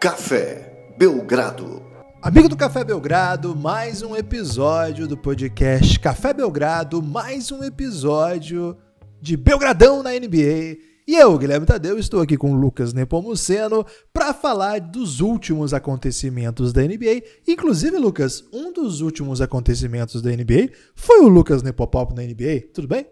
Café 0.00 0.94
Belgrado. 0.96 1.82
Amigo 2.22 2.48
do 2.48 2.56
Café 2.56 2.82
Belgrado, 2.82 3.54
mais 3.54 4.00
um 4.00 4.16
episódio 4.16 5.06
do 5.06 5.14
podcast 5.14 6.00
Café 6.00 6.32
Belgrado, 6.32 7.02
mais 7.02 7.52
um 7.52 7.62
episódio 7.62 8.78
de 9.20 9.36
Belgradão 9.36 10.02
na 10.02 10.12
NBA. 10.12 10.78
E 11.06 11.16
eu, 11.16 11.36
Guilherme 11.36 11.66
Tadeu, 11.66 11.98
estou 11.98 12.22
aqui 12.22 12.38
com 12.38 12.52
o 12.52 12.56
Lucas 12.56 12.94
Nepomuceno 12.94 13.84
para 14.10 14.32
falar 14.32 14.80
dos 14.80 15.20
últimos 15.20 15.74
acontecimentos 15.74 16.72
da 16.72 16.80
NBA. 16.80 17.22
Inclusive, 17.46 17.98
Lucas, 17.98 18.42
um 18.50 18.72
dos 18.72 19.02
últimos 19.02 19.42
acontecimentos 19.42 20.22
da 20.22 20.30
NBA 20.30 20.70
foi 20.94 21.20
o 21.20 21.28
Lucas 21.28 21.62
Nepopop 21.62 22.14
na 22.14 22.22
NBA. 22.22 22.68
Tudo 22.72 22.88
bem? 22.88 23.04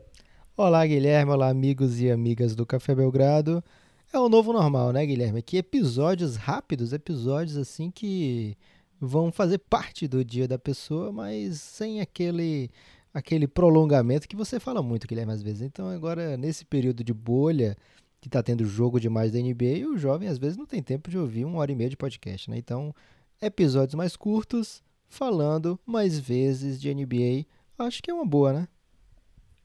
Olá, 0.56 0.86
Guilherme. 0.86 1.32
Olá, 1.32 1.50
amigos 1.50 2.00
e 2.00 2.10
amigas 2.10 2.56
do 2.56 2.64
Café 2.64 2.94
Belgrado. 2.94 3.62
É 4.12 4.18
o 4.18 4.28
novo 4.28 4.52
normal, 4.52 4.92
né, 4.92 5.04
Guilherme? 5.04 5.42
Que 5.42 5.58
episódios 5.58 6.36
rápidos, 6.36 6.92
episódios 6.92 7.58
assim 7.58 7.90
que 7.90 8.56
vão 8.98 9.30
fazer 9.30 9.58
parte 9.58 10.08
do 10.08 10.24
dia 10.24 10.48
da 10.48 10.58
pessoa, 10.58 11.12
mas 11.12 11.60
sem 11.60 12.00
aquele 12.00 12.70
aquele 13.12 13.46
prolongamento 13.46 14.28
que 14.28 14.36
você 14.36 14.60
fala 14.60 14.82
muito, 14.82 15.06
Guilherme, 15.06 15.32
às 15.32 15.42
vezes. 15.42 15.62
Então, 15.62 15.88
agora, 15.88 16.36
nesse 16.36 16.64
período 16.64 17.02
de 17.02 17.12
bolha, 17.12 17.76
que 18.20 18.28
está 18.28 18.42
tendo 18.42 18.64
jogo 18.64 19.00
demais 19.00 19.32
da 19.32 19.38
NBA, 19.38 19.88
o 19.88 19.98
jovem 19.98 20.28
às 20.28 20.38
vezes 20.38 20.56
não 20.56 20.66
tem 20.66 20.82
tempo 20.82 21.10
de 21.10 21.18
ouvir 21.18 21.44
uma 21.44 21.58
hora 21.58 21.72
e 21.72 21.74
meia 21.74 21.90
de 21.90 21.96
podcast, 21.96 22.50
né? 22.50 22.56
Então, 22.58 22.94
episódios 23.40 23.94
mais 23.94 24.16
curtos, 24.16 24.82
falando 25.08 25.78
mais 25.84 26.18
vezes 26.18 26.80
de 26.80 26.92
NBA, 26.94 27.46
acho 27.78 28.02
que 28.02 28.10
é 28.10 28.14
uma 28.14 28.26
boa, 28.26 28.52
né? 28.52 28.68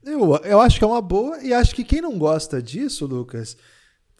Eu, 0.03 0.35
eu 0.38 0.59
acho 0.59 0.78
que 0.78 0.83
é 0.83 0.88
uma 0.88 1.02
boa 1.02 1.41
e 1.41 1.53
acho 1.53 1.73
que 1.73 1.83
quem 1.83 2.02
não 2.02 2.17
gosta 2.17 2.61
disso, 2.61 3.05
Lucas, 3.05 3.57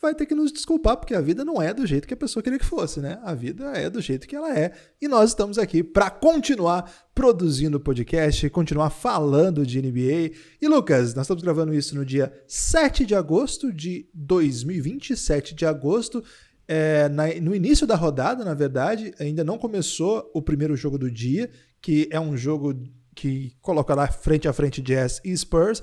vai 0.04 0.14
ter 0.14 0.26
que 0.26 0.36
nos 0.36 0.52
desculpar, 0.52 0.98
porque 0.98 1.16
a 1.16 1.22
vida 1.22 1.46
não 1.46 1.62
é 1.62 1.74
do 1.74 1.88
jeito 1.88 2.08
que 2.08 2.14
a 2.14 2.18
pessoa 2.18 2.44
queria 2.44 2.60
que 2.60 2.66
fosse, 2.66 3.00
né? 3.00 3.20
A 3.24 3.34
vida 3.34 3.72
é 3.74 3.90
do 3.90 4.02
jeito 4.02 4.28
que 4.28 4.36
ela 4.36 4.56
é. 4.56 4.74
E 5.02 5.08
nós 5.08 5.30
estamos 5.30 5.58
aqui 5.58 5.82
para 5.82 6.10
continuar 6.10 6.92
produzindo 7.16 7.80
podcast, 7.80 8.50
continuar 8.50 8.90
falando 8.90 9.66
de 9.66 9.82
NBA. 9.82 10.36
E 10.62 10.68
Lucas, 10.68 11.16
nós 11.16 11.24
estamos 11.26 11.42
gravando 11.42 11.74
isso 11.74 11.96
no 11.96 12.06
dia 12.06 12.34
7 12.48 13.06
de 13.06 13.16
agosto 13.16 13.72
de 13.72 14.08
2020, 14.14 15.16
7 15.16 15.56
de 15.56 15.66
agosto. 15.66 16.22
É, 16.68 17.08
na, 17.10 17.28
no 17.42 17.56
início 17.56 17.88
da 17.88 17.96
rodada, 17.96 18.44
na 18.44 18.54
verdade, 18.54 19.14
ainda 19.20 19.44
não 19.44 19.58
começou 19.58 20.30
o 20.34 20.42
primeiro 20.42 20.76
jogo 20.76 20.98
do 20.98 21.10
dia, 21.10 21.50
que 21.82 22.10
é 22.12 22.20
um 22.20 22.36
jogo 22.36 22.74
que 23.16 23.54
coloca 23.62 23.96
lá 23.96 24.08
frente 24.08 24.48
a 24.48 24.54
frente 24.54 24.82
Jazz 24.82 25.22
e 25.24 25.36
Spurs. 25.36 25.82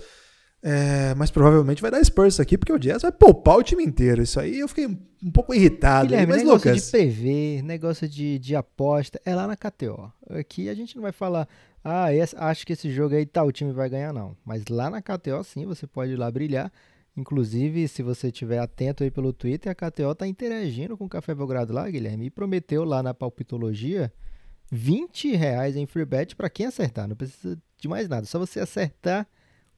É, 0.62 1.14
mas 1.14 1.30
provavelmente 1.30 1.80
vai 1.80 1.91
dar 1.91 2.05
Spurs 2.05 2.39
aqui, 2.39 2.58
porque 2.58 2.72
o 2.72 2.78
Jazz 2.78 3.03
vai 3.03 3.12
poupar 3.12 3.56
o 3.56 3.62
time 3.62 3.83
inteiro. 3.83 4.22
Isso 4.22 4.39
aí 4.39 4.61
eu 4.61 4.69
fiquei 4.69 4.86
um 4.86 5.30
pouco 5.30 5.55
irritado. 5.55 6.08
Guilherme, 6.08 6.33
mas, 6.33 6.42
negócio 6.42 6.70
Lucas... 6.70 6.84
de 6.84 6.91
PV, 6.91 7.62
negócio 7.62 8.08
de, 8.08 8.39
de 8.39 8.55
aposta, 8.55 9.20
é 9.25 9.34
lá 9.34 9.47
na 9.47 9.56
KTO. 9.56 10.12
Aqui 10.28 10.69
a 10.69 10.75
gente 10.75 10.97
não 10.97 11.03
vai 11.03 11.12
falar, 11.12 11.48
ah, 11.83 12.12
esse, 12.14 12.36
acho 12.36 12.66
que 12.66 12.75
esse 12.75 12.91
jogo 12.91 13.14
aí 13.14 13.25
tal 13.25 13.50
time 13.50 13.72
vai 13.72 13.88
ganhar, 13.88 14.12
não. 14.12 14.36
Mas 14.44 14.66
lá 14.69 14.91
na 14.91 15.00
KTO, 15.00 15.42
sim, 15.44 15.64
você 15.64 15.86
pode 15.86 16.12
ir 16.12 16.16
lá 16.16 16.31
brilhar. 16.31 16.70
Inclusive, 17.16 17.88
se 17.88 18.03
você 18.03 18.28
estiver 18.28 18.58
atento 18.58 19.03
aí 19.03 19.11
pelo 19.11 19.33
Twitter, 19.33 19.72
a 19.72 19.75
KTO 19.75 20.14
tá 20.14 20.27
interagindo 20.27 20.97
com 20.97 21.06
o 21.06 21.08
Café 21.08 21.34
Belgrado 21.34 21.72
lá, 21.72 21.88
Guilherme, 21.88 22.27
e 22.27 22.31
prometeu 22.31 22.84
lá 22.84 23.03
na 23.03 23.14
palpitologia 23.14 24.12
20 24.70 25.34
reais 25.36 25.75
em 25.75 25.86
free 25.86 26.05
bet 26.05 26.36
para 26.36 26.50
quem 26.50 26.66
acertar. 26.66 27.08
Não 27.08 27.16
precisa 27.16 27.58
de 27.78 27.88
mais 27.88 28.08
nada, 28.08 28.27
só 28.27 28.38
você 28.38 28.61
acertar 28.61 29.27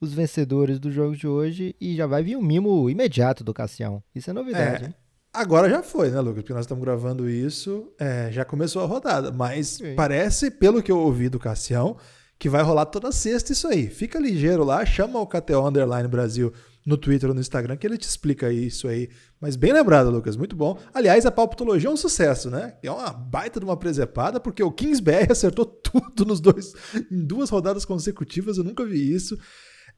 os 0.03 0.13
vencedores 0.13 0.81
do 0.81 0.91
jogo 0.91 1.17
de 1.17 1.29
hoje 1.29 1.77
e 1.81 1.95
já 1.95 2.07
vai 2.09 2.25
vir 2.25 2.37
um 2.37 2.43
mimo 2.43 2.91
imediato 2.91 3.45
do 3.45 3.55
Cassião. 3.55 4.03
Isso 4.13 4.29
é 4.29 4.33
novidade, 4.33 4.85
É. 4.85 4.87
hein? 4.89 4.95
Agora 5.33 5.71
já 5.71 5.83
foi, 5.83 6.11
né, 6.11 6.21
Lucas? 6.21 6.43
Porque 6.43 6.53
nós 6.53 6.65
estamos 6.65 6.83
gravando 6.85 7.31
isso, 7.31 7.91
é, 7.99 8.29
já 8.33 8.45
começou 8.45 8.83
a 8.83 8.87
rodada. 8.87 9.31
Mas 9.31 9.69
Sim. 9.69 9.95
parece, 9.95 10.51
pelo 10.51 10.83
que 10.83 10.91
eu 10.93 10.99
ouvi 10.99 11.29
do 11.29 11.39
Cassião, 11.39 11.97
que 12.39 12.49
vai 12.51 12.63
rolar 12.63 12.87
toda 12.87 13.13
sexta 13.13 13.53
isso 13.53 13.69
aí. 13.69 13.87
Fica 13.89 14.19
ligeiro 14.19 14.65
lá, 14.65 14.85
chama 14.85 15.21
o 15.21 15.27
KTO 15.27 15.67
Underline 15.67 16.09
Brasil 16.09 16.53
no 16.85 16.97
Twitter 16.99 17.29
ou 17.29 17.35
no 17.35 17.41
Instagram, 17.41 17.77
que 17.77 17.87
ele 17.87 17.97
te 17.97 18.09
explica 18.09 18.53
isso 18.53 18.89
aí. 18.89 19.09
Mas 19.41 19.55
bem 19.55 19.73
lembrado, 19.73 20.11
Lucas, 20.11 20.37
muito 20.37 20.57
bom. 20.57 20.77
Aliás, 20.93 21.25
a 21.25 21.31
palpitologia 21.31 21.89
é 21.89 21.93
um 21.93 21.97
sucesso, 21.97 22.51
né? 22.51 22.75
É 22.83 22.91
uma 22.91 23.11
baita 23.13 23.61
de 23.61 23.65
uma 23.65 23.77
presepada, 23.77 24.41
porque 24.41 24.63
o 24.65 24.73
Kingsbury 24.73 25.29
acertou 25.33 25.65
tudo 25.65 26.25
nos 26.27 26.41
dois, 26.41 26.75
em 27.11 27.25
duas 27.25 27.49
rodadas 27.49 27.85
consecutivas, 27.85 28.59
eu 28.59 28.65
nunca 28.65 28.85
vi 28.85 29.15
isso. 29.15 29.39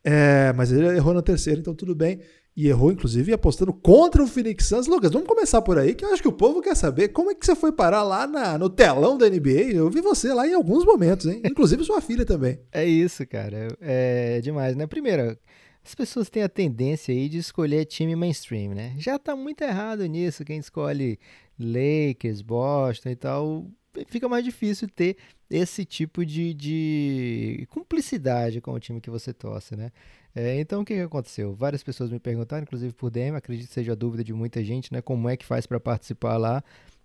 É, 0.05 0.53
mas 0.53 0.71
ele 0.71 0.87
errou 0.97 1.15
na 1.15 1.23
terceira, 1.23 1.59
então 1.61 1.75
tudo 1.75 1.95
bem. 1.95 2.21
E 2.57 2.69
errou, 2.69 2.93
inclusive, 2.93 3.33
apostando 3.33 3.73
contra 3.73 4.23
o 4.23 4.29
Phoenix 4.29 4.67
Suns. 4.67 4.87
Lucas, 4.87 5.11
vamos 5.11 5.27
começar 5.27 5.61
por 5.63 5.77
aí, 5.77 5.93
que 5.95 6.05
eu 6.05 6.13
acho 6.13 6.23
que 6.23 6.29
o 6.29 6.33
povo 6.33 6.61
quer 6.61 6.77
saber 6.77 7.09
como 7.09 7.31
é 7.31 7.35
que 7.35 7.45
você 7.45 7.57
foi 7.57 7.73
parar 7.73 8.05
lá 8.05 8.27
na- 8.29 8.57
no 8.57 8.71
telão 8.71 9.19
da 9.19 9.27
NBA. 9.27 9.73
Eu 9.75 9.91
vi 9.91 10.01
você 10.01 10.33
lá 10.33 10.47
em 10.47 10.55
alguns 10.55 10.85
momentos, 10.85 11.27
hein? 11.27 11.43
Inclusive 11.45 11.83
sua 11.85 12.01
filha 12.01 12.25
também. 12.25 12.61
É 12.71 12.85
isso, 12.87 13.27
cara. 13.27 13.69
É 13.81 14.41
demais, 14.41 14.77
né? 14.77 14.87
Primeiro, 14.87 15.37
as 15.85 15.95
pessoas 15.97 16.31
têm 16.31 16.45
a 16.45 16.49
tendência 16.49 17.13
aí 17.13 17.29
de 17.29 17.39
escolher 17.39 17.87
time 17.87 18.15
mainstream, 18.15 18.73
né? 18.73 18.95
Já 18.99 19.19
tá 19.19 19.35
muito 19.35 19.63
errado 19.63 20.07
nisso. 20.07 20.45
Quem 20.45 20.59
escolhe 20.59 21.19
Lakers, 21.59 22.41
Boston 22.41 23.09
e 23.11 23.17
tal, 23.17 23.67
fica 24.07 24.29
mais 24.29 24.45
difícil 24.45 24.89
ter 24.89 25.17
esse 25.51 25.85
tipo 25.85 26.25
de, 26.25 26.55
de 26.55 27.67
cumplicidade 27.71 28.61
com 28.61 28.73
o 28.73 28.81
time 28.81 29.01
que 29.01 29.11
você 29.11 29.33
torce, 29.33 29.77
né? 29.77 29.93
É, 30.35 30.59
então, 30.59 30.83
o 30.83 30.85
que, 30.85 30.95
que 30.95 31.01
aconteceu? 31.01 31.55
Várias 31.55 31.83
pessoas 31.83 32.11
me 32.11 32.19
perguntaram, 32.19 32.65
inclusive 32.65 32.93
por 32.93 33.11
DM, 33.11 33.37
acredito 33.37 33.69
que 33.69 33.75
seja 33.75 33.93
a 33.93 33.95
dúvida 33.95 34.25
de 34.25 34.33
muita 34.33 34.65
gente, 34.65 34.93
né? 34.93 35.01
Como 35.01 35.29
é 35.29 35.37
que 35.37 35.45
faz 35.47 35.65
para 35.67 35.79
participar 35.79 36.37
lá? 36.37 36.63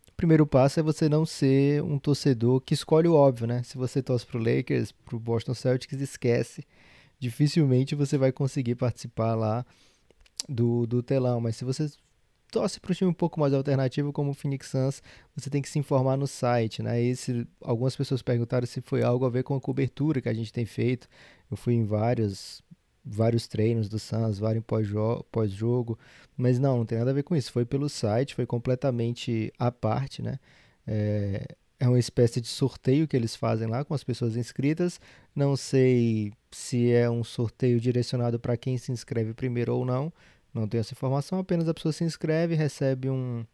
O 0.08 0.14
primeiro 0.14 0.48
passo 0.48 0.80
é 0.80 0.84
você 0.84 1.08
não 1.08 1.26
ser 1.26 1.84
um 1.84 2.00
torcedor 2.00 2.60
que 2.62 2.74
escolhe 2.74 3.08
o 3.08 3.14
óbvio, 3.14 3.46
né? 3.46 3.62
Se 3.64 3.78
você 3.78 4.02
torce 4.02 4.26
pro 4.26 4.40
Lakers, 4.40 4.92
pro 4.92 5.20
Boston 5.20 5.54
Celtics, 5.54 6.02
esquece. 6.02 6.66
Dificilmente 7.20 7.96
você 7.96 8.18
vai 8.18 8.32
conseguir 8.32 8.76
participar 8.76 9.36
lá 9.36 9.66
do, 10.48 10.88
do 10.88 11.04
telão. 11.04 11.40
Mas 11.40 11.56
se 11.56 11.64
você 11.64 11.90
torce 12.52 12.80
para 12.80 12.92
um 12.92 12.96
time 12.96 13.10
um 13.10 13.14
pouco 13.14 13.40
mais 13.40 13.54
alternativo, 13.54 14.12
como 14.12 14.32
o 14.32 14.34
Phoenix 14.34 14.68
Suns, 14.68 15.02
você 15.36 15.50
tem 15.50 15.62
que 15.62 15.70
se 15.70 15.80
informar 15.80 16.18
no 16.18 16.28
site, 16.28 16.82
né? 16.84 17.02
E 17.02 17.16
se, 17.16 17.48
algumas 17.62 17.96
pessoas 17.96 18.22
perguntaram 18.22 18.66
se 18.68 18.82
foi 18.82 19.04
algo 19.04 19.26
a 19.26 19.30
ver 19.30 19.44
com 19.44 19.56
a 19.56 19.62
cobertura 19.62 20.22
que 20.22 20.30
a 20.30 20.34
gente 20.34 20.52
tem 20.52 20.66
feito. 20.66 21.08
Eu 21.50 21.58
fui 21.58 21.74
em 21.74 21.84
vários, 21.86 22.62
vários 23.06 23.48
treinos 23.48 23.88
do 23.90 24.00
Suns, 24.00 24.40
vários 24.40 24.64
pós-jo- 24.66 25.24
pós-jogo, 25.32 25.98
mas 26.38 26.60
não, 26.60 26.80
não 26.80 26.86
tem 26.86 26.98
nada 26.98 27.12
a 27.12 27.14
ver 27.14 27.24
com 27.24 27.36
isso. 27.36 27.52
Foi 27.52 27.66
pelo 27.66 27.90
site, 27.90 28.36
foi 28.36 28.46
completamente 28.46 29.52
à 29.58 29.72
parte, 29.72 30.22
né? 30.22 30.40
É, 30.86 31.46
é 31.80 31.88
uma 31.88 32.00
espécie 32.00 32.42
de 32.42 32.48
sorteio 32.48 33.08
que 33.08 33.16
eles 33.16 33.36
fazem 33.36 33.68
lá 33.68 33.86
com 33.86 33.94
as 33.94 34.04
pessoas 34.04 34.36
inscritas. 34.36 35.00
Não 35.36 35.56
sei 35.56 36.34
se 36.52 36.92
é 36.92 37.10
um 37.10 37.24
sorteio 37.24 37.80
direcionado 37.80 38.40
para 38.40 38.58
quem 38.58 38.78
se 38.78 38.92
inscreve 38.92 39.34
primeiro 39.34 39.76
ou 39.76 39.86
não. 39.86 40.12
Não 40.54 40.68
tenho 40.68 40.82
essa 40.82 40.94
informação, 40.94 41.40
apenas 41.40 41.68
a 41.68 41.74
pessoa 41.74 41.92
se 41.92 42.04
inscreve, 42.04 42.56
recebe 42.56 43.10
um, 43.10 43.46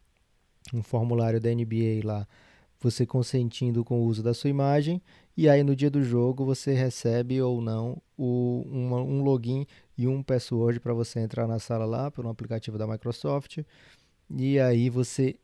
um 0.72 0.82
formulário 0.82 1.40
da 1.40 1.50
NBA 1.50 2.00
lá, 2.04 2.26
você 2.80 3.06
consentindo 3.06 3.84
com 3.84 4.00
o 4.00 4.04
uso 4.04 4.22
da 4.22 4.34
sua 4.34 4.50
imagem, 4.50 5.00
e 5.36 5.48
aí 5.48 5.62
no 5.62 5.76
dia 5.76 5.90
do 5.90 6.02
jogo 6.02 6.44
você 6.44 6.72
recebe 6.72 7.40
ou 7.40 7.60
não 7.60 8.00
o, 8.16 8.64
um 8.66 9.22
login 9.22 9.66
e 9.96 10.06
um 10.06 10.22
password 10.22 10.80
para 10.80 10.94
você 10.94 11.20
entrar 11.20 11.46
na 11.46 11.58
sala 11.58 11.84
lá 11.84 12.10
por 12.10 12.24
um 12.24 12.30
aplicativo 12.30 12.78
da 12.78 12.86
Microsoft. 12.86 13.58
E 14.30 14.58
aí 14.58 14.90
você 14.90 15.36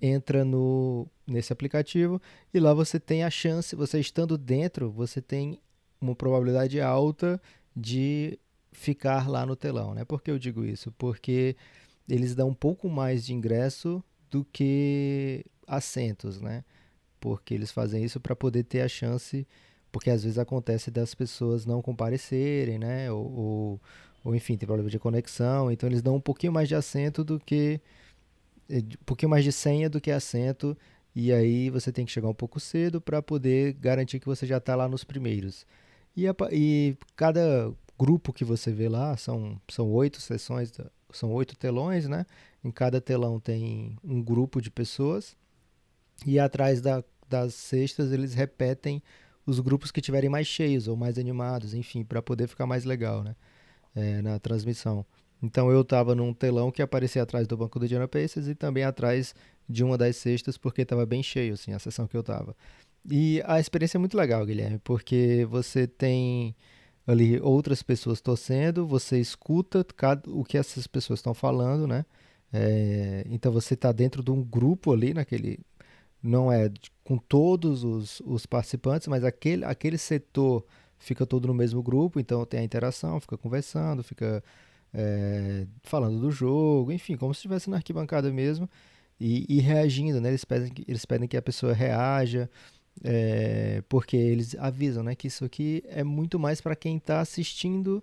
entra 0.00 0.44
no 0.44 1.06
nesse 1.26 1.52
aplicativo 1.52 2.20
e 2.54 2.60
lá 2.60 2.72
você 2.72 3.00
tem 3.00 3.24
a 3.24 3.30
chance, 3.30 3.74
você 3.74 3.98
estando 3.98 4.38
dentro, 4.38 4.90
você 4.90 5.20
tem 5.20 5.58
uma 6.00 6.14
probabilidade 6.14 6.80
alta 6.80 7.40
de 7.74 8.38
ficar 8.78 9.28
lá 9.28 9.44
no 9.44 9.56
telão, 9.56 9.94
né? 9.94 10.04
Por 10.04 10.22
que 10.22 10.30
eu 10.30 10.38
digo 10.38 10.64
isso? 10.64 10.92
Porque 10.92 11.56
eles 12.08 12.34
dão 12.34 12.48
um 12.48 12.54
pouco 12.54 12.88
mais 12.88 13.26
de 13.26 13.34
ingresso 13.34 14.02
do 14.30 14.44
que 14.44 15.44
assentos, 15.66 16.40
né? 16.40 16.64
Porque 17.20 17.54
eles 17.54 17.70
fazem 17.72 18.04
isso 18.04 18.20
para 18.20 18.36
poder 18.36 18.62
ter 18.64 18.80
a 18.80 18.88
chance, 18.88 19.46
porque 19.90 20.10
às 20.10 20.22
vezes 20.22 20.38
acontece 20.38 20.90
das 20.90 21.14
pessoas 21.14 21.66
não 21.66 21.82
comparecerem, 21.82 22.78
né? 22.78 23.10
Ou, 23.10 23.32
ou, 23.32 23.80
ou, 24.24 24.34
enfim, 24.34 24.56
tem 24.56 24.66
problema 24.66 24.88
de 24.88 24.98
conexão, 24.98 25.70
então 25.70 25.88
eles 25.88 26.00
dão 26.00 26.16
um 26.16 26.20
pouquinho 26.20 26.52
mais 26.52 26.68
de 26.68 26.74
assento 26.76 27.24
do 27.24 27.38
que 27.40 27.80
eh, 28.70 28.78
um 28.78 29.04
pouquinho 29.04 29.30
mais 29.30 29.44
de 29.44 29.52
senha 29.52 29.90
do 29.90 30.00
que 30.00 30.10
assento, 30.10 30.76
e 31.14 31.32
aí 31.32 31.68
você 31.70 31.92
tem 31.92 32.06
que 32.06 32.12
chegar 32.12 32.28
um 32.28 32.34
pouco 32.34 32.60
cedo 32.60 33.00
para 33.00 33.20
poder 33.20 33.74
garantir 33.74 34.20
que 34.20 34.26
você 34.26 34.46
já 34.46 34.58
está 34.58 34.76
lá 34.76 34.88
nos 34.88 35.04
primeiros. 35.04 35.66
E, 36.16 36.28
a 36.28 36.34
e 36.52 36.96
cada 37.16 37.72
grupo 37.98 38.32
que 38.32 38.44
você 38.44 38.72
vê 38.72 38.88
lá 38.88 39.16
são, 39.16 39.60
são 39.68 39.90
oito 39.92 40.20
sessões, 40.20 40.70
são 41.12 41.32
oito 41.32 41.56
telões, 41.56 42.06
né? 42.08 42.24
Em 42.62 42.70
cada 42.70 43.00
telão 43.00 43.40
tem 43.40 43.96
um 44.04 44.22
grupo 44.22 44.60
de 44.60 44.70
pessoas, 44.70 45.36
e 46.26 46.38
atrás 46.38 46.80
da- 46.80 47.04
das 47.28 47.54
cestas 47.54 48.12
eles 48.12 48.34
repetem 48.34 49.02
os 49.46 49.60
grupos 49.60 49.90
que 49.90 50.00
tiverem 50.00 50.28
mais 50.30 50.46
cheios 50.46 50.88
ou 50.88 50.96
mais 50.96 51.18
animados, 51.18 51.74
enfim, 51.74 52.04
para 52.04 52.20
poder 52.22 52.46
ficar 52.48 52.66
mais 52.66 52.84
legal, 52.84 53.22
né? 53.22 53.34
É, 53.94 54.22
na 54.22 54.38
transmissão. 54.38 55.04
Então 55.42 55.70
eu 55.70 55.80
estava 55.82 56.14
num 56.14 56.32
telão 56.34 56.70
que 56.70 56.82
aparecia 56.82 57.22
atrás 57.22 57.46
do 57.46 57.56
banco 57.56 57.78
do 57.78 57.84
Indiana 57.84 58.08
Pacers 58.08 58.46
e 58.48 58.54
também 58.54 58.84
atrás 58.84 59.34
de 59.68 59.82
uma 59.84 59.96
das 59.96 60.16
cestas, 60.16 60.58
porque 60.58 60.82
estava 60.82 61.06
bem 61.06 61.22
cheio, 61.22 61.54
assim, 61.54 61.72
a 61.72 61.78
sessão 61.78 62.06
que 62.06 62.16
eu 62.16 62.20
estava. 62.20 62.56
E 63.10 63.42
a 63.46 63.58
experiência 63.60 63.96
é 63.98 64.00
muito 64.00 64.16
legal, 64.16 64.44
Guilherme, 64.44 64.78
porque 64.80 65.46
você 65.50 65.86
tem 65.86 66.54
ali 67.08 67.40
outras 67.40 67.82
pessoas 67.82 68.20
torcendo, 68.20 68.86
você 68.86 69.18
escuta 69.18 69.84
cada, 69.96 70.30
o 70.30 70.44
que 70.44 70.58
essas 70.58 70.86
pessoas 70.86 71.20
estão 71.20 71.32
falando, 71.32 71.86
né? 71.86 72.04
É, 72.52 73.24
então 73.30 73.50
você 73.50 73.74
está 73.74 73.92
dentro 73.92 74.22
de 74.22 74.30
um 74.30 74.42
grupo 74.42 74.92
ali, 74.92 75.14
naquele. 75.14 75.58
Não 76.22 76.52
é 76.52 76.70
com 77.04 77.16
todos 77.16 77.84
os, 77.84 78.20
os 78.26 78.44
participantes, 78.44 79.08
mas 79.08 79.24
aquele, 79.24 79.64
aquele 79.64 79.96
setor 79.98 80.64
fica 80.98 81.24
todo 81.24 81.48
no 81.48 81.54
mesmo 81.54 81.82
grupo, 81.82 82.20
então 82.20 82.44
tem 82.44 82.60
a 82.60 82.64
interação, 82.64 83.20
fica 83.20 83.38
conversando, 83.38 84.02
fica 84.02 84.42
é, 84.92 85.66
falando 85.84 86.20
do 86.20 86.30
jogo, 86.30 86.92
enfim, 86.92 87.16
como 87.16 87.32
se 87.34 87.38
estivesse 87.38 87.70
na 87.70 87.76
arquibancada 87.76 88.30
mesmo 88.32 88.68
e, 89.20 89.46
e, 89.48 89.60
reagindo, 89.60 90.20
né? 90.20 90.28
Eles 90.28 90.44
pedem, 90.44 90.72
eles 90.86 91.04
pedem 91.04 91.28
que 91.28 91.36
a 91.36 91.42
pessoa 91.42 91.72
reaja, 91.72 92.50
é, 93.04 93.82
porque 93.88 94.16
eles 94.16 94.54
avisam, 94.58 95.02
né, 95.02 95.14
que 95.14 95.28
isso 95.28 95.44
aqui 95.44 95.82
é 95.86 96.02
muito 96.04 96.38
mais 96.38 96.60
para 96.60 96.76
quem 96.76 96.96
está 96.96 97.20
assistindo 97.20 98.02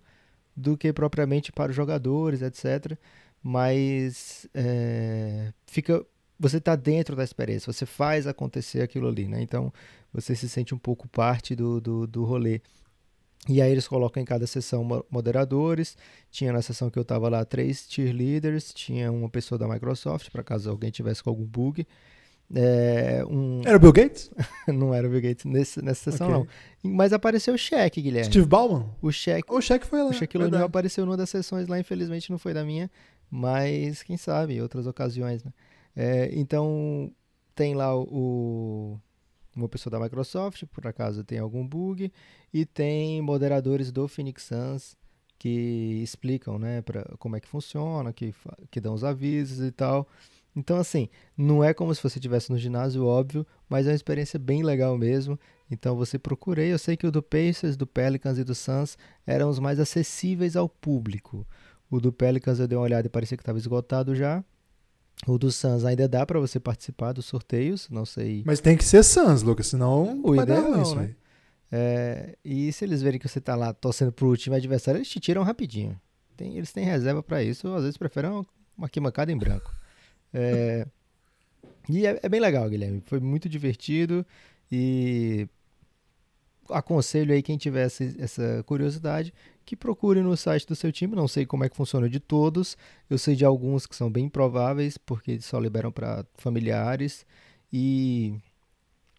do 0.56 0.78
que 0.78 0.94
propriamente 0.94 1.52
para 1.52 1.72
os 1.72 1.76
jogadores, 1.76 2.42
etc. 2.42 2.98
Mas 3.44 4.48
é, 4.54 5.52
fica 5.68 6.06
você 6.40 6.58
está 6.58 6.76
dentro 6.76 7.16
da 7.16 7.24
experiência, 7.24 7.72
você 7.72 7.86
faz 7.86 8.28
acontecer 8.28 8.82
aquilo 8.82 9.08
ali, 9.08 9.28
né? 9.28 9.42
Então 9.42 9.72
você 10.14 10.36
se 10.36 10.50
sente 10.50 10.76
um 10.76 10.78
pouco 10.78 11.08
parte 11.08 11.56
do, 11.56 11.80
do, 11.80 12.08
do 12.08 12.26
rolê. 12.26 12.62
E 13.48 13.62
aí 13.62 13.72
eles 13.72 13.88
colocam 13.88 14.22
em 14.22 14.26
cada 14.26 14.48
sessão 14.48 14.84
moderadores. 15.10 15.96
Tinha 16.32 16.52
na 16.52 16.62
sessão 16.62 16.90
que 16.90 16.98
eu 16.98 17.04
estava 17.04 17.30
lá 17.30 17.46
três 17.46 17.86
cheerleaders, 17.88 18.74
tinha 18.74 19.12
uma 19.12 19.30
pessoa 19.30 19.58
da 19.58 19.68
Microsoft, 19.68 20.30
para 20.32 20.44
caso 20.44 20.70
alguém 20.70 20.90
tivesse 20.90 21.24
com 21.24 21.30
algum 21.30 21.46
bug. 21.46 21.88
É, 22.54 23.26
um... 23.28 23.62
Era 23.66 23.78
o 23.78 23.80
Bill 23.80 23.94
Gates? 23.94 24.32
não 24.68 24.94
era 24.94 25.08
o 25.08 25.10
Bill 25.10 25.22
Gates 25.22 25.46
nesse, 25.46 25.82
nessa 25.82 26.12
sessão, 26.12 26.28
okay. 26.28 26.40
não. 26.84 26.94
Mas 26.96 27.12
apareceu 27.14 27.54
o 27.54 27.58
Shaq, 27.58 28.02
Guilherme. 28.02 28.30
Steve 28.30 28.46
Ballman? 28.46 28.90
O 29.02 29.12
Shaq. 29.12 29.52
O 29.52 29.60
Shaq 29.62 29.86
foi 29.86 30.04
lá. 30.04 30.10
O 30.10 30.14
Shaquille 30.14 30.46
O'Neal 30.46 30.66
apareceu 30.66 31.06
numa 31.06 31.18
das 31.18 31.30
sessões 31.30 31.68
lá, 31.68 31.80
infelizmente 31.80 32.30
não 32.30 32.38
foi 32.38 32.54
da 32.54 32.64
minha, 32.64 32.90
mas 33.30 34.04
quem 34.04 34.18
sabe, 34.18 34.56
em 34.56 34.62
outras 34.62 34.86
ocasiões, 34.86 35.44
né? 35.44 35.52
É, 35.96 36.30
então, 36.34 37.12
tem 37.56 37.74
lá 37.74 37.96
o, 37.98 39.00
uma 39.56 39.70
pessoa 39.70 39.92
da 39.92 40.00
Microsoft, 40.00 40.66
por 40.66 40.86
acaso 40.86 41.24
tem 41.24 41.40
algum 41.40 41.66
bug, 41.66 42.12
e 42.54 42.66
tem 42.66 43.22
moderadores 43.22 43.92
do 43.92 44.08
Phoenix 44.08 44.44
Suns 44.44 44.98
que 45.38 46.02
explicam 46.02 46.58
né, 46.58 46.82
pra, 46.82 47.04
como 47.18 47.36
é 47.36 47.40
que 47.40 47.48
funciona, 47.48 48.12
que, 48.14 48.34
que 48.70 48.80
dão 48.80 48.94
os 48.94 49.04
avisos 49.04 49.66
e 49.66 49.72
tal. 49.72 50.08
Então, 50.56 50.78
assim, 50.78 51.10
não 51.38 51.63
é 51.63 51.74
como 51.74 51.94
se 51.94 52.02
você 52.02 52.18
estivesse 52.18 52.50
no 52.50 52.57
ginásio, 52.57 53.06
óbvio, 53.06 53.46
mas 53.68 53.86
é 53.86 53.90
uma 53.90 53.96
experiência 53.96 54.40
bem 54.40 54.63
legal 54.63 54.98
mesmo. 54.98 55.38
Então, 55.69 55.96
você 55.96 56.18
procurei. 56.18 56.72
Eu 56.72 56.80
sei 56.80 56.96
que 56.96 57.06
o 57.06 57.12
do 57.12 57.22
Pacers, 57.22 57.75
do 57.75 57.86
Pelicans 57.86 58.38
e 58.38 58.44
do 58.44 58.56
Suns 58.56 58.98
eram 59.28 59.50
os 59.50 59.60
mais 59.60 59.80
acessíveis 59.80 60.56
ao 60.56 60.69
público. 60.69 61.46
O 61.90 62.00
do 62.00 62.12
Pelicans 62.12 62.60
eu 62.60 62.68
dei 62.68 62.78
uma 62.78 62.84
olhada 62.84 63.07
e 63.07 63.10
parecia 63.10 63.36
que 63.36 63.42
estava 63.42 63.57
esgotado 63.57 64.16
já. 64.16 64.44
O 65.28 65.38
do 65.38 65.52
Suns 65.52 65.84
ainda 65.84 66.07
dá 66.07 66.25
para 66.25 66.40
você 66.40 66.60
participar 66.60 67.12
dos 67.12 67.25
sorteios, 67.25 67.90
não 67.90 68.06
sei. 68.06 68.44
Mas 68.46 68.60
tem 68.60 68.78
que 68.78 68.84
ser 68.84 69.04
Suns, 69.04 69.42
Lucas, 69.42 69.68
senão 69.68 70.22
o 70.24 70.36
ideal, 70.36 70.81
isso, 70.81 70.96
né? 70.96 71.16
É, 71.72 72.38
e 72.44 72.72
se 72.72 72.86
eles 72.86 73.01
verem 73.01 73.19
que 73.19 73.28
você 73.28 73.42
tá 73.42 73.56
lá 73.56 73.74
torcendo 73.74 74.12
pro 74.12 74.36
time 74.38 74.56
adversário, 74.56 75.00
eles 75.00 75.10
te 75.10 75.19
tiram 75.19 75.44
rapidinho. 75.44 76.00
Tem, 76.38 76.58
eles 76.58 76.72
têm 76.72 76.86
reserva 76.86 77.24
para 77.24 77.44
isso, 77.44 77.68
às 77.74 77.84
vezes 77.84 77.98
preferem 77.98 78.30
uma, 78.30 78.46
uma 78.78 78.86
arquibancada 78.88 79.31
em 79.31 79.38
branco. 79.38 79.74
É, 80.33 80.86
e 81.89 82.06
é, 82.06 82.19
é, 82.22 82.30
bem 82.30 82.39
legal, 82.39 82.69
Guilherme. 82.69 83.01
Foi 83.06 83.19
muito 83.19 83.48
divertido 83.48 84.25
e 84.72 85.48
aconselho 86.69 87.33
aí 87.33 87.44
quem 87.44 87.57
tivesse 87.57 88.16
essa 88.19 88.63
curiosidade 88.66 89.33
que 89.66 89.75
procure 89.75 90.22
no 90.22 90.36
site 90.36 90.66
do 90.68 90.75
seu 90.75 90.92
time. 90.92 91.16
Não 91.16 91.27
sei 91.27 91.45
como 91.45 91.63
é 91.63 91.69
que 91.69 91.75
funciona 91.75 92.10
de 92.10 92.19
todos. 92.19 92.77
Eu 93.10 93.18
sei 93.18 93.36
de 93.36 93.45
alguns 93.45 93.86
que 93.86 93.95
são 93.95 94.12
bem 94.12 94.30
prováveis, 94.30 94.98
porque 94.98 95.39
só 95.42 95.60
liberam 95.60 95.92
para 95.92 96.25
familiares. 96.36 97.25
E 97.72 98.36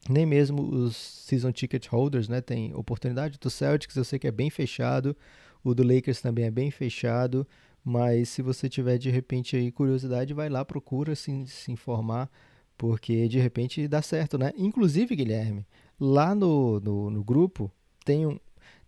nem 0.08 0.24
mesmo 0.24 0.62
os 0.62 0.96
season 0.96 1.52
ticket 1.52 1.86
holders 1.88 2.28
né, 2.28 2.40
tem 2.40 2.74
oportunidade. 2.74 3.38
Do 3.38 3.50
Celtics 3.50 3.96
eu 3.96 4.04
sei 4.04 4.18
que 4.18 4.26
é 4.26 4.32
bem 4.32 4.50
fechado. 4.50 5.16
O 5.64 5.74
do 5.74 5.82
Lakers 5.82 6.20
também 6.20 6.44
é 6.44 6.50
bem 6.50 6.70
fechado. 6.70 7.46
Mas 7.88 8.30
se 8.30 8.42
você 8.42 8.68
tiver 8.68 8.98
de 8.98 9.10
repente 9.10 9.54
aí 9.54 9.70
curiosidade, 9.70 10.34
vai 10.34 10.48
lá, 10.48 10.64
procura 10.64 11.14
se, 11.14 11.46
se 11.46 11.70
informar. 11.70 12.28
Porque 12.76 13.28
de 13.28 13.38
repente 13.38 13.86
dá 13.86 14.02
certo, 14.02 14.36
né? 14.36 14.52
Inclusive, 14.56 15.14
Guilherme, 15.14 15.64
lá 16.00 16.34
no, 16.34 16.80
no, 16.80 17.10
no 17.10 17.22
grupo 17.22 17.70
tem 18.04 18.26
um, 18.26 18.40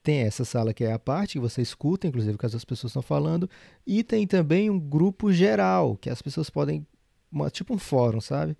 tem 0.02 0.18
essa 0.18 0.44
sala 0.44 0.74
que 0.74 0.82
é 0.82 0.92
a 0.92 0.98
parte, 0.98 1.34
que 1.34 1.38
você 1.38 1.62
escuta, 1.62 2.08
inclusive, 2.08 2.36
que 2.36 2.44
as 2.44 2.64
pessoas 2.64 2.90
estão 2.90 3.00
falando, 3.00 3.48
e 3.86 4.02
tem 4.02 4.26
também 4.26 4.68
um 4.68 4.80
grupo 4.80 5.32
geral, 5.32 5.96
que 5.96 6.10
as 6.10 6.20
pessoas 6.20 6.50
podem, 6.50 6.84
uma, 7.30 7.50
tipo 7.50 7.72
um 7.72 7.78
fórum, 7.78 8.20
sabe? 8.20 8.56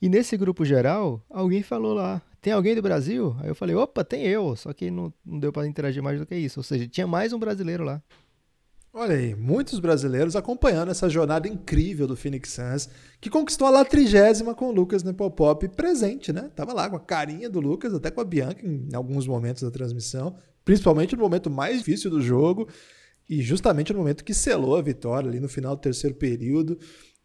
E 0.00 0.08
nesse 0.08 0.38
grupo 0.38 0.64
geral, 0.64 1.22
alguém 1.28 1.62
falou 1.62 1.92
lá, 1.92 2.22
tem 2.40 2.52
alguém 2.52 2.74
do 2.74 2.82
Brasil? 2.82 3.36
Aí 3.40 3.48
eu 3.48 3.54
falei, 3.54 3.76
opa, 3.76 4.02
tem 4.02 4.22
eu, 4.22 4.56
só 4.56 4.72
que 4.72 4.90
não, 4.90 5.12
não 5.24 5.38
deu 5.38 5.52
para 5.52 5.66
interagir 5.66 6.02
mais 6.02 6.18
do 6.18 6.26
que 6.26 6.34
isso. 6.34 6.60
Ou 6.60 6.64
seja, 6.64 6.88
tinha 6.88 7.06
mais 7.06 7.32
um 7.32 7.38
brasileiro 7.38 7.84
lá. 7.84 8.02
Olha 8.94 9.16
aí, 9.16 9.34
muitos 9.34 9.78
brasileiros 9.78 10.36
acompanhando 10.36 10.90
essa 10.90 11.08
jornada 11.08 11.48
incrível 11.48 12.06
do 12.06 12.14
Phoenix 12.14 12.50
Suns, 12.50 12.90
que 13.22 13.30
conquistou 13.30 13.66
a 13.66 13.70
lá 13.70 13.84
trigésima 13.86 14.54
com 14.54 14.68
o 14.68 14.70
Lucas 14.70 15.02
Nepopop 15.02 15.66
presente, 15.68 16.30
né? 16.30 16.50
Tava 16.54 16.74
lá 16.74 16.90
com 16.90 16.96
a 16.96 17.00
carinha 17.00 17.48
do 17.48 17.58
Lucas, 17.58 17.94
até 17.94 18.10
com 18.10 18.20
a 18.20 18.24
Bianca 18.24 18.66
em 18.66 18.94
alguns 18.94 19.26
momentos 19.26 19.62
da 19.62 19.70
transmissão, 19.70 20.36
principalmente 20.62 21.16
no 21.16 21.22
momento 21.22 21.48
mais 21.48 21.78
difícil 21.78 22.10
do 22.10 22.20
jogo 22.20 22.68
e 23.26 23.40
justamente 23.40 23.94
no 23.94 23.98
momento 23.98 24.22
que 24.22 24.34
selou 24.34 24.76
a 24.76 24.82
vitória 24.82 25.26
ali 25.26 25.40
no 25.40 25.48
final 25.48 25.74
do 25.74 25.80
terceiro 25.80 26.14
período. 26.14 26.78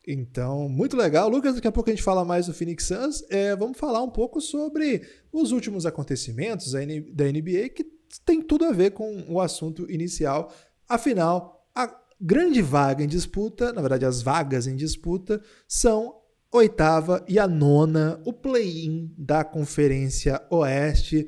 Então, 0.07 0.69
muito 0.69 0.95
legal. 0.95 1.27
Lucas, 1.27 1.55
daqui 1.55 1.67
a 1.67 1.71
pouco 1.71 1.89
a 1.89 1.93
gente 1.93 2.01
fala 2.01 2.23
mais 2.23 2.45
do 2.45 2.53
Phoenix 2.53 2.85
Suns. 2.85 3.25
É, 3.29 3.53
vamos 3.57 3.77
falar 3.77 4.01
um 4.01 4.09
pouco 4.09 4.39
sobre 4.39 5.01
os 5.33 5.51
últimos 5.51 5.85
acontecimentos 5.85 6.71
da 6.71 7.25
NBA 7.25 7.69
que 7.75 7.85
tem 8.25 8.41
tudo 8.41 8.63
a 8.63 8.71
ver 8.71 8.91
com 8.91 9.25
o 9.27 9.41
assunto 9.41 9.85
inicial. 9.91 10.49
Afinal, 10.87 11.56
a 11.77 11.95
grande 12.19 12.59
vaga 12.59 13.03
em 13.03 13.07
disputa, 13.07 13.71
na 13.71 13.81
verdade, 13.81 14.03
as 14.03 14.23
vagas 14.23 14.65
em 14.65 14.75
disputa, 14.75 15.39
são 15.67 16.15
oitava 16.51 17.23
e 17.27 17.37
a 17.37 17.47
nona, 17.47 18.19
o 18.25 18.33
play-in 18.33 19.13
da 19.15 19.43
Conferência 19.43 20.41
Oeste. 20.49 21.27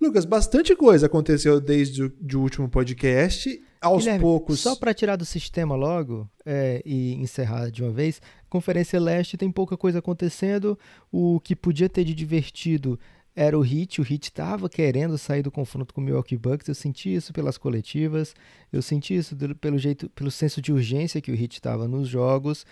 Lucas, 0.00 0.24
bastante 0.24 0.74
coisa 0.74 1.04
aconteceu 1.04 1.60
desde 1.60 2.04
o 2.04 2.12
de 2.18 2.34
último 2.38 2.66
podcast. 2.70 3.62
Aos 3.82 4.04
Guilherme, 4.04 4.22
poucos. 4.22 4.60
Só 4.60 4.74
para 4.74 4.94
tirar 4.94 5.16
do 5.16 5.26
sistema 5.26 5.74
logo 5.74 6.30
é, 6.46 6.80
e 6.86 7.14
encerrar 7.16 7.70
de 7.70 7.82
uma 7.82 7.90
vez, 7.90 8.22
Conferência 8.48 8.98
Leste 8.98 9.36
tem 9.36 9.52
pouca 9.52 9.76
coisa 9.76 9.98
acontecendo. 9.98 10.78
O 11.12 11.38
que 11.40 11.54
podia 11.54 11.88
ter 11.88 12.04
de 12.04 12.14
divertido 12.14 12.98
era 13.34 13.58
o 13.58 13.62
Hit. 13.62 14.00
O 14.00 14.04
Hit 14.04 14.24
estava 14.24 14.68
querendo 14.68 15.16
sair 15.16 15.42
do 15.42 15.50
confronto 15.50 15.94
com 15.94 16.00
o 16.00 16.04
Milwaukee 16.04 16.36
Bucks. 16.36 16.68
Eu 16.68 16.74
senti 16.74 17.14
isso 17.14 17.32
pelas 17.32 17.56
coletivas, 17.56 18.34
eu 18.72 18.82
senti 18.82 19.14
isso 19.14 19.36
pelo 19.60 19.78
jeito, 19.78 20.08
pelo 20.10 20.30
senso 20.30 20.60
de 20.60 20.72
urgência 20.72 21.20
que 21.20 21.30
o 21.30 21.34
Hit 21.34 21.54
estava 21.54 21.86
nos 21.86 22.08
jogos. 22.08 22.66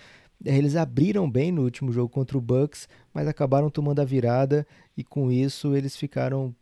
É, 0.45 0.57
eles 0.57 0.75
abriram 0.75 1.29
bem 1.29 1.51
no 1.51 1.63
último 1.63 1.91
jogo 1.91 2.09
contra 2.09 2.37
o 2.37 2.41
Bucks, 2.41 2.87
mas 3.13 3.27
acabaram 3.27 3.69
tomando 3.69 3.99
a 3.99 4.05
virada 4.05 4.65
e 4.95 5.03
com 5.03 5.31
isso 5.31 5.75
eles 5.75 5.97
ficaram 5.97 6.55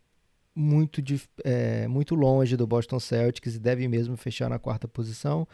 muito, 0.55 1.01
é, 1.43 1.87
muito 1.87 2.15
longe 2.15 2.57
do 2.57 2.65
Boston 2.65 2.99
Celtics 2.99 3.55
e 3.55 3.59
devem 3.59 3.87
mesmo 3.87 4.17
fechar 4.17 4.49
na 4.49 4.57
quarta 4.57 4.87
posição 4.87 5.47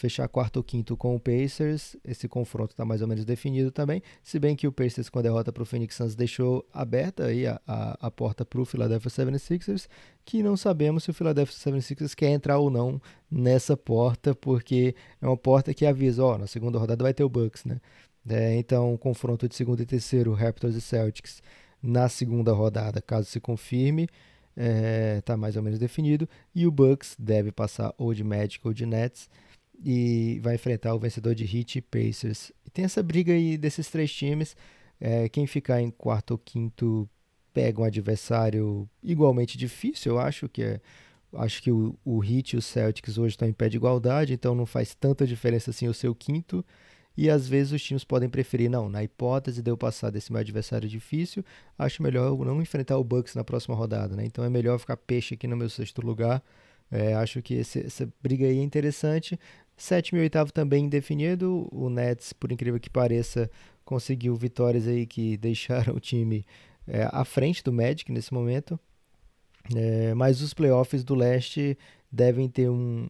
fechar 0.00 0.26
quarto 0.28 0.56
ou 0.56 0.64
quinto 0.64 0.96
com 0.96 1.14
o 1.14 1.20
Pacers. 1.20 1.94
Esse 2.02 2.26
confronto 2.26 2.72
está 2.72 2.86
mais 2.86 3.02
ou 3.02 3.08
menos 3.08 3.22
definido 3.22 3.70
também. 3.70 4.02
Se 4.22 4.38
bem 4.38 4.56
que 4.56 4.66
o 4.66 4.72
Pacers, 4.72 5.10
com 5.10 5.18
a 5.18 5.22
derrota 5.22 5.52
para 5.52 5.62
o 5.62 5.66
Phoenix 5.66 5.94
Suns, 5.94 6.14
deixou 6.14 6.66
aberta 6.72 7.26
aí 7.26 7.46
a, 7.46 7.60
a, 7.66 8.06
a 8.06 8.10
porta 8.10 8.42
para 8.42 8.60
o 8.60 8.64
Philadelphia 8.64 9.10
76ers, 9.10 9.86
que 10.24 10.42
não 10.42 10.56
sabemos 10.56 11.04
se 11.04 11.10
o 11.10 11.14
Philadelphia 11.14 11.54
76ers 11.54 12.14
quer 12.14 12.30
entrar 12.30 12.58
ou 12.58 12.70
não 12.70 13.00
nessa 13.30 13.76
porta, 13.76 14.34
porque 14.34 14.94
é 15.20 15.26
uma 15.26 15.36
porta 15.36 15.74
que 15.74 15.84
avisa, 15.84 16.24
ó, 16.24 16.38
na 16.38 16.46
segunda 16.46 16.78
rodada 16.78 17.04
vai 17.04 17.12
ter 17.12 17.22
o 17.22 17.28
Bucks, 17.28 17.66
né? 17.66 17.78
É, 18.26 18.56
então, 18.56 18.96
confronto 18.96 19.46
de 19.46 19.54
segundo 19.54 19.82
e 19.82 19.86
terceiro, 19.86 20.32
Raptors 20.32 20.74
e 20.74 20.80
Celtics, 20.80 21.42
na 21.82 22.08
segunda 22.08 22.52
rodada, 22.52 23.02
caso 23.02 23.28
se 23.28 23.40
confirme, 23.40 24.04
está 24.04 24.62
é, 24.62 25.20
tá 25.20 25.36
mais 25.36 25.56
ou 25.56 25.62
menos 25.62 25.78
definido. 25.78 26.28
E 26.54 26.66
o 26.66 26.70
Bucks 26.70 27.16
deve 27.18 27.52
passar 27.52 27.94
ou 27.98 28.14
de 28.14 28.24
Magic 28.24 28.66
ou 28.66 28.72
de 28.72 28.86
Nets 28.86 29.28
e 29.82 30.40
vai 30.42 30.54
enfrentar 30.56 30.94
o 30.94 30.98
vencedor 30.98 31.34
de 31.34 31.44
Heat 31.44 31.78
e 31.78 31.82
Pacers. 31.82 32.52
E 32.66 32.70
tem 32.70 32.84
essa 32.84 33.02
briga 33.02 33.32
aí 33.32 33.56
desses 33.56 33.88
três 33.88 34.12
times. 34.12 34.56
É, 35.00 35.28
quem 35.28 35.46
ficar 35.46 35.80
em 35.80 35.90
quarto 35.90 36.32
ou 36.32 36.38
quinto 36.38 37.08
pega 37.52 37.80
um 37.80 37.84
adversário 37.84 38.88
igualmente 39.02 39.56
difícil, 39.58 40.12
eu 40.12 40.18
acho 40.18 40.48
que 40.48 40.62
é 40.62 40.80
Acho 41.32 41.62
que 41.62 41.70
o, 41.70 41.96
o 42.04 42.24
Heat 42.24 42.54
e 42.54 42.58
o 42.58 42.62
Celtics 42.62 43.16
hoje 43.16 43.34
estão 43.34 43.48
em 43.48 43.52
pé 43.52 43.68
de 43.68 43.76
igualdade, 43.76 44.32
então 44.32 44.54
não 44.54 44.66
faz 44.66 44.94
tanta 44.94 45.26
diferença 45.26 45.70
assim 45.70 45.88
o 45.88 45.94
seu 45.94 46.14
quinto. 46.14 46.64
E 47.16 47.28
às 47.28 47.46
vezes 47.46 47.72
os 47.72 47.82
times 47.82 48.04
podem 48.04 48.28
preferir, 48.28 48.70
não, 48.70 48.88
na 48.88 49.02
hipótese 49.04 49.62
de 49.62 49.70
eu 49.70 49.76
passar 49.76 50.10
desse 50.10 50.32
meu 50.32 50.40
adversário 50.40 50.88
difícil, 50.88 51.44
acho 51.78 52.02
melhor 52.02 52.28
eu 52.28 52.44
não 52.44 52.60
enfrentar 52.62 52.96
o 52.98 53.04
Bucks 53.04 53.34
na 53.34 53.44
próxima 53.44 53.74
rodada, 53.76 54.16
né? 54.16 54.24
Então 54.24 54.44
é 54.44 54.48
melhor 54.48 54.78
ficar 54.78 54.96
peixe 54.96 55.34
aqui 55.34 55.46
no 55.46 55.56
meu 55.56 55.68
sexto 55.68 56.00
lugar. 56.02 56.42
É, 56.90 57.14
acho 57.14 57.40
que 57.42 57.54
esse, 57.54 57.80
essa 57.86 58.08
briga 58.22 58.46
aí 58.46 58.58
é 58.58 58.62
interessante. 58.62 59.38
Sétimo 59.80 60.18
e 60.18 60.20
oitavo 60.20 60.52
também 60.52 60.84
indefinido. 60.84 61.66
O 61.72 61.88
Nets, 61.88 62.34
por 62.34 62.52
incrível 62.52 62.78
que 62.78 62.90
pareça, 62.90 63.50
conseguiu 63.82 64.36
vitórias 64.36 64.86
aí 64.86 65.06
que 65.06 65.38
deixaram 65.38 65.94
o 65.94 66.00
time 66.00 66.44
é, 66.86 67.08
à 67.10 67.24
frente 67.24 67.64
do 67.64 67.72
Magic 67.72 68.12
nesse 68.12 68.34
momento. 68.34 68.78
É, 69.74 70.12
mas 70.12 70.42
os 70.42 70.52
playoffs 70.52 71.02
do 71.02 71.14
leste 71.14 71.78
devem 72.12 72.46
ter 72.46 72.68
um, 72.68 73.08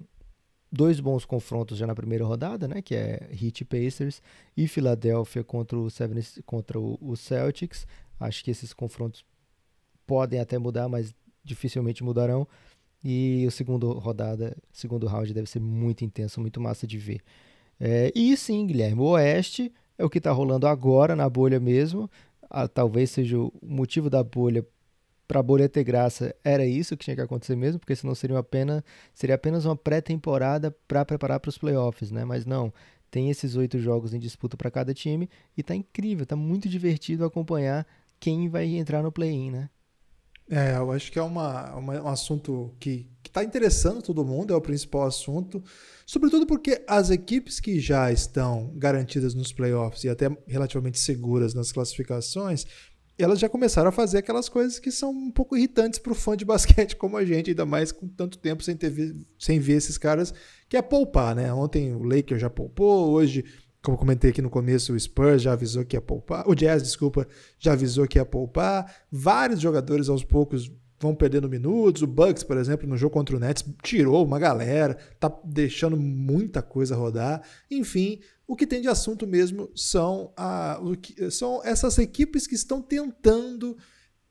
dois 0.71 1.01
bons 1.01 1.25
confrontos 1.25 1.77
já 1.77 1.89
na 1.89 1.95
primeira 1.95 2.25
rodada, 2.25 2.69
né? 2.69 2.81
Que 2.81 2.95
é 2.95 3.29
Heat 3.33 3.65
Pacers 3.65 4.23
e 4.57 4.69
Philadelphia 4.69 5.43
contra 5.43 5.77
o, 5.77 5.91
Seven, 5.91 6.23
contra 6.47 6.79
o, 6.79 7.17
Celtics. 7.17 7.85
Acho 8.21 8.45
que 8.45 8.51
esses 8.53 8.73
confrontos 8.73 9.25
podem 10.07 10.39
até 10.39 10.57
mudar, 10.57 10.89
mas 10.89 11.13
dificilmente 11.43 12.05
mudarão. 12.05 12.47
E 13.03 13.45
o 13.47 13.51
segundo 13.51 13.93
rodada, 13.93 14.57
segundo 14.73 15.07
round 15.07 15.33
deve 15.33 15.49
ser 15.49 15.61
muito 15.61 16.05
intenso, 16.05 16.41
muito 16.41 16.61
massa 16.61 16.87
de 16.87 16.99
ver. 16.99 17.21
É, 17.79 18.13
e 18.15 18.37
sim, 18.37 18.67
Guilherme, 18.67 19.01
o 19.01 19.11
Oeste 19.13 19.73
é 19.97 20.05
o 20.05 20.11
que 20.11 20.19
está 20.19 20.31
rolando 20.31 20.67
agora 20.67 21.17
na 21.17 21.29
bolha 21.29 21.59
mesmo. 21.59 22.11
Ah, 22.51 22.69
talvez 22.69 23.11
seja 23.11 23.39
o 23.39 23.53
motivo 23.63 24.11
da 24.11 24.23
bolha 24.23 24.67
para 25.31 25.39
a 25.39 25.43
bolha 25.45 25.69
ter 25.69 25.85
graça, 25.85 26.35
era 26.43 26.67
isso 26.67 26.97
que 26.97 27.05
tinha 27.05 27.15
que 27.15 27.23
acontecer 27.23 27.55
mesmo, 27.55 27.79
porque 27.79 27.95
senão 27.95 28.17
seria 28.17 28.37
apenas, 28.37 28.83
seria 29.15 29.37
apenas 29.37 29.65
uma 29.65 29.77
pré-temporada 29.77 30.77
para 30.89 31.05
preparar 31.05 31.39
para 31.39 31.49
os 31.49 31.57
playoffs, 31.57 32.11
né? 32.11 32.25
Mas 32.25 32.45
não, 32.45 32.73
tem 33.13 33.31
esses 33.31 33.55
oito 33.55 33.79
jogos 33.79 34.13
em 34.13 34.19
disputa 34.19 34.57
para 34.57 34.73
cada 34.73 34.93
time 34.93 35.31
e 35.57 35.63
tá 35.63 35.73
incrível, 35.73 36.27
tá 36.27 36.35
muito 36.35 36.69
divertido 36.69 37.25
acompanhar 37.25 37.87
quem 38.19 38.49
vai 38.49 38.75
entrar 38.75 39.05
no 39.05 39.13
play-in, 39.13 39.53
né? 39.53 39.71
É, 40.51 40.77
eu 40.77 40.91
acho 40.91 41.13
que 41.13 41.19
é 41.19 41.23
uma, 41.23 41.77
uma 41.77 42.03
um 42.03 42.09
assunto 42.09 42.75
que 42.81 43.09
está 43.25 43.45
interessando 43.45 44.03
todo 44.03 44.25
mundo, 44.25 44.53
é 44.53 44.57
o 44.57 44.61
principal 44.61 45.07
assunto, 45.07 45.63
sobretudo 46.05 46.45
porque 46.45 46.83
as 46.89 47.09
equipes 47.11 47.61
que 47.61 47.79
já 47.79 48.11
estão 48.11 48.73
garantidas 48.75 49.33
nos 49.33 49.53
playoffs 49.53 50.03
e 50.03 50.09
até 50.09 50.29
relativamente 50.49 50.99
seguras 50.99 51.55
nas 51.55 51.71
classificações 51.71 52.67
elas 53.23 53.39
já 53.39 53.49
começaram 53.49 53.89
a 53.89 53.93
fazer 53.93 54.19
aquelas 54.19 54.49
coisas 54.49 54.79
que 54.79 54.91
são 54.91 55.11
um 55.11 55.31
pouco 55.31 55.57
irritantes 55.57 55.99
para 55.99 56.13
o 56.13 56.15
fã 56.15 56.37
de 56.37 56.45
basquete 56.47 56.97
como 56.97 57.17
a 57.17 57.25
gente, 57.25 57.51
ainda 57.51 57.67
mais 57.67 57.93
com 57.93 58.09
tanto 58.09 58.39
tempo 58.39 58.63
sem, 58.63 58.77
ter, 58.77 59.17
sem 59.39 59.59
ver 59.59 59.75
esses 59.75 59.99
caras, 59.99 60.33
que 60.69 60.77
é 60.77 60.83
poupar, 60.83 61.35
né? 61.35 61.53
Ontem 61.53 61.95
o 61.95 62.03
Lakers 62.03 62.41
já 62.41 62.51
poupou, 62.51 63.11
hoje, 63.11 63.45
como 63.83 63.97
comentei 63.97 64.31
aqui 64.31 64.43
no 64.43 64.51
começo, 64.51 64.93
o 64.93 65.01
Spurs 65.01 65.43
já 65.43 65.53
avisou 65.53 65.85
que 65.85 65.97
ia 65.97 66.01
poupar, 66.01 66.49
o 66.49 66.55
Jazz, 66.55 66.83
desculpa, 66.83 67.27
já 67.59 67.73
avisou 67.73 68.07
que 68.07 68.19
ia 68.19 68.25
poupar, 68.25 68.95
vários 69.11 69.61
jogadores 69.61 70.09
aos 70.09 70.23
poucos 70.23 70.71
vão 71.01 71.15
perdendo 71.15 71.49
minutos, 71.49 72.03
o 72.03 72.07
Bucks, 72.07 72.43
por 72.43 72.59
exemplo, 72.59 72.87
no 72.87 72.97
jogo 72.97 73.15
contra 73.15 73.35
o 73.35 73.41
Nets, 73.41 73.65
tirou 73.83 74.23
uma 74.23 74.39
galera, 74.39 74.99
tá 75.19 75.33
deixando 75.43 75.97
muita 75.97 76.61
coisa 76.61 76.95
rodar, 76.95 77.43
enfim, 77.71 78.21
o 78.47 78.55
que 78.55 78.67
tem 78.67 78.83
de 78.83 78.89
assunto 78.89 79.27
mesmo 79.27 79.71
são, 79.75 80.33
a, 80.37 80.79
que, 81.01 81.31
são 81.31 81.63
essas 81.65 81.97
equipes 81.99 82.47
que 82.47 82.55
estão 82.55 82.83
tentando 82.83 83.79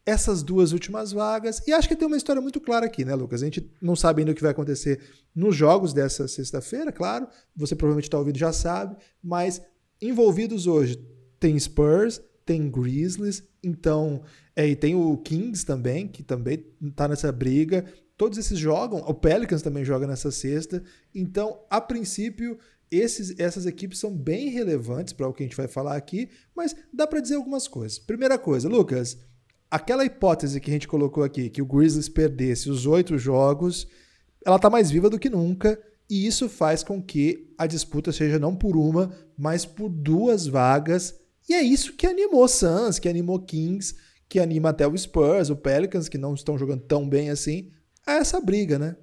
essas 0.10 0.42
duas 0.42 0.72
últimas 0.72 1.12
vagas. 1.12 1.62
E 1.68 1.72
acho 1.72 1.88
que 1.88 1.96
tem 1.96 2.08
uma 2.08 2.18
história 2.18 2.42
muito 2.42 2.60
clara 2.60 2.86
aqui, 2.86 3.06
né, 3.06 3.14
Lucas? 3.14 3.42
A 3.42 3.46
gente 3.46 3.72
não 3.82 3.96
sabe 3.96 4.22
ainda 4.22 4.32
o 4.32 4.36
que 4.36 4.42
vai 4.42 4.52
acontecer 4.52 5.00
nos 5.36 5.56
jogos 5.56 5.94
dessa 5.94 6.28
sexta-feira, 6.28 6.92
claro. 6.92 7.28
Você 7.56 7.76
provavelmente 7.76 8.06
está 8.06 8.18
ouvindo 8.18 8.38
já 8.38 8.52
sabe, 8.52 8.98
mas 9.24 9.62
envolvidos 10.02 10.66
hoje 10.66 10.98
tem 11.40 11.58
Spurs, 11.58 12.22
tem 12.46 12.70
Grizzlies, 12.70 13.44
então. 13.64 14.24
É, 14.56 14.68
e 14.68 14.76
tem 14.76 14.96
o 14.96 15.16
Kings 15.18 15.66
também, 15.66 16.08
que 16.08 16.24
também 16.24 16.66
está 16.82 17.08
nessa 17.08 17.32
briga. 17.32 17.86
Todos 18.18 18.38
esses 18.38 18.60
jogam, 18.60 19.00
o 19.00 19.14
Pelicans 19.14 19.62
também 19.62 19.86
joga 19.86 20.06
nessa 20.06 20.32
sexta. 20.32 20.84
Então, 21.16 21.62
a 21.70 21.80
princípio, 21.80 22.58
esses, 22.92 23.40
essas 23.40 23.66
equipes 23.66 24.00
são 24.00 24.14
bem 24.14 24.50
relevantes 24.50 25.14
para 25.14 25.28
o 25.28 25.34
que 25.34 25.44
a 25.44 25.46
gente 25.46 25.56
vai 25.56 25.68
falar 25.68 25.96
aqui, 25.96 26.30
mas 26.56 26.76
dá 26.92 27.06
para 27.08 27.22
dizer 27.22 27.36
algumas 27.36 27.68
coisas. 27.68 28.00
Primeira 28.00 28.38
coisa, 28.38 28.68
Lucas, 28.68 29.18
aquela 29.70 30.06
hipótese 30.06 30.60
que 30.60 30.70
a 30.70 30.74
gente 30.74 30.88
colocou 30.88 31.24
aqui, 31.24 31.50
que 31.50 31.62
o 31.62 31.66
Grizzlies 31.66 32.10
perdesse 32.10 32.70
os 32.70 32.86
oito 32.86 33.18
jogos, 33.18 33.88
ela 34.46 34.56
está 34.56 34.70
mais 34.70 34.90
viva 34.90 35.10
do 35.10 35.20
que 35.20 35.30
nunca, 35.30 35.80
e 36.10 36.26
isso 36.26 36.50
faz 36.50 36.84
com 36.84 37.02
que 37.02 37.54
a 37.58 37.68
disputa 37.68 38.12
seja 38.12 38.40
não 38.40 38.56
por 38.56 38.76
uma, 38.76 39.12
mas 39.38 39.66
por 39.66 39.90
duas 39.90 40.48
vagas, 40.48 41.16
e 41.48 41.54
é 41.54 41.62
isso 41.62 41.94
que 41.94 42.08
animou 42.08 42.48
Suns, 42.48 43.00
que 43.00 43.10
animou 43.10 43.40
Kings, 43.40 43.96
que 44.28 44.40
anima 44.40 44.70
até 44.70 44.88
o 44.88 44.98
Spurs, 44.98 45.50
o 45.50 45.56
Pelicans, 45.56 46.08
que 46.08 46.18
não 46.18 46.34
estão 46.34 46.58
jogando 46.58 46.82
tão 46.82 47.08
bem 47.08 47.30
assim, 47.30 47.72
a 48.06 48.14
essa 48.14 48.40
briga, 48.40 48.78
né? 48.80 48.96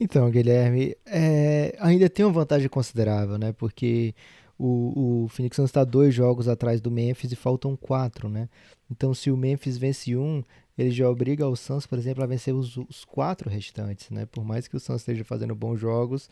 Então, 0.00 0.30
Guilherme, 0.30 0.96
é, 1.04 1.76
ainda 1.80 2.08
tem 2.08 2.24
uma 2.24 2.32
vantagem 2.32 2.68
considerável, 2.68 3.36
né? 3.36 3.52
Porque 3.52 4.14
o, 4.58 5.24
o 5.24 5.28
Phoenix 5.28 5.56
Suns 5.56 5.70
está 5.70 5.84
dois 5.84 6.12
jogos 6.12 6.48
atrás 6.48 6.80
do 6.80 6.90
Memphis 6.90 7.30
e 7.30 7.36
faltam 7.36 7.76
quatro, 7.76 8.28
né? 8.28 8.48
Então, 8.90 9.14
se 9.14 9.30
o 9.30 9.36
Memphis 9.36 9.78
vence 9.78 10.16
um, 10.16 10.42
ele 10.76 10.90
já 10.90 11.08
obriga 11.08 11.46
o 11.46 11.54
Suns, 11.54 11.86
por 11.86 11.98
exemplo, 11.98 12.24
a 12.24 12.26
vencer 12.26 12.54
os, 12.54 12.76
os 12.76 13.04
quatro 13.04 13.48
restantes, 13.48 14.10
né? 14.10 14.26
Por 14.26 14.44
mais 14.44 14.66
que 14.66 14.76
o 14.76 14.80
Suns 14.80 15.02
esteja 15.02 15.24
fazendo 15.24 15.54
bons 15.54 15.78
jogos, 15.78 16.28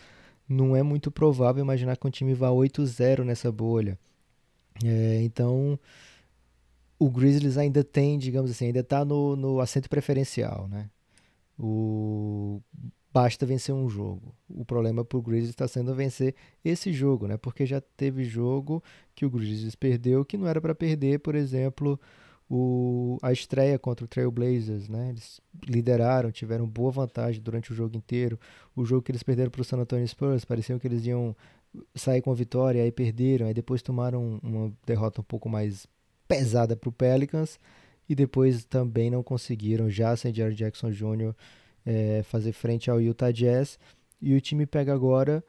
não 0.49 0.75
é 0.75 0.83
muito 0.83 1.11
provável 1.11 1.63
imaginar 1.63 1.97
que 1.97 2.07
um 2.07 2.11
time 2.11 2.35
vá 2.35 2.49
8-0 2.51 3.25
nessa 3.25 3.53
bolha. 3.53 3.99
É, 4.85 5.23
então, 5.23 5.79
o 6.99 7.11
Grizzlies 7.11 7.57
ainda 7.57 7.85
tem, 7.85 8.19
digamos 8.19 8.51
assim, 8.51 8.67
ainda 8.67 8.81
está 8.81 9.05
no, 9.05 9.37
no 9.37 9.61
assento 9.61 9.89
preferencial, 9.89 10.69
né? 10.69 10.91
O 11.59 12.61
basta 13.17 13.47
vencer 13.47 13.75
um 13.75 13.89
jogo. 13.89 14.35
O 14.47 14.63
problema 14.63 15.03
para 15.03 15.17
o 15.17 15.23
Grizzlies 15.23 15.49
está 15.49 15.67
sendo 15.67 15.95
vencer 15.95 16.35
esse 16.63 16.93
jogo, 16.93 17.27
né? 17.27 17.39
Porque 17.39 17.65
já 17.65 17.81
teve 17.81 18.25
jogo 18.25 18.85
que 19.15 19.25
o 19.25 19.31
Grizzlies 19.31 19.75
perdeu 19.75 20.23
que 20.23 20.37
não 20.37 20.47
era 20.47 20.61
para 20.61 20.75
perder, 20.75 21.21
por 21.21 21.35
exemplo, 21.35 21.99
o, 22.47 23.17
a 23.23 23.33
estreia 23.33 23.79
contra 23.79 24.05
o 24.05 24.09
Trail 24.09 24.31
Blazers, 24.31 24.87
né? 24.87 25.09
Eles 25.09 25.41
lideraram, 25.67 26.31
tiveram 26.31 26.69
boa 26.69 26.91
vantagem 26.91 27.41
durante 27.41 27.73
o 27.73 27.75
jogo 27.75 27.97
inteiro. 27.97 28.39
O 28.77 28.85
jogo 28.85 29.01
que 29.01 29.13
eles 29.13 29.23
perderam 29.23 29.51
para 29.51 29.63
o 29.63 29.65
San 29.65 29.79
Antonio 29.79 30.07
Spurs, 30.07 30.45
pareciam 30.45 30.79
que 30.79 30.87
eles 30.87 31.07
iam 31.07 31.35
sair 31.95 32.21
com 32.21 32.31
a 32.31 32.35
vitória, 32.35 32.83
aí 32.83 32.93
perderam, 32.93 33.47
aí 33.47 33.55
depois 33.55 33.81
tomaram 33.81 34.39
uma 34.43 34.71
derrota 34.85 35.23
um 35.23 35.25
pouco 35.25 35.49
mais 35.49 35.87
pesada 36.29 36.77
para 36.77 36.91
o 36.91 36.93
Pelicans 36.93 37.59
e 38.07 38.15
depois 38.15 38.67
também 38.67 39.11
não 39.11 39.23
conseguiram, 39.23 39.89
já 39.89 40.15
sem 40.15 40.35
Jared 40.35 40.55
Jackson 40.55 40.91
Jr., 40.91 41.35
é, 41.87 42.25
fazer 42.25 42.53
frente 42.53 42.91
ao 42.91 43.01
Utah 43.01 43.31
Jazz. 43.31 43.79
E 44.21 44.35
o 44.35 44.41
time 44.41 44.67
pega 44.67 44.93
agora 44.93 45.43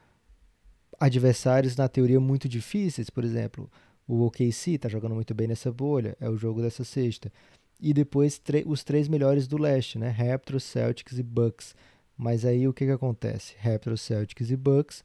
adversários, 1.00 1.76
na 1.76 1.88
teoria, 1.88 2.20
muito 2.20 2.48
difíceis. 2.48 3.10
Por 3.10 3.24
exemplo, 3.24 3.70
o 4.06 4.24
OKC 4.24 4.72
está 4.72 4.88
jogando 4.88 5.14
muito 5.14 5.34
bem 5.34 5.48
nessa 5.48 5.72
bolha, 5.72 6.16
é 6.20 6.28
o 6.28 6.36
jogo 6.36 6.62
dessa 6.62 6.84
sexta. 6.84 7.32
E 7.80 7.92
depois 7.92 8.40
os 8.66 8.84
três 8.84 9.08
melhores 9.08 9.46
do 9.46 9.58
leste, 9.58 9.98
né? 9.98 10.08
Raptors, 10.08 10.64
Celtics 10.64 11.18
e 11.18 11.22
Bucks. 11.22 11.74
Mas 12.16 12.44
aí 12.44 12.66
o 12.66 12.72
que, 12.72 12.86
que 12.86 12.90
acontece? 12.92 13.54
Raptors, 13.58 14.00
Celtics 14.00 14.50
e 14.50 14.56
Bucks 14.56 15.04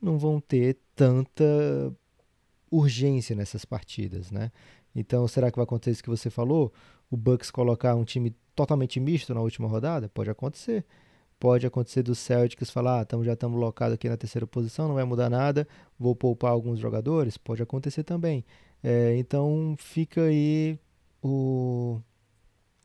não 0.00 0.18
vão 0.18 0.40
ter 0.40 0.78
tanta 0.94 1.44
urgência 2.70 3.34
nessas 3.36 3.64
partidas, 3.64 4.30
né? 4.30 4.50
Então, 4.96 5.28
será 5.28 5.50
que 5.50 5.56
vai 5.56 5.64
acontecer 5.64 5.90
isso 5.90 6.02
que 6.02 6.08
você 6.08 6.30
falou? 6.30 6.72
O 7.10 7.16
Bucks 7.18 7.50
colocar 7.50 7.94
um 7.94 8.02
time 8.02 8.34
totalmente 8.54 8.98
misto 8.98 9.34
na 9.34 9.42
última 9.42 9.68
rodada? 9.68 10.08
Pode 10.08 10.30
acontecer. 10.30 10.86
Pode 11.38 11.66
acontecer 11.66 12.02
do 12.02 12.14
Celtics 12.14 12.70
falar, 12.70 13.00
ah, 13.00 13.04
tamo, 13.04 13.22
já 13.22 13.34
estamos 13.34 13.60
locados 13.60 13.94
aqui 13.94 14.08
na 14.08 14.16
terceira 14.16 14.46
posição, 14.46 14.88
não 14.88 14.94
vai 14.94 15.04
mudar 15.04 15.28
nada, 15.28 15.68
vou 15.98 16.16
poupar 16.16 16.50
alguns 16.50 16.80
jogadores? 16.80 17.36
Pode 17.36 17.62
acontecer 17.62 18.04
também. 18.04 18.42
É, 18.82 19.14
então 19.18 19.76
fica 19.78 20.22
aí 20.22 20.78
o, 21.22 22.00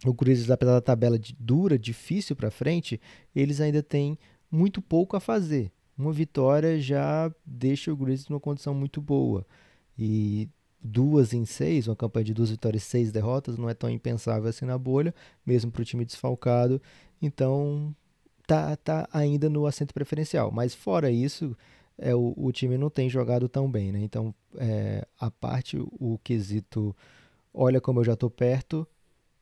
o 0.05 0.13
Grizzlies, 0.13 0.51
apesar 0.51 0.73
da 0.73 0.81
tabela 0.81 1.17
de, 1.17 1.33
dura, 1.39 1.79
difícil 1.79 2.35
para 2.35 2.51
frente, 2.51 2.99
eles 3.33 3.61
ainda 3.61 3.81
têm 3.81 4.19
muito 4.51 4.81
pouco 4.81 5.15
a 5.15 5.21
fazer. 5.21 5.71
Uma 5.97 6.11
vitória 6.11 6.77
já 6.77 7.33
deixa 7.45 7.93
o 7.93 7.95
Grizzlies 7.95 8.27
numa 8.27 8.39
condição 8.39 8.73
muito 8.73 9.01
boa. 9.01 9.45
E 9.97 10.49
duas 10.83 11.33
em 11.33 11.45
seis, 11.45 11.87
uma 11.87 11.95
campanha 11.95 12.25
de 12.25 12.33
duas 12.33 12.49
vitórias 12.49 12.83
e 12.83 12.85
seis 12.85 13.11
derrotas, 13.11 13.57
não 13.57 13.69
é 13.69 13.73
tão 13.73 13.89
impensável 13.89 14.49
assim 14.49 14.65
na 14.65 14.77
bolha, 14.77 15.13
mesmo 15.45 15.71
para 15.71 15.81
o 15.81 15.85
time 15.85 16.05
desfalcado. 16.05 16.81
Então, 17.21 17.95
tá, 18.47 18.75
tá 18.75 19.07
ainda 19.13 19.49
no 19.49 19.65
assento 19.65 19.93
preferencial. 19.93 20.51
Mas 20.51 20.73
fora 20.73 21.11
isso, 21.11 21.55
é, 21.97 22.15
o, 22.15 22.33
o 22.35 22.51
time 22.51 22.77
não 22.77 22.89
tem 22.89 23.09
jogado 23.09 23.47
tão 23.47 23.69
bem, 23.69 23.91
né? 23.91 23.99
Então, 24.01 24.33
é, 24.57 25.07
a 25.19 25.29
parte, 25.29 25.77
o 25.77 26.19
quesito, 26.23 26.95
olha 27.53 27.79
como 27.79 27.99
eu 27.99 28.03
já 28.03 28.13
estou 28.13 28.29
perto, 28.29 28.87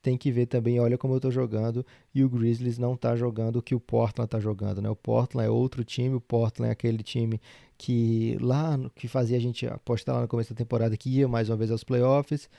tem 0.02 0.18
que 0.18 0.32
ver 0.32 0.46
também, 0.46 0.80
olha 0.80 0.98
como 0.98 1.14
eu 1.14 1.18
estou 1.18 1.32
jogando, 1.32 1.86
e 2.14 2.24
o 2.24 2.30
Grizzlies 2.30 2.78
não 2.78 2.94
está 2.94 3.16
jogando 3.16 3.58
o 3.58 3.62
que 3.62 3.76
o 3.76 3.80
Portland 3.80 4.28
está 4.28 4.40
jogando, 4.40 4.82
né? 4.82 4.90
O 4.90 4.96
Portland 4.96 5.48
é 5.48 5.50
outro 5.50 5.84
time, 5.84 6.16
o 6.16 6.22
Portland 6.22 6.70
é 6.70 6.72
aquele 6.72 7.04
time 7.04 7.40
que 7.78 8.38
lá 8.40 8.80
que 8.96 9.08
fazia 9.08 9.38
a 9.38 9.42
gente 9.42 9.68
apostar 9.68 10.16
lá 10.16 10.22
no 10.22 10.28
começo 10.28 10.54
da 10.54 10.58
temporada 10.58 10.96
que 10.98 11.10
ia 11.10 11.28
mais 11.28 11.50
uma 11.50 11.58
vez 11.58 11.72
aos 11.72 11.84
playoffs. 11.84 12.50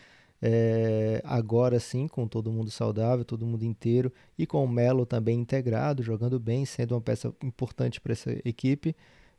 É, 0.43 1.21
agora 1.25 1.79
sim, 1.79 2.09
com 2.09 2.27
todo 2.27 2.51
mundo 2.51 2.71
saudável, 2.71 3.25
todo 3.27 3.45
mundo 3.45 3.63
inteiro 3.63 4.11
e 4.39 4.47
com 4.47 4.65
o 4.65 4.69
Melo 4.69 5.05
também 5.05 5.39
integrado, 5.39 6.03
jogando 6.03 6.41
bem, 6.41 6.65
sendo 6.65 6.95
uma 6.95 7.01
peça 7.01 7.35
importante 7.43 8.01
para 8.01 8.13
essa 8.13 8.31
equipe, 8.45 8.97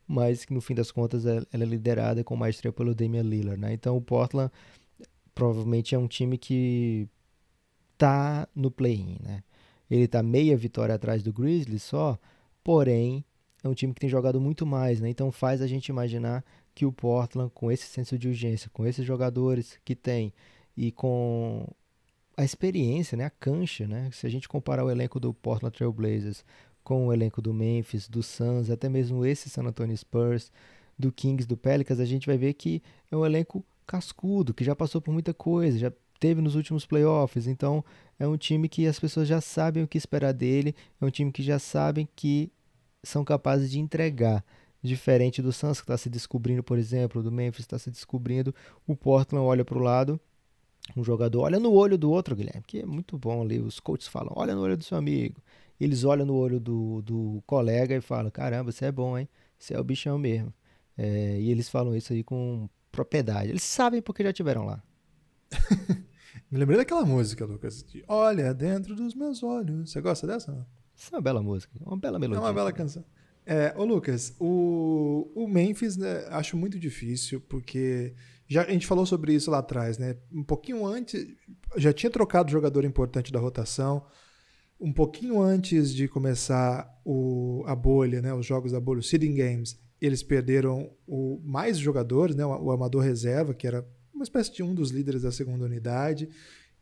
mas 0.08 0.46
que 0.46 0.54
no 0.54 0.62
fim 0.62 0.76
das 0.76 0.92
contas 0.92 1.26
ela 1.26 1.46
é 1.52 1.58
liderada 1.58 2.24
com 2.24 2.36
maestria 2.36 2.72
pelo 2.72 2.94
Damian 2.94 3.24
Lillard, 3.24 3.60
né? 3.60 3.74
Então 3.74 3.98
o 3.98 4.02
Portland 4.02 4.52
provavelmente 5.34 5.96
é 5.96 5.98
um 5.98 6.08
time 6.08 6.38
que 6.38 7.08
tá 8.02 8.48
no 8.56 8.72
play-in, 8.72 9.18
né? 9.22 9.44
Ele 9.88 10.08
tá 10.08 10.24
meia 10.24 10.58
vitória 10.58 10.96
atrás 10.96 11.22
do 11.22 11.32
Grizzlies 11.32 11.84
só, 11.84 12.18
porém 12.64 13.24
é 13.64 13.68
um 13.68 13.76
time 13.76 13.94
que 13.94 14.00
tem 14.00 14.10
jogado 14.10 14.42
muito 14.42 14.66
mais, 14.66 15.00
né? 15.00 15.08
Então 15.08 15.32
faz 15.32 15.62
a 15.62 15.68
gente 15.68 15.90
imaginar 15.90 16.44
que 16.74 16.84
o 16.84 16.92
Portland, 16.92 17.52
com 17.54 17.72
esse 17.72 17.86
senso 17.86 18.18
de 18.18 18.28
urgência, 18.28 18.72
com 18.74 18.88
esses 18.88 19.06
jogadores 19.06 19.80
que 19.86 19.96
tem 19.96 20.34
e 20.76 20.92
com 20.92 21.68
a 22.36 22.44
experiência, 22.44 23.16
né, 23.16 23.26
a 23.26 23.30
cancha, 23.30 23.88
né? 23.88 24.10
Se 24.12 24.26
a 24.26 24.30
gente 24.32 24.50
comparar 24.50 24.84
o 24.84 24.90
elenco 24.90 25.20
do 25.20 25.32
Portland 25.32 25.78
Trail 25.78 25.94
Blazers 25.94 26.44
com 26.84 27.06
o 27.06 27.14
elenco 27.14 27.40
do 27.40 27.54
Memphis, 27.54 28.10
do 28.10 28.24
Suns, 28.24 28.72
até 28.72 28.90
mesmo 28.90 29.24
esse 29.24 29.48
San 29.48 29.62
Antonio 29.62 29.96
Spurs, 29.96 30.52
do 30.98 31.12
Kings, 31.12 31.48
do 31.48 31.56
Pelicans, 31.56 32.00
a 32.00 32.06
gente 32.06 32.26
vai 32.26 32.38
ver 32.38 32.54
que 32.56 32.82
é 33.12 33.16
um 33.16 33.24
elenco 33.24 33.64
cascudo, 33.86 34.56
que 34.56 34.64
já 34.64 34.76
passou 34.76 35.00
por 35.00 35.12
muita 35.12 35.36
coisa, 35.36 35.78
já 35.78 35.94
teve 36.22 36.40
nos 36.40 36.54
últimos 36.54 36.86
playoffs, 36.86 37.48
então 37.48 37.84
é 38.20 38.28
um 38.28 38.38
time 38.38 38.70
que 38.70 38.86
as 38.86 39.00
pessoas 39.00 39.28
já 39.28 39.42
sabem 39.42 39.82
o 39.82 39.88
que 39.88 39.98
esperar 39.98 40.32
dele, 40.32 40.76
é 41.02 41.06
um 41.06 41.10
time 41.10 41.32
que 41.32 41.42
já 41.42 41.58
sabem 41.58 42.08
que 42.16 42.52
são 43.04 43.26
capazes 43.26 43.72
de 43.72 43.80
entregar. 43.80 44.46
Diferente 44.84 45.42
do 45.42 45.52
Suns 45.52 45.80
que 45.80 45.84
está 45.84 45.98
se 45.98 46.10
descobrindo, 46.10 46.64
por 46.64 46.78
exemplo, 46.78 47.24
do 47.24 47.32
Memphis 47.32 47.62
está 47.62 47.80
se 47.80 47.90
descobrindo, 47.90 48.54
o 48.86 48.96
Portland 48.96 49.44
olha 49.44 49.66
para 49.66 49.78
o 49.78 49.82
lado 49.82 50.20
um 50.96 51.04
jogador 51.04 51.42
olha 51.42 51.60
no 51.60 51.72
olho 51.72 51.98
do 51.98 52.12
outro, 52.12 52.36
Guilherme, 52.36 52.64
que 52.68 52.80
é 52.80 52.86
muito 52.86 53.18
bom 53.18 53.42
ali. 53.42 53.60
Os 53.60 53.80
coaches 53.80 54.08
falam, 54.08 54.32
olha 54.36 54.54
no 54.54 54.62
olho 54.62 54.78
do 54.78 54.84
seu 54.84 54.98
amigo. 54.98 55.42
Eles 55.80 56.04
olham 56.04 56.26
no 56.26 56.36
olho 56.36 56.60
do, 56.60 57.02
do 57.02 57.44
colega 57.46 57.96
e 57.96 58.02
falam, 58.02 58.30
caramba, 58.30 58.72
você 58.72 58.86
é 58.86 58.92
bom, 58.92 59.18
hein? 59.18 59.28
Você 59.58 59.74
é 59.74 59.80
o 59.80 59.84
bichão 59.84 60.18
mesmo. 60.18 60.54
É, 60.98 61.40
e 61.40 61.50
eles 61.50 61.70
falam 61.70 61.96
isso 61.96 62.14
aí 62.14 62.24
com 62.24 62.70
propriedade. 62.92 63.50
Eles 63.50 63.64
sabem 63.64 64.02
porque 64.02 64.24
já 64.24 64.34
tiveram 64.34 64.66
lá. 64.66 64.84
Me 66.52 66.58
lembrei 66.60 66.78
daquela 66.78 67.06
música, 67.06 67.46
Lucas. 67.46 67.84
De 67.84 68.04
Olha 68.08 68.54
dentro 68.54 68.96
dos 68.96 69.16
meus 69.16 69.42
olhos. 69.42 69.92
Você 69.92 70.02
gosta 70.02 70.28
dessa? 70.28 70.68
Isso 70.96 71.14
é 71.14 71.18
uma 71.18 71.22
bela 71.22 71.42
música, 71.42 71.74
uma 71.80 71.98
bela 71.98 72.20
melodia. 72.20 72.44
É 72.44 72.46
uma 72.46 72.54
bela 72.54 72.72
canção. 72.72 73.04
É, 73.46 73.74
ô 73.76 73.84
Lucas, 73.84 74.36
o, 74.40 75.32
o 75.34 75.48
Memphis 75.48 75.98
né, 75.98 76.26
acho 76.30 76.56
muito 76.56 76.78
difícil, 76.78 77.42
porque 77.42 78.14
já, 78.48 78.64
a 78.64 78.70
gente 78.70 78.86
falou 78.86 79.06
sobre 79.06 79.34
isso 79.34 79.50
lá 79.50 79.60
atrás, 79.60 79.98
né? 79.98 80.18
Um 80.32 80.44
pouquinho 80.44 80.86
antes, 80.86 81.26
já 81.78 81.92
tinha 81.92 82.10
trocado 82.10 82.52
jogador 82.52 82.86
importante 82.86 83.32
da 83.32 83.40
rotação. 83.40 84.06
Um 84.80 84.92
pouquinho 84.92 85.42
antes 85.42 85.94
de 85.94 86.08
começar 86.08 86.88
o, 87.06 87.64
a 87.66 87.76
bolha, 87.76 88.22
né? 88.22 88.34
Os 88.34 88.46
jogos 88.46 88.72
da 88.72 88.80
bolha, 88.80 89.00
os 89.00 89.10
seeding 89.10 89.34
games, 89.34 89.80
eles 90.00 90.22
perderam 90.22 90.92
o, 91.08 91.40
mais 91.44 91.78
jogadores, 91.78 92.36
né? 92.36 92.46
O, 92.46 92.66
o 92.66 92.72
amador 92.72 93.02
reserva, 93.02 93.54
que 93.54 93.66
era 93.66 93.88
uma 94.22 94.26
espécie 94.26 94.54
de 94.54 94.64
um 94.64 94.74
dos 94.74 94.92
líderes 94.92 95.24
da 95.24 95.32
segunda 95.32 95.66
unidade. 95.66 96.30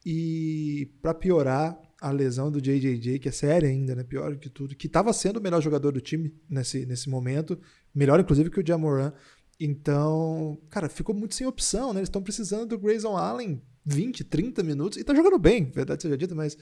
E 0.05 0.91
para 1.01 1.13
piorar, 1.13 1.79
a 2.01 2.11
lesão 2.11 2.49
do 2.49 2.61
JJJ, 2.61 3.19
que 3.19 3.27
é 3.27 3.31
séria 3.31 3.67
ainda, 3.67 3.93
né? 3.93 4.03
Pior 4.03 4.35
que 4.37 4.49
tudo, 4.49 4.75
que 4.75 4.87
estava 4.87 5.11
sendo 5.11 5.37
o 5.37 5.41
melhor 5.41 5.61
jogador 5.61 5.91
do 5.91 5.99
time 5.99 6.33
nesse, 6.49 6.85
nesse 6.85 7.09
momento, 7.09 7.59
melhor 7.93 8.19
inclusive 8.19 8.49
que 8.49 8.59
o 8.59 8.65
Jamoran. 8.65 9.11
Então, 9.59 10.57
cara, 10.69 10.87
ficou 10.87 11.13
muito 11.13 11.35
sem 11.35 11.45
opção, 11.45 11.93
né? 11.93 11.99
Eles 11.99 12.07
estão 12.07 12.23
precisando 12.23 12.67
do 12.67 12.79
Grayson 12.79 13.17
Allen 13.17 13.61
20, 13.85 14.23
30 14.23 14.63
minutos 14.63 14.97
e 14.97 15.03
tá 15.03 15.13
jogando 15.13 15.37
bem, 15.37 15.69
verdade 15.69 16.01
seja 16.01 16.17
dita, 16.17 16.33
mas 16.33 16.57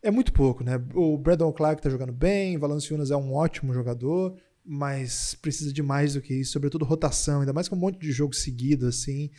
é 0.00 0.10
muito 0.10 0.32
pouco, 0.32 0.62
né? 0.62 0.80
O 0.94 1.18
Brandon 1.18 1.52
Clark 1.52 1.82
tá 1.82 1.90
jogando 1.90 2.12
bem, 2.12 2.56
Valanciunas 2.56 3.10
é 3.10 3.16
um 3.16 3.32
ótimo 3.32 3.74
jogador, 3.74 4.36
mas 4.64 5.34
precisa 5.34 5.72
de 5.72 5.82
mais 5.82 6.14
do 6.14 6.20
que 6.20 6.34
isso, 6.34 6.52
sobretudo 6.52 6.84
rotação, 6.84 7.40
ainda 7.40 7.52
mais 7.52 7.68
com 7.68 7.74
um 7.74 7.80
monte 7.80 7.98
de 7.98 8.12
jogo 8.12 8.34
seguido 8.34 8.86
assim. 8.86 9.30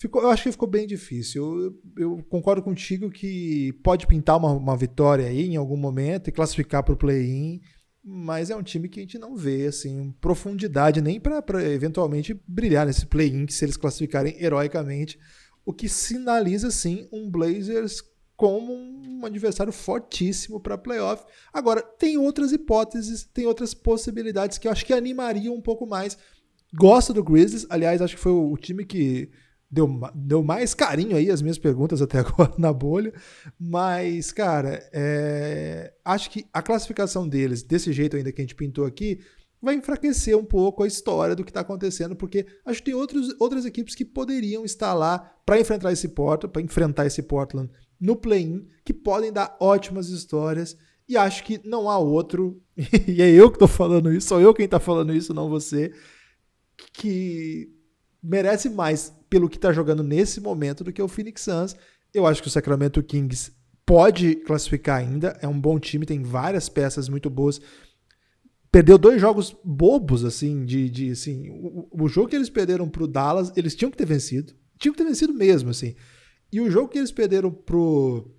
Ficou, 0.00 0.22
eu 0.22 0.30
acho 0.30 0.44
que 0.44 0.52
ficou 0.52 0.68
bem 0.68 0.86
difícil. 0.86 1.42
Eu, 1.42 1.82
eu 1.96 2.24
concordo 2.30 2.62
contigo 2.62 3.10
que 3.10 3.72
pode 3.82 4.06
pintar 4.06 4.36
uma, 4.36 4.52
uma 4.52 4.76
vitória 4.76 5.26
aí 5.26 5.46
em 5.46 5.56
algum 5.56 5.76
momento 5.76 6.28
e 6.28 6.32
classificar 6.32 6.84
para 6.84 6.94
o 6.94 6.96
play-in, 6.96 7.60
mas 8.04 8.48
é 8.48 8.56
um 8.56 8.62
time 8.62 8.88
que 8.88 9.00
a 9.00 9.02
gente 9.02 9.18
não 9.18 9.36
vê 9.36 9.66
assim 9.66 10.14
profundidade 10.20 11.00
nem 11.00 11.20
para 11.20 11.64
eventualmente 11.64 12.40
brilhar 12.46 12.86
nesse 12.86 13.06
play-in 13.06 13.44
que 13.44 13.52
se 13.52 13.64
eles 13.64 13.76
classificarem 13.76 14.40
heroicamente, 14.40 15.18
o 15.66 15.72
que 15.72 15.88
sinaliza 15.88 16.70
sim 16.70 17.08
um 17.12 17.28
Blazers 17.28 18.00
como 18.36 18.72
um 18.72 19.26
adversário 19.26 19.72
fortíssimo 19.72 20.60
para 20.60 20.78
playoff. 20.78 21.24
Agora, 21.52 21.82
tem 21.82 22.16
outras 22.16 22.52
hipóteses, 22.52 23.24
tem 23.34 23.46
outras 23.46 23.74
possibilidades 23.74 24.58
que 24.58 24.68
eu 24.68 24.72
acho 24.72 24.86
que 24.86 24.92
animariam 24.92 25.56
um 25.56 25.60
pouco 25.60 25.84
mais. 25.84 26.16
Gosto 26.72 27.12
do 27.12 27.24
Grizzlies, 27.24 27.66
aliás, 27.68 28.00
acho 28.00 28.14
que 28.14 28.22
foi 28.22 28.30
o 28.30 28.56
time 28.56 28.84
que 28.84 29.28
deu, 29.70 29.88
deu 30.14 30.42
mais 30.42 30.74
carinho 30.74 31.16
aí 31.16 31.30
as 31.30 31.42
minhas 31.42 31.58
perguntas 31.58 32.00
até 32.00 32.18
agora 32.20 32.54
na 32.58 32.72
bolha. 32.72 33.12
Mas, 33.58 34.32
cara, 34.32 34.88
é, 34.92 35.92
acho 36.04 36.30
que 36.30 36.46
a 36.52 36.62
classificação 36.62 37.28
deles, 37.28 37.62
desse 37.62 37.92
jeito 37.92 38.16
ainda 38.16 38.32
que 38.32 38.40
a 38.40 38.44
gente 38.44 38.54
pintou 38.54 38.84
aqui, 38.84 39.20
vai 39.60 39.74
enfraquecer 39.74 40.36
um 40.36 40.44
pouco 40.44 40.82
a 40.82 40.86
história 40.86 41.34
do 41.34 41.44
que 41.44 41.50
está 41.50 41.60
acontecendo, 41.60 42.14
porque 42.16 42.46
acho 42.64 42.78
que 42.78 42.86
tem 42.86 42.94
outros, 42.94 43.34
outras 43.38 43.64
equipes 43.64 43.94
que 43.94 44.04
poderiam 44.04 44.64
estar 44.64 44.94
lá 44.94 45.18
para 45.44 45.60
enfrentar 45.60 45.92
esse 45.92 46.08
Portland, 46.08 46.52
para 46.52 46.62
enfrentar 46.62 47.06
esse 47.06 47.22
Portland 47.22 47.70
no 48.00 48.14
play-in, 48.14 48.66
que 48.84 48.94
podem 48.94 49.32
dar 49.32 49.56
ótimas 49.60 50.08
histórias. 50.08 50.76
E 51.08 51.16
acho 51.16 51.42
que 51.42 51.58
não 51.64 51.88
há 51.88 51.98
outro, 51.98 52.62
e 53.08 53.22
é 53.22 53.30
eu 53.30 53.48
que 53.50 53.56
estou 53.56 53.68
falando 53.68 54.12
isso, 54.12 54.28
sou 54.28 54.40
eu 54.40 54.54
quem 54.54 54.66
está 54.66 54.78
falando 54.78 55.12
isso, 55.12 55.32
não 55.32 55.48
você, 55.48 55.90
que 56.92 57.77
merece 58.22 58.68
mais 58.68 59.12
pelo 59.28 59.48
que 59.48 59.56
está 59.56 59.72
jogando 59.72 60.02
nesse 60.02 60.40
momento 60.40 60.84
do 60.84 60.92
que 60.92 61.02
o 61.02 61.08
Phoenix 61.08 61.42
Suns. 61.42 61.76
Eu 62.12 62.26
acho 62.26 62.42
que 62.42 62.48
o 62.48 62.50
Sacramento 62.50 63.02
Kings 63.02 63.52
pode 63.84 64.36
classificar 64.36 64.98
ainda, 64.98 65.38
é 65.40 65.48
um 65.48 65.58
bom 65.58 65.78
time, 65.78 66.04
tem 66.04 66.22
várias 66.22 66.68
peças 66.68 67.08
muito 67.08 67.30
boas. 67.30 67.60
Perdeu 68.70 68.98
dois 68.98 69.18
jogos 69.18 69.56
bobos, 69.64 70.24
assim, 70.24 70.64
de, 70.64 70.90
de 70.90 71.10
assim, 71.10 71.48
o, 71.50 71.88
o 71.90 72.08
jogo 72.08 72.28
que 72.28 72.36
eles 72.36 72.50
perderam 72.50 72.88
pro 72.88 73.06
Dallas, 73.06 73.50
eles 73.56 73.74
tinham 73.74 73.90
que 73.90 73.96
ter 73.96 74.04
vencido. 74.04 74.52
Tinham 74.78 74.92
que 74.92 75.02
ter 75.02 75.08
vencido 75.08 75.32
mesmo, 75.32 75.70
assim. 75.70 75.94
E 76.52 76.60
o 76.60 76.70
jogo 76.70 76.88
que 76.88 76.98
eles 76.98 77.10
perderam 77.10 77.50
pro 77.50 78.30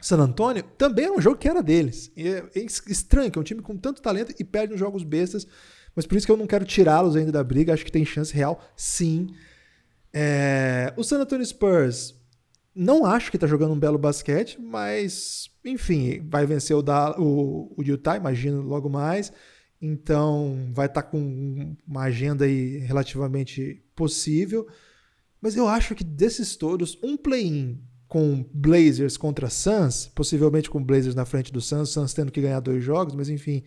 San 0.00 0.18
Antonio 0.18 0.64
também 0.76 1.04
era 1.04 1.14
um 1.14 1.20
jogo 1.20 1.36
que 1.36 1.48
era 1.48 1.62
deles. 1.62 2.10
É, 2.16 2.44
é 2.54 2.64
estranho, 2.64 3.30
que 3.30 3.38
é 3.38 3.40
um 3.40 3.44
time 3.44 3.62
com 3.62 3.76
tanto 3.76 4.02
talento 4.02 4.34
e 4.38 4.44
perde 4.44 4.74
uns 4.74 4.80
jogos 4.80 5.04
bestas. 5.04 5.46
Mas 5.94 6.06
por 6.06 6.16
isso 6.16 6.26
que 6.26 6.32
eu 6.32 6.36
não 6.36 6.46
quero 6.46 6.64
tirá-los 6.64 7.16
ainda 7.16 7.32
da 7.32 7.44
briga. 7.44 7.72
Acho 7.72 7.84
que 7.84 7.92
tem 7.92 8.04
chance 8.04 8.32
real, 8.32 8.62
sim. 8.76 9.28
É... 10.12 10.92
O 10.96 11.02
San 11.02 11.20
Antonio 11.20 11.44
Spurs, 11.44 12.14
não 12.74 13.04
acho 13.04 13.30
que 13.30 13.36
está 13.36 13.46
jogando 13.46 13.72
um 13.72 13.78
belo 13.78 13.98
basquete, 13.98 14.60
mas, 14.60 15.50
enfim, 15.64 16.26
vai 16.28 16.46
vencer 16.46 16.76
o, 16.76 16.82
da... 16.82 17.18
o... 17.18 17.74
o 17.76 17.82
Utah, 17.82 18.16
imagino, 18.16 18.62
logo 18.62 18.88
mais. 18.88 19.32
Então, 19.80 20.70
vai 20.72 20.86
estar 20.86 21.02
tá 21.02 21.08
com 21.08 21.76
uma 21.86 22.02
agenda 22.02 22.44
aí 22.44 22.78
relativamente 22.78 23.82
possível. 23.94 24.66
Mas 25.40 25.56
eu 25.56 25.66
acho 25.66 25.94
que 25.94 26.04
desses 26.04 26.54
todos, 26.54 26.98
um 27.02 27.16
play-in 27.16 27.80
com 28.06 28.44
Blazers 28.52 29.16
contra 29.16 29.48
Suns, 29.48 30.10
possivelmente 30.14 30.68
com 30.68 30.82
Blazers 30.82 31.14
na 31.14 31.24
frente 31.24 31.52
do 31.52 31.60
Suns, 31.60 31.90
Suns 31.90 32.12
tendo 32.12 32.32
que 32.32 32.40
ganhar 32.42 32.60
dois 32.60 32.82
jogos, 32.82 33.14
mas 33.14 33.28
enfim, 33.28 33.62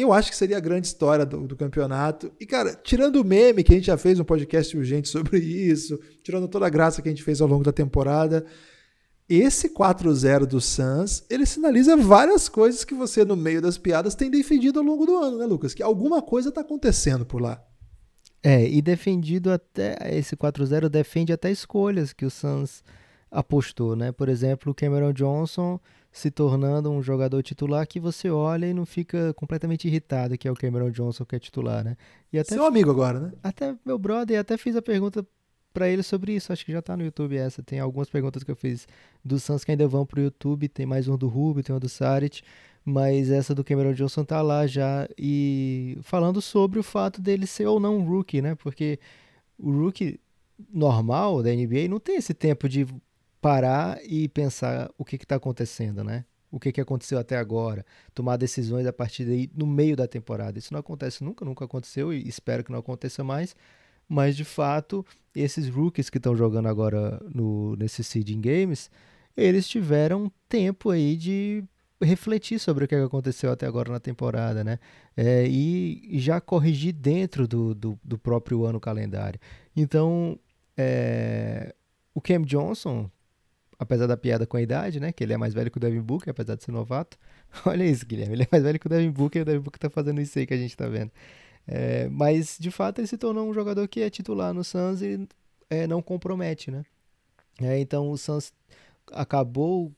eu 0.00 0.12
acho 0.12 0.30
que 0.30 0.36
seria 0.36 0.56
a 0.56 0.60
grande 0.60 0.86
história 0.86 1.24
do, 1.24 1.46
do, 1.46 1.56
campeonato. 1.56 2.32
E, 2.38 2.46
cara, 2.46 2.74
tirando 2.74 3.16
o 3.16 3.24
meme, 3.24 3.64
que 3.64 3.72
a 3.72 3.76
gente 3.76 3.86
já 3.86 3.96
fez 3.96 4.20
um 4.20 4.24
podcast 4.24 4.76
urgente 4.76 5.08
sobre 5.08 5.38
isso, 5.38 5.98
tirando 6.22 6.48
toda 6.48 6.66
a 6.66 6.70
graça 6.70 7.00
que 7.00 7.08
a 7.08 7.12
gente 7.12 7.22
fez 7.22 7.40
ao 7.40 7.48
longo 7.48 7.64
da 7.64 7.72
temporada, 7.72 8.44
esse 9.28 9.68
4-0 9.68 10.46
do 10.46 10.60
Suns, 10.60 11.24
ele 11.28 11.44
sinaliza 11.44 11.96
várias 11.96 12.48
coisas 12.48 12.84
que 12.84 12.94
você, 12.94 13.24
no 13.24 13.36
meio 13.36 13.60
das 13.60 13.76
piadas, 13.76 14.14
tem 14.14 14.30
defendido 14.30 14.78
ao 14.78 14.84
longo 14.84 15.04
do 15.04 15.16
ano, 15.16 15.38
né, 15.38 15.44
Lucas? 15.44 15.74
Que 15.74 15.82
alguma 15.82 16.22
coisa 16.22 16.48
está 16.48 16.62
acontecendo 16.62 17.26
por 17.26 17.40
lá. 17.40 17.62
É, 18.42 18.66
e 18.66 18.80
defendido 18.80 19.50
até. 19.50 19.96
Esse 20.16 20.36
4-0 20.36 20.88
defende 20.88 21.32
até 21.32 21.50
escolhas 21.50 22.12
que 22.12 22.24
o 22.24 22.30
Suns 22.30 22.82
apostou, 23.30 23.94
né? 23.94 24.12
Por 24.12 24.28
exemplo, 24.28 24.72
o 24.72 24.74
Cameron 24.74 25.12
Johnson 25.12 25.78
se 26.18 26.30
tornando 26.30 26.90
um 26.90 27.02
jogador 27.02 27.42
titular 27.42 27.86
que 27.86 28.00
você 28.00 28.28
olha 28.28 28.66
e 28.66 28.74
não 28.74 28.84
fica 28.84 29.32
completamente 29.34 29.86
irritado 29.86 30.36
que 30.36 30.48
é 30.48 30.50
o 30.50 30.54
Cameron 30.54 30.90
Johnson 30.90 31.24
que 31.24 31.36
é 31.36 31.38
titular, 31.38 31.84
né? 31.84 31.96
E 32.32 32.38
até 32.38 32.54
Seu 32.54 32.64
amigo 32.64 32.90
agora, 32.90 33.20
né? 33.20 33.32
Até 33.42 33.74
meu 33.86 33.98
brother 33.98 34.40
até 34.40 34.56
fiz 34.56 34.74
a 34.74 34.82
pergunta 34.82 35.24
para 35.72 35.88
ele 35.88 36.02
sobre 36.02 36.34
isso. 36.34 36.52
Acho 36.52 36.66
que 36.66 36.72
já 36.72 36.82
tá 36.82 36.96
no 36.96 37.04
YouTube 37.04 37.36
essa. 37.36 37.62
Tem 37.62 37.78
algumas 37.78 38.10
perguntas 38.10 38.42
que 38.42 38.50
eu 38.50 38.56
fiz 38.56 38.88
do 39.24 39.38
Suns 39.38 39.64
que 39.64 39.70
ainda 39.70 39.86
vão 39.86 40.04
pro 40.04 40.20
YouTube. 40.20 40.68
Tem 40.68 40.84
mais 40.84 41.06
um 41.06 41.16
do 41.16 41.28
Rubio, 41.28 41.62
tem 41.62 41.74
um 41.74 41.78
do 41.78 41.88
Saric. 41.88 42.42
Mas 42.84 43.30
essa 43.30 43.54
do 43.54 43.62
Cameron 43.62 43.92
Johnson 43.92 44.24
tá 44.24 44.42
lá 44.42 44.66
já. 44.66 45.08
E 45.16 45.98
falando 46.02 46.42
sobre 46.42 46.80
o 46.80 46.82
fato 46.82 47.20
dele 47.20 47.46
ser 47.46 47.66
ou 47.66 47.78
não 47.78 47.98
um 47.98 48.04
rookie, 48.04 48.42
né? 48.42 48.56
Porque 48.56 48.98
o 49.58 49.70
rookie 49.70 50.18
normal 50.72 51.42
da 51.42 51.50
NBA 51.50 51.86
não 51.88 52.00
tem 52.00 52.16
esse 52.16 52.34
tempo 52.34 52.68
de 52.68 52.86
parar 53.40 53.98
e 54.04 54.28
pensar 54.28 54.90
o 54.98 55.04
que 55.04 55.16
está 55.16 55.36
acontecendo, 55.36 56.02
né? 56.02 56.24
O 56.50 56.58
que, 56.58 56.72
que 56.72 56.80
aconteceu 56.80 57.18
até 57.18 57.36
agora, 57.36 57.84
tomar 58.14 58.36
decisões 58.36 58.86
a 58.86 58.92
partir 58.92 59.24
daí 59.24 59.50
no 59.54 59.66
meio 59.66 59.94
da 59.94 60.06
temporada. 60.06 60.58
Isso 60.58 60.72
não 60.72 60.80
acontece 60.80 61.22
nunca, 61.22 61.44
nunca 61.44 61.64
aconteceu 61.64 62.12
e 62.12 62.26
espero 62.26 62.64
que 62.64 62.72
não 62.72 62.78
aconteça 62.78 63.22
mais. 63.22 63.54
Mas 64.08 64.34
de 64.34 64.44
fato, 64.44 65.04
esses 65.34 65.68
rookies 65.68 66.08
que 66.08 66.16
estão 66.16 66.34
jogando 66.34 66.66
agora 66.66 67.20
no, 67.34 67.76
nesses 67.76 68.06
seeding 68.06 68.40
games, 68.40 68.90
eles 69.36 69.68
tiveram 69.68 70.32
tempo 70.48 70.90
aí 70.90 71.16
de 71.16 71.62
refletir 72.00 72.58
sobre 72.58 72.84
o 72.84 72.88
que 72.88 72.94
aconteceu 72.94 73.50
até 73.50 73.66
agora 73.66 73.92
na 73.92 74.00
temporada, 74.00 74.64
né? 74.64 74.78
É, 75.16 75.46
e 75.46 76.18
já 76.18 76.40
corrigir 76.40 76.92
dentro 76.92 77.46
do, 77.46 77.74
do, 77.74 77.98
do, 78.02 78.16
próprio 78.16 78.64
ano 78.64 78.80
calendário. 78.80 79.38
Então, 79.76 80.38
é, 80.76 81.74
o 82.14 82.20
Cam 82.20 82.42
Johnson 82.42 83.10
apesar 83.78 84.06
da 84.06 84.16
piada 84.16 84.46
com 84.46 84.56
a 84.56 84.62
idade, 84.62 84.98
né? 84.98 85.12
Que 85.12 85.24
ele 85.24 85.32
é 85.32 85.36
mais 85.36 85.54
velho 85.54 85.70
que 85.70 85.78
o 85.78 85.80
Devin 85.80 86.00
Booker, 86.00 86.30
apesar 86.30 86.56
de 86.56 86.64
ser 86.64 86.72
novato. 86.72 87.18
Olha 87.64 87.84
isso, 87.84 88.04
Guilherme. 88.04 88.34
Ele 88.34 88.42
é 88.42 88.48
mais 88.50 88.62
velho 88.64 88.78
que 88.78 88.86
o 88.86 88.90
Devin 88.90 89.10
Booker 89.10 89.40
e 89.40 89.42
o 89.42 89.44
Devin 89.44 89.60
Booker 89.60 89.78
tá 89.78 89.90
fazendo 89.90 90.20
isso 90.20 90.38
aí 90.38 90.46
que 90.46 90.54
a 90.54 90.56
gente 90.56 90.76
tá 90.76 90.88
vendo. 90.88 91.12
É, 91.66 92.08
mas, 92.08 92.56
de 92.58 92.70
fato, 92.70 92.98
ele 92.98 93.06
se 93.06 93.18
tornou 93.18 93.48
um 93.48 93.54
jogador 93.54 93.86
que 93.86 94.00
é 94.00 94.10
titular 94.10 94.52
no 94.54 94.64
Suns 94.64 95.02
e 95.02 95.28
é, 95.70 95.86
não 95.86 96.02
compromete, 96.02 96.70
né? 96.70 96.84
É, 97.60 97.78
então, 97.78 98.10
o 98.10 98.16
Suns 98.16 98.52
acabou 99.12 99.92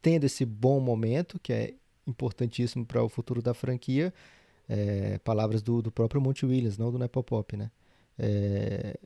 tendo 0.00 0.24
esse 0.24 0.44
bom 0.44 0.80
momento, 0.80 1.38
que 1.40 1.52
é 1.52 1.74
importantíssimo 2.06 2.86
para 2.86 3.02
o 3.02 3.08
futuro 3.08 3.42
da 3.42 3.54
franquia. 3.54 4.12
É, 4.68 5.18
palavras 5.18 5.60
do, 5.62 5.82
do 5.82 5.90
próprio 5.90 6.20
Monte 6.20 6.46
Williams, 6.46 6.78
não 6.78 6.90
do 6.90 6.98
Nepopop, 6.98 7.56
né? 7.56 7.70
É, 8.18 8.96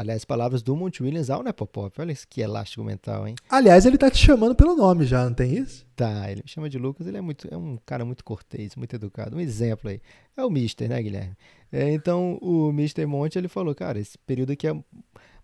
Aliás, 0.00 0.24
palavras 0.24 0.62
do 0.62 0.74
Monte 0.74 1.02
Williams 1.02 1.28
ao 1.28 1.42
Nepopop. 1.42 2.00
Olha 2.00 2.10
isso 2.10 2.26
que 2.26 2.40
elástico 2.40 2.82
mental, 2.82 3.28
hein? 3.28 3.34
Aliás, 3.50 3.84
ele 3.84 3.98
tá 3.98 4.10
te 4.10 4.16
chamando 4.16 4.54
pelo 4.54 4.74
nome 4.74 5.04
já, 5.04 5.26
não 5.26 5.34
tem 5.34 5.58
isso? 5.58 5.86
Tá, 5.94 6.30
ele 6.30 6.40
me 6.42 6.48
chama 6.48 6.70
de 6.70 6.78
Lucas, 6.78 7.06
ele 7.06 7.18
é 7.18 7.20
muito 7.20 7.46
é 7.50 7.54
um 7.54 7.76
cara 7.84 8.02
muito 8.02 8.24
cortês, 8.24 8.74
muito 8.76 8.96
educado. 8.96 9.36
Um 9.36 9.40
exemplo 9.40 9.90
aí. 9.90 10.00
É 10.34 10.42
o 10.42 10.48
Mister, 10.48 10.88
né, 10.88 11.02
Guilherme? 11.02 11.36
É, 11.70 11.92
então, 11.92 12.38
o 12.40 12.72
Mister 12.72 13.06
Monte, 13.06 13.36
ele 13.36 13.46
falou, 13.46 13.74
cara, 13.74 14.00
esse 14.00 14.16
período 14.16 14.52
aqui 14.52 14.66
é 14.66 14.84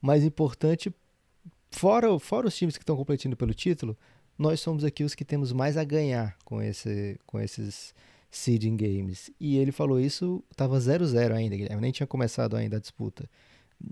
mais 0.01 0.25
importante, 0.25 0.91
fora, 1.71 2.19
fora 2.19 2.47
os 2.47 2.57
times 2.57 2.79
que 2.79 2.83
estão 2.83 2.97
competindo 2.97 3.37
pelo 3.37 3.53
título, 3.53 3.95
nós 4.39 4.59
somos 4.59 4.85
aqui 4.85 5.05
os 5.05 5.15
que 5.15 5.23
temos 5.23 5.53
mais 5.53 5.77
a 5.77 5.85
ganhar 5.85 6.35
com, 6.47 6.63
esse, 6.63 7.21
com 7.27 7.39
esses 7.39 7.95
seeding 8.31 8.79
games. 8.79 9.31
E 9.39 9.59
ele 9.59 9.71
falou 9.71 10.01
isso, 10.01 10.43
tava 10.57 10.79
0-0 10.79 11.35
ainda, 11.35 11.55
Guilherme, 11.55 11.83
nem 11.83 11.93
tinha 11.93 12.07
começado 12.07 12.57
ainda 12.57 12.79
a 12.79 12.81
disputa. 12.81 13.29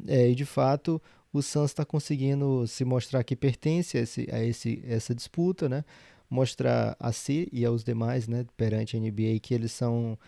É, 0.07 0.29
e 0.31 0.35
de 0.35 0.45
fato, 0.45 1.01
o 1.33 1.43
Suns 1.43 1.71
está 1.71 1.85
conseguindo 1.85 2.67
se 2.67 2.85
mostrar 2.85 3.25
que 3.25 3.37
pertence 3.37 3.99
a, 3.99 4.01
esse, 4.03 4.29
a 4.31 4.43
esse, 4.45 4.83
essa 4.87 5.15
disputa, 5.15 5.69
né? 5.69 5.85
Mostrar 6.31 6.97
a 6.99 7.13
si 7.13 7.49
e 7.53 7.65
aos 7.65 7.85
demais, 7.85 8.27
né, 8.29 8.47
perante 8.57 8.97
a 8.97 9.01
NBA, 9.01 9.39
que 9.43 9.55
eles 9.55 9.73
são 9.73 10.19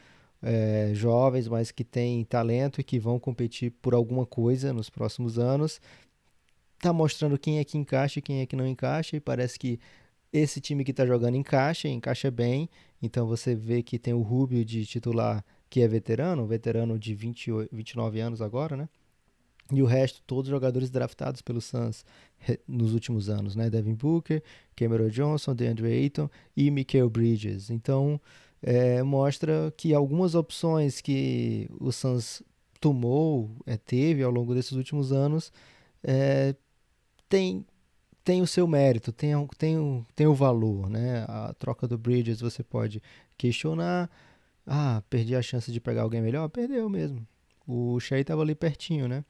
é, 0.43 0.91
jovens, 0.95 1.49
mas 1.49 1.71
que 1.71 1.85
têm 1.85 2.25
talento 2.25 2.81
e 2.81 2.85
que 2.85 2.99
vão 2.99 3.19
competir 3.19 3.73
por 3.83 3.95
alguma 3.95 4.27
coisa 4.27 4.73
nos 4.73 4.91
próximos 4.91 5.39
anos. 5.39 5.81
Tá 6.79 6.93
mostrando 6.93 7.39
quem 7.39 7.59
é 7.59 7.65
que 7.65 7.79
encaixa 7.79 8.19
e 8.19 8.23
quem 8.23 8.41
é 8.41 8.47
que 8.47 8.57
não 8.57 8.67
encaixa, 8.67 9.17
e 9.17 9.21
parece 9.21 9.59
que 9.59 9.81
esse 10.33 10.61
time 10.61 10.85
que 10.85 10.91
está 10.91 11.07
jogando 11.07 11.37
encaixa, 11.37 11.89
encaixa 11.89 12.31
bem. 12.31 12.69
Então 13.01 13.27
você 13.27 13.55
vê 13.55 13.83
que 13.83 13.99
tem 13.99 14.13
o 14.15 14.23
Rubio 14.23 14.65
de 14.65 14.85
titular, 14.87 15.45
que 15.71 15.81
é 15.81 15.89
veterano, 15.89 16.47
veterano 16.47 16.99
de 16.99 17.15
28, 17.15 17.75
29 17.75 18.21
anos 18.21 18.43
agora, 18.43 18.77
né? 18.77 18.89
E 19.73 19.83
o 19.83 19.87
resto, 19.87 20.23
todos 20.27 20.49
jogadores 20.49 20.91
draftados 20.91 21.43
pelo 21.43 21.61
Suns 21.61 22.05
nos 22.69 22.95
últimos 22.95 23.29
anos, 23.29 23.57
né? 23.57 23.69
Devin 23.69 23.95
Booker, 23.95 24.43
Cameron 24.77 25.09
Johnson, 25.09 25.55
DeAndre 25.55 25.93
Ayton 25.93 26.31
e 26.57 26.71
Michael 26.71 27.11
Bridges. 27.11 27.71
Então, 27.71 28.21
é, 28.63 29.03
mostra 29.03 29.73
que 29.77 29.93
algumas 29.93 30.35
opções 30.35 31.01
que 31.01 31.69
o 31.81 31.91
Suns 31.91 32.43
tomou, 32.81 33.51
é, 33.67 33.77
teve 33.77 34.23
ao 34.23 34.31
longo 34.31 34.55
desses 34.55 34.73
últimos 34.73 35.13
anos, 35.13 35.53
é, 36.03 36.55
tem, 37.29 37.67
tem 38.23 38.43
o 38.43 38.47
seu 38.47 38.67
mérito, 38.69 39.11
tem, 39.13 39.33
tem, 39.59 40.07
tem 40.15 40.27
o 40.27 40.35
valor, 40.35 40.89
né? 40.89 41.25
A 41.29 41.55
troca 41.59 41.89
do 41.89 41.99
Bridges 41.99 42.41
você 42.41 42.63
pode 42.63 43.03
questionar, 43.37 44.09
ah, 44.67 45.03
perdi 45.11 45.35
a 45.35 45.43
chance 45.43 45.73
de 45.73 45.81
pegar 45.81 46.03
alguém 46.03 46.23
melhor? 46.23 46.49
Perdeu 46.49 46.89
mesmo. 46.89 47.27
O 47.67 47.99
Shea 48.01 48.21
estava 48.21 48.43
ali 48.43 48.55
pertinho, 48.55 49.09
né? 49.09 49.25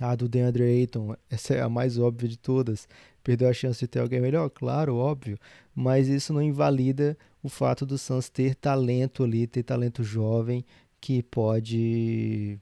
A 0.00 0.14
do 0.14 0.28
DeAndre 0.28 0.62
Ayton, 0.62 1.16
essa 1.30 1.54
é 1.54 1.60
a 1.60 1.68
mais 1.68 1.98
óbvia 1.98 2.28
de 2.28 2.36
todas. 2.36 2.86
Perdeu 3.22 3.48
a 3.48 3.52
chance 3.52 3.80
de 3.80 3.88
ter 3.88 4.00
alguém 4.00 4.20
melhor? 4.20 4.48
Claro, 4.50 4.96
óbvio. 4.96 5.38
Mas 5.74 6.08
isso 6.08 6.32
não 6.32 6.42
invalida 6.42 7.16
o 7.42 7.48
fato 7.48 7.84
do 7.86 7.98
Suns 7.98 8.28
ter 8.28 8.54
talento 8.54 9.24
ali, 9.24 9.46
ter 9.46 9.62
talento 9.62 10.02
jovem 10.02 10.64
que 11.00 11.22
pode 11.22 12.58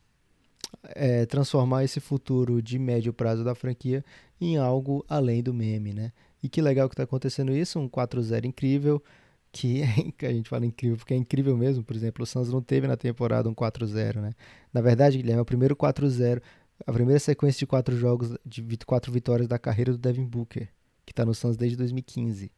é, 0.94 1.26
transformar 1.26 1.84
esse 1.84 2.00
futuro 2.00 2.62
de 2.62 2.78
médio 2.78 3.12
prazo 3.12 3.42
da 3.42 3.54
franquia 3.54 4.04
em 4.40 4.56
algo 4.56 5.04
além 5.08 5.42
do 5.42 5.54
meme, 5.54 5.92
né? 5.92 6.12
E 6.42 6.48
que 6.48 6.60
legal 6.60 6.88
que 6.88 6.94
está 6.94 7.04
acontecendo 7.04 7.52
isso, 7.52 7.78
um 7.78 7.88
4-0 7.88 8.44
incrível, 8.44 9.02
que, 9.50 9.82
a 10.22 10.32
gente 10.32 10.50
fala 10.50 10.66
incrível 10.66 10.98
porque 10.98 11.14
é 11.14 11.16
incrível 11.16 11.56
mesmo, 11.56 11.82
por 11.82 11.96
exemplo, 11.96 12.22
o 12.22 12.26
Suns 12.26 12.52
não 12.52 12.60
teve 12.60 12.86
na 12.86 12.96
temporada 12.96 13.48
um 13.48 13.54
4-0, 13.54 14.20
né? 14.20 14.34
Na 14.72 14.80
verdade, 14.80 15.16
Guilherme, 15.16 15.38
é 15.38 15.42
o 15.42 15.46
primeiro 15.46 15.74
4-0 15.74 16.42
a 16.84 16.92
primeira 16.92 17.18
sequência 17.20 17.58
de 17.60 17.66
quatro 17.66 17.96
jogos, 17.96 18.36
de 18.44 18.62
quatro 18.84 19.12
vitórias 19.12 19.48
da 19.48 19.58
carreira 19.58 19.92
do 19.92 19.98
Devin 19.98 20.24
Booker, 20.26 20.68
que 21.04 21.12
está 21.12 21.24
no 21.24 21.34
Suns 21.34 21.56
desde 21.56 21.76
2015. 21.76 22.50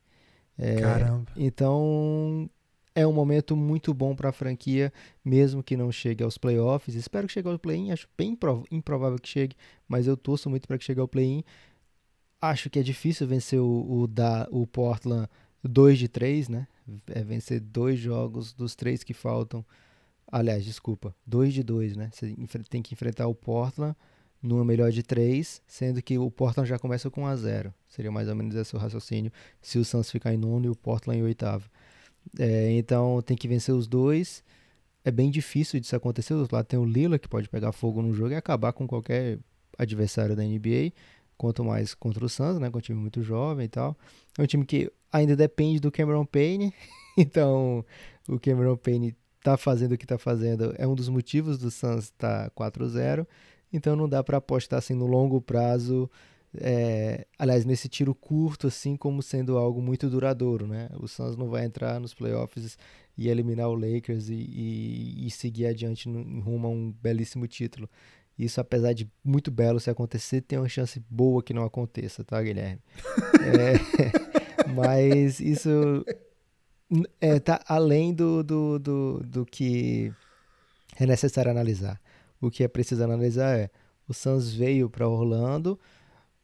É, 0.57 0.77
Caramba. 0.77 1.31
Então, 1.37 2.51
é 2.95 3.07
um 3.07 3.13
momento 3.13 3.57
muito 3.57 3.95
bom 3.95 4.17
para 4.17 4.31
a 4.31 4.33
franquia, 4.33 4.93
mesmo 5.25 5.63
que 5.63 5.77
não 5.77 5.93
chegue 5.93 6.25
aos 6.25 6.37
playoffs. 6.37 6.97
Espero 6.97 7.27
que 7.29 7.33
chegue 7.33 7.49
ao 7.49 7.59
play-in, 7.59 7.93
acho 7.93 8.09
bem 8.17 8.37
improvável 8.71 9.19
que 9.19 9.29
chegue, 9.29 9.57
mas 9.87 10.07
eu 10.07 10.17
torço 10.17 10.51
muito 10.51 10.67
para 10.67 10.77
que 10.79 10.85
chegue 10.85 11.01
ao 11.01 11.07
play-in. 11.07 11.45
Acho 12.41 12.69
que 12.69 12.79
é 12.79 12.83
difícil 12.83 13.27
vencer 13.27 13.61
o, 13.61 14.01
o, 14.01 14.07
da, 14.07 14.49
o 14.51 14.67
Portland 14.67 15.29
2 15.63 15.99
de 15.99 16.09
3, 16.09 16.49
né? 16.49 16.67
É 17.07 17.23
vencer 17.23 17.61
dois 17.61 17.99
jogos 17.99 18.53
dos 18.53 18.75
três 18.75 19.05
que 19.05 19.13
faltam 19.13 19.65
Aliás, 20.31 20.65
desculpa, 20.65 21.15
2 21.27 21.55
de 21.55 21.63
2, 21.63 21.97
né? 21.97 22.11
Você 22.13 22.35
tem 22.69 22.83
que 22.83 22.95
enfrentar 22.95 23.27
o 23.27 23.35
Portland 23.35 23.97
numa 24.43 24.65
melhor 24.65 24.93
de 24.93 25.03
3, 25.03 25.63
sendo 25.67 26.03
que 26.03 26.19
o 26.19 26.31
Portland 26.31 26.69
já 26.69 26.79
começa 26.79 27.11
com 27.11 27.23
1 27.23 27.27
a 27.27 27.37
0 27.37 27.75
Seria 27.89 28.11
mais 28.11 28.29
ou 28.29 28.35
menos 28.35 28.55
esse 28.55 28.77
o 28.77 28.79
raciocínio 28.79 29.33
se 29.61 29.79
o 29.79 29.85
Suns 29.85 30.11
ficar 30.11 30.33
em 30.33 30.37
nono 30.37 30.67
e 30.67 30.69
o 30.69 30.77
Portland 30.77 31.19
em 31.19 31.23
oitavo. 31.25 31.69
É, 32.39 32.73
então 32.73 33.23
tem 33.23 33.37
que 33.37 33.49
vencer 33.49 33.75
os 33.75 33.87
dois. 33.87 34.45
É 35.05 35.11
bem 35.11 35.31
difícil 35.31 35.81
disso 35.81 35.97
acontecer. 35.97 36.35
Lá 36.53 36.63
tem 36.63 36.79
o 36.79 36.85
Lila 36.85 37.19
que 37.19 37.29
pode 37.29 37.49
pegar 37.49 37.73
fogo 37.73 38.03
no 38.03 38.13
jogo 38.13 38.33
e 38.33 38.37
acabar 38.37 38.73
com 38.73 38.87
qualquer 38.87 39.39
adversário 39.79 40.37
da 40.37 40.43
NBA. 40.43 40.93
Quanto 41.37 41.65
mais 41.65 41.95
contra 41.95 42.25
o 42.25 42.29
Suns, 42.29 42.59
né? 42.59 42.71
Com 42.71 42.79
um 42.79 42.81
time 42.83 43.01
muito 43.01 43.23
jovem 43.23 43.65
e 43.65 43.69
tal. 43.69 43.97
É 44.37 44.43
um 44.43 44.47
time 44.47 44.67
que 44.67 44.93
ainda 45.11 45.35
depende 45.35 45.81
do 45.81 45.91
Cameron 45.91 46.27
Payne. 46.27 46.75
então 47.17 47.85
o 48.29 48.39
Cameron 48.39 48.77
Payne 48.77 49.17
tá 49.53 49.57
fazendo 49.57 49.93
o 49.93 49.99
que 49.99 50.07
tá 50.07 50.19
fazendo 50.19 50.75
é 50.77 50.87
um 50.87 50.95
dos 50.95 51.09
motivos 51.09 51.59
do 51.59 51.71
Suns 51.71 52.05
estar 52.05 52.51
tá 52.51 52.71
4-0. 52.71 53.27
Então 53.73 53.95
não 53.95 54.09
dá 54.09 54.23
para 54.23 54.39
apostar 54.39 54.79
assim 54.79 54.95
no 54.95 55.07
longo 55.07 55.41
prazo, 55.41 56.11
é, 56.57 57.27
aliás, 57.39 57.65
nesse 57.65 57.89
tiro 57.89 58.15
curto, 58.15 58.67
assim 58.67 58.97
como 58.97 59.23
sendo 59.23 59.59
algo 59.59 59.83
muito 59.83 60.09
duradouro, 60.09 60.67
né? 60.67 60.89
O 60.99 61.07
Suns 61.07 61.37
não 61.37 61.49
vai 61.49 61.65
entrar 61.65 62.01
nos 62.01 62.15
playoffs 62.15 62.79
e 63.17 63.29
eliminar 63.29 63.69
o 63.69 63.75
Lakers 63.75 64.29
e, 64.29 64.35
e, 64.35 65.27
e 65.27 65.31
seguir 65.31 65.67
adiante 65.67 66.09
no, 66.09 66.41
rumo 66.41 66.67
a 66.67 66.71
um 66.71 66.91
belíssimo 67.03 67.47
título. 67.47 67.89
Isso, 68.39 68.61
apesar 68.61 68.93
de 68.93 69.11
muito 69.23 69.51
belo 69.51 69.81
se 69.81 69.91
acontecer, 69.91 70.41
tem 70.41 70.59
uma 70.59 70.69
chance 70.69 71.03
boa 71.11 71.43
que 71.43 71.53
não 71.53 71.65
aconteça, 71.65 72.25
tá, 72.25 72.41
Guilherme? 72.41 72.81
é, 73.43 74.71
mas 74.73 75.41
isso 75.41 76.05
é, 77.21 77.39
tá 77.39 77.63
além 77.67 78.15
do, 78.15 78.43
do, 78.43 78.79
do, 78.79 79.21
do 79.25 79.47
que 79.47 80.13
é 80.99 81.07
necessário 81.07 81.51
analisar. 81.51 82.01
O 82.41 82.51
que 82.51 82.65
é 82.65 82.69
preciso 82.69 83.03
analisar 83.03 83.57
é: 83.59 83.71
o 84.09 84.15
Suns 84.15 84.53
veio 84.53 84.89
para 84.89 85.09
Orlando, 85.09 85.79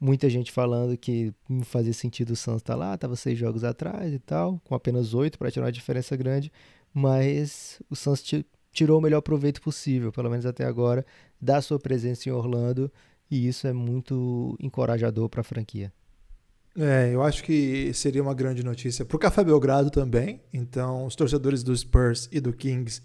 muita 0.00 0.28
gente 0.28 0.52
falando 0.52 0.96
que 0.96 1.32
não 1.48 1.64
fazia 1.64 1.92
sentido 1.92 2.30
o 2.30 2.36
Suns 2.36 2.56
estar 2.56 2.74
tá 2.74 2.78
lá, 2.78 2.94
estava 2.94 3.16
seis 3.16 3.38
jogos 3.38 3.64
atrás 3.64 4.12
e 4.12 4.18
tal, 4.18 4.60
com 4.64 4.74
apenas 4.74 5.14
oito 5.14 5.38
para 5.38 5.50
tirar 5.50 5.66
uma 5.66 5.72
diferença 5.72 6.16
grande, 6.16 6.52
mas 6.92 7.80
o 7.88 7.96
Suns 7.96 8.22
tirou 8.72 8.98
o 8.98 9.02
melhor 9.02 9.20
proveito 9.22 9.62
possível, 9.62 10.12
pelo 10.12 10.30
menos 10.30 10.46
até 10.46 10.64
agora, 10.64 11.06
da 11.40 11.62
sua 11.62 11.78
presença 11.78 12.28
em 12.28 12.32
Orlando 12.32 12.90
e 13.30 13.48
isso 13.48 13.66
é 13.66 13.72
muito 13.72 14.56
encorajador 14.60 15.28
para 15.28 15.40
a 15.40 15.44
franquia. 15.44 15.92
É, 16.76 17.10
eu 17.12 17.22
acho 17.22 17.44
que 17.44 17.92
seria 17.94 18.22
uma 18.22 18.34
grande 18.34 18.64
notícia 18.64 19.04
para 19.04 19.16
o 19.16 19.18
Café 19.18 19.44
Belgrado 19.44 19.90
também. 19.90 20.42
Então, 20.52 21.06
os 21.06 21.14
torcedores 21.14 21.62
do 21.62 21.76
Spurs 21.76 22.28
e 22.32 22.40
do 22.40 22.52
Kings 22.52 23.00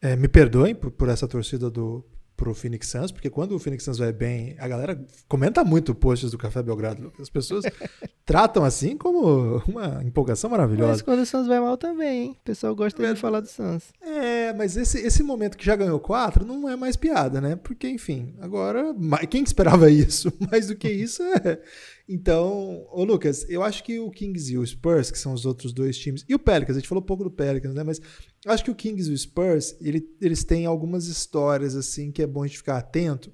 é, 0.00 0.16
me 0.16 0.28
perdoem 0.28 0.74
por, 0.74 0.90
por, 0.90 1.08
essa 1.08 1.28
torcida 1.28 1.70
do 1.70 2.04
pro 2.34 2.54
Phoenix 2.54 2.88
Suns, 2.88 3.12
porque 3.12 3.30
quando 3.30 3.54
o 3.54 3.58
Phoenix 3.58 3.84
Suns 3.84 3.98
vai 3.98 4.12
bem, 4.12 4.56
a 4.58 4.66
galera 4.66 5.00
comenta 5.28 5.62
muito 5.62 5.94
posts 5.94 6.32
do 6.32 6.38
Café 6.38 6.60
Belgrado. 6.60 7.12
As 7.20 7.30
pessoas 7.30 7.64
tratam 8.26 8.64
assim 8.64 8.96
como 8.96 9.62
uma 9.68 10.02
empolgação 10.02 10.50
maravilhosa. 10.50 10.90
Mas 10.90 11.02
quando 11.02 11.20
o 11.20 11.26
Suns 11.26 11.46
vai 11.46 11.60
mal 11.60 11.76
também, 11.76 12.22
hein? 12.22 12.36
O 12.40 12.44
pessoal 12.44 12.74
gosta 12.74 13.00
é, 13.06 13.12
de 13.12 13.20
falar 13.20 13.40
do 13.40 13.46
Suns. 13.46 13.92
É, 14.00 14.52
mas 14.54 14.76
esse, 14.76 14.98
esse 14.98 15.22
momento 15.22 15.56
que 15.56 15.64
já 15.64 15.76
ganhou 15.76 16.00
quatro 16.00 16.44
não 16.44 16.68
é 16.68 16.74
mais 16.74 16.96
piada, 16.96 17.40
né? 17.40 17.54
Porque, 17.54 17.88
enfim, 17.88 18.34
agora, 18.40 18.92
quem 19.30 19.44
esperava 19.44 19.88
isso? 19.92 20.32
Mais 20.50 20.66
do 20.66 20.74
que 20.74 20.90
isso 20.90 21.22
é 21.22 21.60
então, 22.08 22.86
ô 22.90 23.04
Lucas, 23.04 23.48
eu 23.48 23.62
acho 23.62 23.84
que 23.84 23.98
o 23.98 24.10
Kings 24.10 24.52
e 24.52 24.58
o 24.58 24.66
Spurs, 24.66 25.10
que 25.10 25.18
são 25.18 25.32
os 25.32 25.46
outros 25.46 25.72
dois 25.72 25.96
times, 25.96 26.24
e 26.28 26.34
o 26.34 26.38
Pelicans, 26.38 26.76
a 26.76 26.80
gente 26.80 26.88
falou 26.88 27.02
pouco 27.02 27.24
do 27.24 27.30
Pelicans, 27.30 27.74
né? 27.74 27.82
Mas 27.82 28.00
acho 28.46 28.64
que 28.64 28.70
o 28.70 28.74
Kings 28.74 29.10
e 29.10 29.14
o 29.14 29.18
Spurs, 29.18 29.76
ele, 29.80 30.08
eles 30.20 30.44
têm 30.44 30.66
algumas 30.66 31.06
histórias, 31.06 31.76
assim, 31.76 32.10
que 32.10 32.22
é 32.22 32.26
bom 32.26 32.42
a 32.42 32.46
gente 32.46 32.58
ficar 32.58 32.78
atento. 32.78 33.32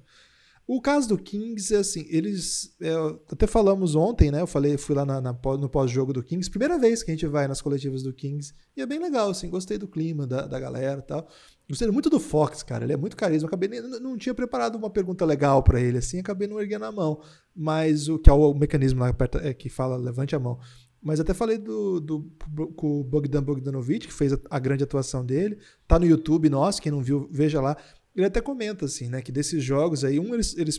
O 0.71 0.79
caso 0.79 1.09
do 1.09 1.17
Kings 1.17 1.73
é 1.73 1.79
assim, 1.79 2.05
eles. 2.11 2.75
É, 2.79 2.93
até 3.31 3.47
falamos 3.47 3.95
ontem, 3.95 4.29
né? 4.29 4.39
Eu 4.39 4.45
falei, 4.45 4.77
fui 4.77 4.95
lá 4.95 5.03
na, 5.03 5.19
na, 5.19 5.33
no 5.33 5.67
pós-jogo 5.67 6.13
do 6.13 6.21
Kings, 6.21 6.47
primeira 6.47 6.77
vez 6.77 7.01
que 7.01 7.09
a 7.09 7.13
gente 7.15 7.25
vai 7.25 7.47
nas 7.47 7.59
coletivas 7.59 8.03
do 8.03 8.13
Kings, 8.13 8.53
e 8.77 8.81
é 8.83 8.85
bem 8.85 8.99
legal, 8.99 9.31
assim, 9.31 9.49
gostei 9.49 9.79
do 9.79 9.87
clima 9.87 10.27
da, 10.27 10.45
da 10.45 10.59
galera 10.59 10.99
e 10.99 11.01
tal. 11.01 11.27
Gostei 11.67 11.89
muito 11.89 12.07
do 12.07 12.19
Fox, 12.19 12.61
cara. 12.61 12.83
Ele 12.83 12.93
é 12.93 12.97
muito 12.97 13.17
carisma. 13.17 13.47
Acabei 13.47 13.67
nem, 13.67 13.81
não 13.99 14.15
tinha 14.15 14.35
preparado 14.35 14.75
uma 14.75 14.91
pergunta 14.91 15.25
legal 15.25 15.63
para 15.63 15.81
ele, 15.81 15.97
assim, 15.97 16.19
acabei 16.19 16.47
não 16.47 16.61
erguendo 16.61 16.85
a 16.85 16.91
mão. 16.91 17.19
Mas 17.55 18.07
o 18.07 18.19
que 18.19 18.29
é 18.29 18.33
o, 18.33 18.53
mecanismo 18.53 18.99
lá 18.99 19.11
é, 19.41 19.55
que 19.55 19.69
fala 19.69 19.97
levante 19.97 20.35
a 20.35 20.39
mão. 20.39 20.59
Mas 21.01 21.19
até 21.19 21.33
falei 21.33 21.57
do, 21.57 21.99
do, 21.99 22.31
com 22.75 22.99
o 22.99 23.03
Bogdan 23.03 23.41
Bogdanovic, 23.41 24.05
que 24.05 24.13
fez 24.13 24.33
a, 24.33 24.39
a, 24.51 24.59
grande 24.59 24.83
atuação 24.83 25.25
dele. 25.25 25.57
Tá 25.87 25.97
no 25.97 26.05
YouTube 26.05 26.49
nosso, 26.49 26.81
quem 26.81 26.91
não 26.91 27.01
viu, 27.01 27.27
veja 27.31 27.61
lá. 27.61 27.75
Ele 28.19 28.27
até 28.27 28.41
comenta, 28.41 28.85
assim, 28.85 29.07
né, 29.07 29.21
que 29.21 29.31
desses 29.31 29.63
jogos 29.63 30.03
aí, 30.03 30.19
um 30.19 30.33
eles, 30.33 30.57
eles 30.57 30.77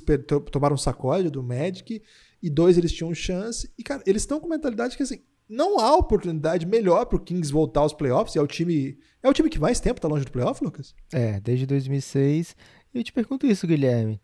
tomaram 0.52 0.76
sacode 0.76 1.30
do 1.30 1.42
Magic, 1.42 2.02
e 2.42 2.50
dois 2.50 2.76
eles 2.76 2.92
tinham 2.92 3.14
chance. 3.14 3.70
E, 3.78 3.82
cara, 3.82 4.02
eles 4.06 4.22
estão 4.22 4.38
com 4.38 4.46
mentalidade 4.46 4.96
que, 4.96 5.02
assim, 5.02 5.22
não 5.48 5.78
há 5.78 5.96
oportunidade 5.96 6.66
melhor 6.66 7.06
para 7.06 7.16
o 7.16 7.20
Kings 7.20 7.50
voltar 7.50 7.80
aos 7.80 7.94
playoffs. 7.94 8.36
É 8.36 8.40
o 8.42 8.46
time 8.46 8.98
é 9.22 9.28
o 9.28 9.32
time 9.32 9.48
que 9.48 9.58
mais 9.58 9.80
tempo 9.80 9.98
está 9.98 10.06
longe 10.06 10.24
do 10.24 10.30
playoff, 10.30 10.62
Lucas? 10.62 10.94
É, 11.12 11.40
desde 11.40 11.66
2006. 11.66 12.54
E 12.94 12.98
eu 12.98 13.04
te 13.04 13.12
pergunto 13.12 13.46
isso, 13.46 13.66
Guilherme. 13.66 14.20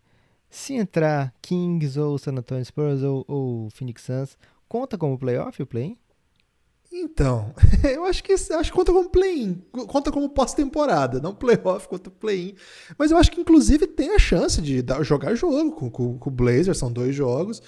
Se 0.49 0.73
entrar 0.73 1.33
Kings 1.41 1.99
ou 1.99 2.17
San 2.17 2.33
Antonio 2.33 2.63
Spurs 2.63 3.01
ou, 3.03 3.25
ou 3.27 3.69
Phoenix 3.71 4.03
Suns, 4.03 4.37
conta 4.67 4.97
como 4.97 5.17
playoff 5.17 5.61
o 5.61 5.67
play-in? 5.67 5.97
Então, 6.91 7.53
eu 7.83 8.05
acho 8.05 8.23
que 8.23 8.33
acho 8.33 8.71
que 8.71 8.71
conta 8.71 8.91
como 8.91 9.09
play-in, 9.09 9.61
conta 9.71 10.11
como 10.11 10.29
pós-temporada, 10.29 11.19
não 11.19 11.35
playoff, 11.35 11.87
conta 11.87 12.09
play-in. 12.09 12.55
Mas 12.97 13.11
eu 13.11 13.17
acho 13.17 13.31
que 13.31 13.41
inclusive 13.41 13.85
tem 13.85 14.15
a 14.15 14.19
chance 14.19 14.61
de 14.61 14.81
dar, 14.81 15.03
jogar 15.03 15.35
jogo 15.35 15.71
com, 15.71 15.91
com, 15.91 16.17
com 16.17 16.29
o 16.29 16.33
Blazers, 16.33 16.77
são 16.77 16.91
dois 16.91 17.15
jogos. 17.15 17.61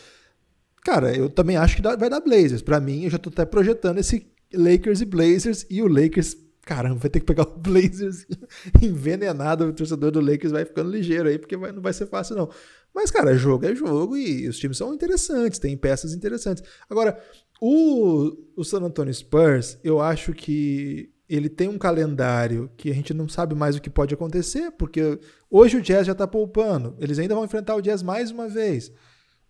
Cara, 0.83 1.15
eu 1.15 1.29
também 1.29 1.57
acho 1.57 1.75
que 1.75 1.81
dá, 1.81 1.95
vai 1.95 2.09
dar 2.09 2.21
Blazers. 2.21 2.61
Para 2.61 2.79
mim, 2.79 3.03
eu 3.03 3.09
já 3.09 3.17
tô 3.17 3.29
até 3.29 3.45
projetando 3.45 3.97
esse 3.99 4.25
Lakers 4.53 5.01
e 5.01 5.05
Blazers 5.05 5.65
e 5.69 5.81
o 5.81 5.87
Lakers, 5.87 6.35
caramba, 6.61 6.95
vai 6.95 7.09
ter 7.09 7.19
que 7.19 7.25
pegar 7.25 7.43
o 7.43 7.57
Blazers 7.59 8.25
envenenado, 8.81 9.65
o 9.65 9.73
torcedor 9.73 10.11
do 10.11 10.21
Lakers 10.21 10.51
vai 10.51 10.65
ficando 10.65 10.89
ligeiro 10.89 11.27
aí, 11.27 11.37
porque 11.37 11.57
vai, 11.57 11.71
não 11.71 11.81
vai 11.81 11.93
ser 11.93 12.07
fácil 12.07 12.35
não. 12.35 12.49
Mas, 12.93 13.11
cara, 13.11 13.37
jogo 13.37 13.65
é 13.65 13.75
jogo 13.75 14.17
e 14.17 14.47
os 14.47 14.57
times 14.57 14.77
são 14.77 14.93
interessantes, 14.93 15.59
tem 15.59 15.77
peças 15.77 16.13
interessantes. 16.13 16.63
Agora, 16.89 17.21
o, 17.61 18.31
o 18.55 18.63
San 18.63 18.81
Antonio 18.81 19.13
Spurs, 19.13 19.77
eu 19.83 20.01
acho 20.01 20.33
que 20.33 21.11
ele 21.29 21.47
tem 21.47 21.67
um 21.67 21.77
calendário 21.77 22.71
que 22.75 22.89
a 22.89 22.93
gente 22.93 23.13
não 23.13 23.29
sabe 23.29 23.53
mais 23.53 23.75
o 23.75 23.81
que 23.81 23.89
pode 23.89 24.13
acontecer, 24.13 24.71
porque 24.71 25.19
hoje 25.49 25.77
o 25.77 25.81
Jazz 25.81 26.07
já 26.07 26.15
tá 26.15 26.27
poupando, 26.27 26.95
eles 26.99 27.19
ainda 27.19 27.35
vão 27.35 27.45
enfrentar 27.45 27.75
o 27.75 27.81
Jazz 27.81 28.01
mais 28.01 28.31
uma 28.31 28.47
vez. 28.47 28.91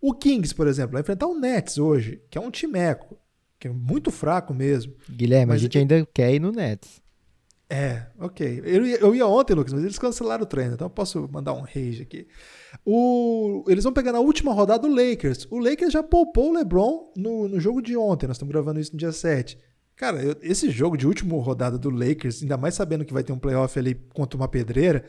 O 0.00 0.14
Kings, 0.14 0.54
por 0.54 0.66
exemplo, 0.66 0.92
vai 0.92 1.00
enfrentar 1.00 1.26
o 1.26 1.38
Nets 1.38 1.78
hoje, 1.78 2.22
que 2.30 2.36
é 2.36 2.40
um 2.40 2.50
timeco, 2.50 3.18
que 3.58 3.68
é 3.68 3.70
muito 3.70 4.10
fraco 4.10 4.52
mesmo. 4.52 4.94
Guilherme, 5.08 5.46
mas 5.46 5.60
a 5.60 5.62
gente 5.62 5.78
ainda 5.78 6.06
quer 6.12 6.34
ir 6.34 6.40
no 6.40 6.52
Nets. 6.52 7.02
É, 7.72 8.06
ok. 8.18 8.62
Eu 8.64 8.84
ia, 8.84 8.96
eu 8.96 9.14
ia 9.14 9.24
ontem, 9.28 9.54
Lucas, 9.54 9.72
mas 9.72 9.84
eles 9.84 9.96
cancelaram 9.96 10.42
o 10.42 10.46
treino, 10.46 10.74
então 10.74 10.86
eu 10.86 10.90
posso 10.90 11.28
mandar 11.30 11.52
um 11.52 11.60
rage 11.60 12.02
aqui. 12.02 12.26
O, 12.84 13.64
eles 13.68 13.84
vão 13.84 13.92
pegar 13.92 14.10
na 14.10 14.18
última 14.18 14.52
rodada 14.52 14.88
o 14.88 14.92
Lakers. 14.92 15.46
O 15.48 15.60
Lakers 15.60 15.92
já 15.92 16.02
poupou 16.02 16.50
o 16.50 16.52
LeBron 16.52 17.12
no, 17.16 17.46
no 17.46 17.60
jogo 17.60 17.80
de 17.80 17.96
ontem, 17.96 18.26
nós 18.26 18.36
estamos 18.36 18.52
gravando 18.52 18.80
isso 18.80 18.90
no 18.90 18.98
dia 18.98 19.12
7. 19.12 19.56
Cara, 19.94 20.20
eu, 20.20 20.34
esse 20.42 20.68
jogo 20.68 20.96
de 20.96 21.06
última 21.06 21.40
rodada 21.40 21.78
do 21.78 21.90
Lakers, 21.90 22.42
ainda 22.42 22.56
mais 22.56 22.74
sabendo 22.74 23.04
que 23.04 23.12
vai 23.12 23.22
ter 23.22 23.32
um 23.32 23.38
playoff 23.38 23.78
ali 23.78 23.94
contra 24.12 24.36
uma 24.36 24.48
pedreira, 24.48 25.04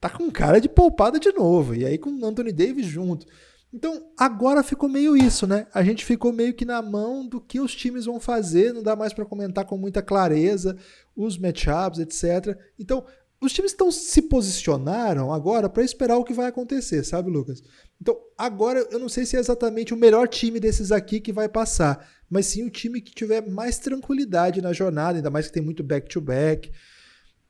tá 0.00 0.08
com 0.08 0.30
cara 0.30 0.60
de 0.60 0.68
poupada 0.68 1.18
de 1.18 1.32
novo. 1.32 1.74
E 1.74 1.84
aí 1.84 1.98
com 1.98 2.10
o 2.10 2.24
Anthony 2.24 2.52
Davis 2.52 2.86
junto. 2.86 3.26
Então, 3.74 4.10
agora 4.16 4.62
ficou 4.62 4.88
meio 4.88 5.16
isso, 5.16 5.44
né? 5.44 5.66
A 5.74 5.82
gente 5.82 6.04
ficou 6.04 6.32
meio 6.32 6.54
que 6.54 6.64
na 6.64 6.80
mão 6.80 7.26
do 7.26 7.40
que 7.40 7.60
os 7.60 7.74
times 7.74 8.06
vão 8.06 8.20
fazer, 8.20 8.72
não 8.72 8.82
dá 8.82 8.94
mais 8.94 9.12
para 9.12 9.24
comentar 9.24 9.64
com 9.64 9.76
muita 9.76 10.00
clareza 10.00 10.78
os 11.16 11.38
matchups, 11.38 11.98
etc. 11.98 12.58
Então, 12.78 13.04
os 13.40 13.52
times 13.52 13.72
estão 13.72 13.90
se 13.90 14.22
posicionaram 14.22 15.32
agora 15.32 15.68
para 15.68 15.82
esperar 15.82 16.16
o 16.16 16.24
que 16.24 16.32
vai 16.32 16.46
acontecer, 16.46 17.04
sabe, 17.04 17.30
Lucas? 17.30 17.62
Então, 18.00 18.16
agora 18.36 18.86
eu 18.90 18.98
não 18.98 19.08
sei 19.08 19.24
se 19.24 19.36
é 19.36 19.40
exatamente 19.40 19.94
o 19.94 19.96
melhor 19.96 20.28
time 20.28 20.60
desses 20.60 20.92
aqui 20.92 21.20
que 21.20 21.32
vai 21.32 21.48
passar, 21.48 22.08
mas 22.28 22.46
sim 22.46 22.64
o 22.64 22.70
time 22.70 23.00
que 23.00 23.14
tiver 23.14 23.46
mais 23.46 23.78
tranquilidade 23.78 24.60
na 24.60 24.72
jornada, 24.72 25.18
ainda 25.18 25.30
mais 25.30 25.46
que 25.46 25.52
tem 25.52 25.62
muito 25.62 25.82
back-to-back. 25.82 26.68
back 26.68 26.68
to 26.68 26.72
back 26.72 26.96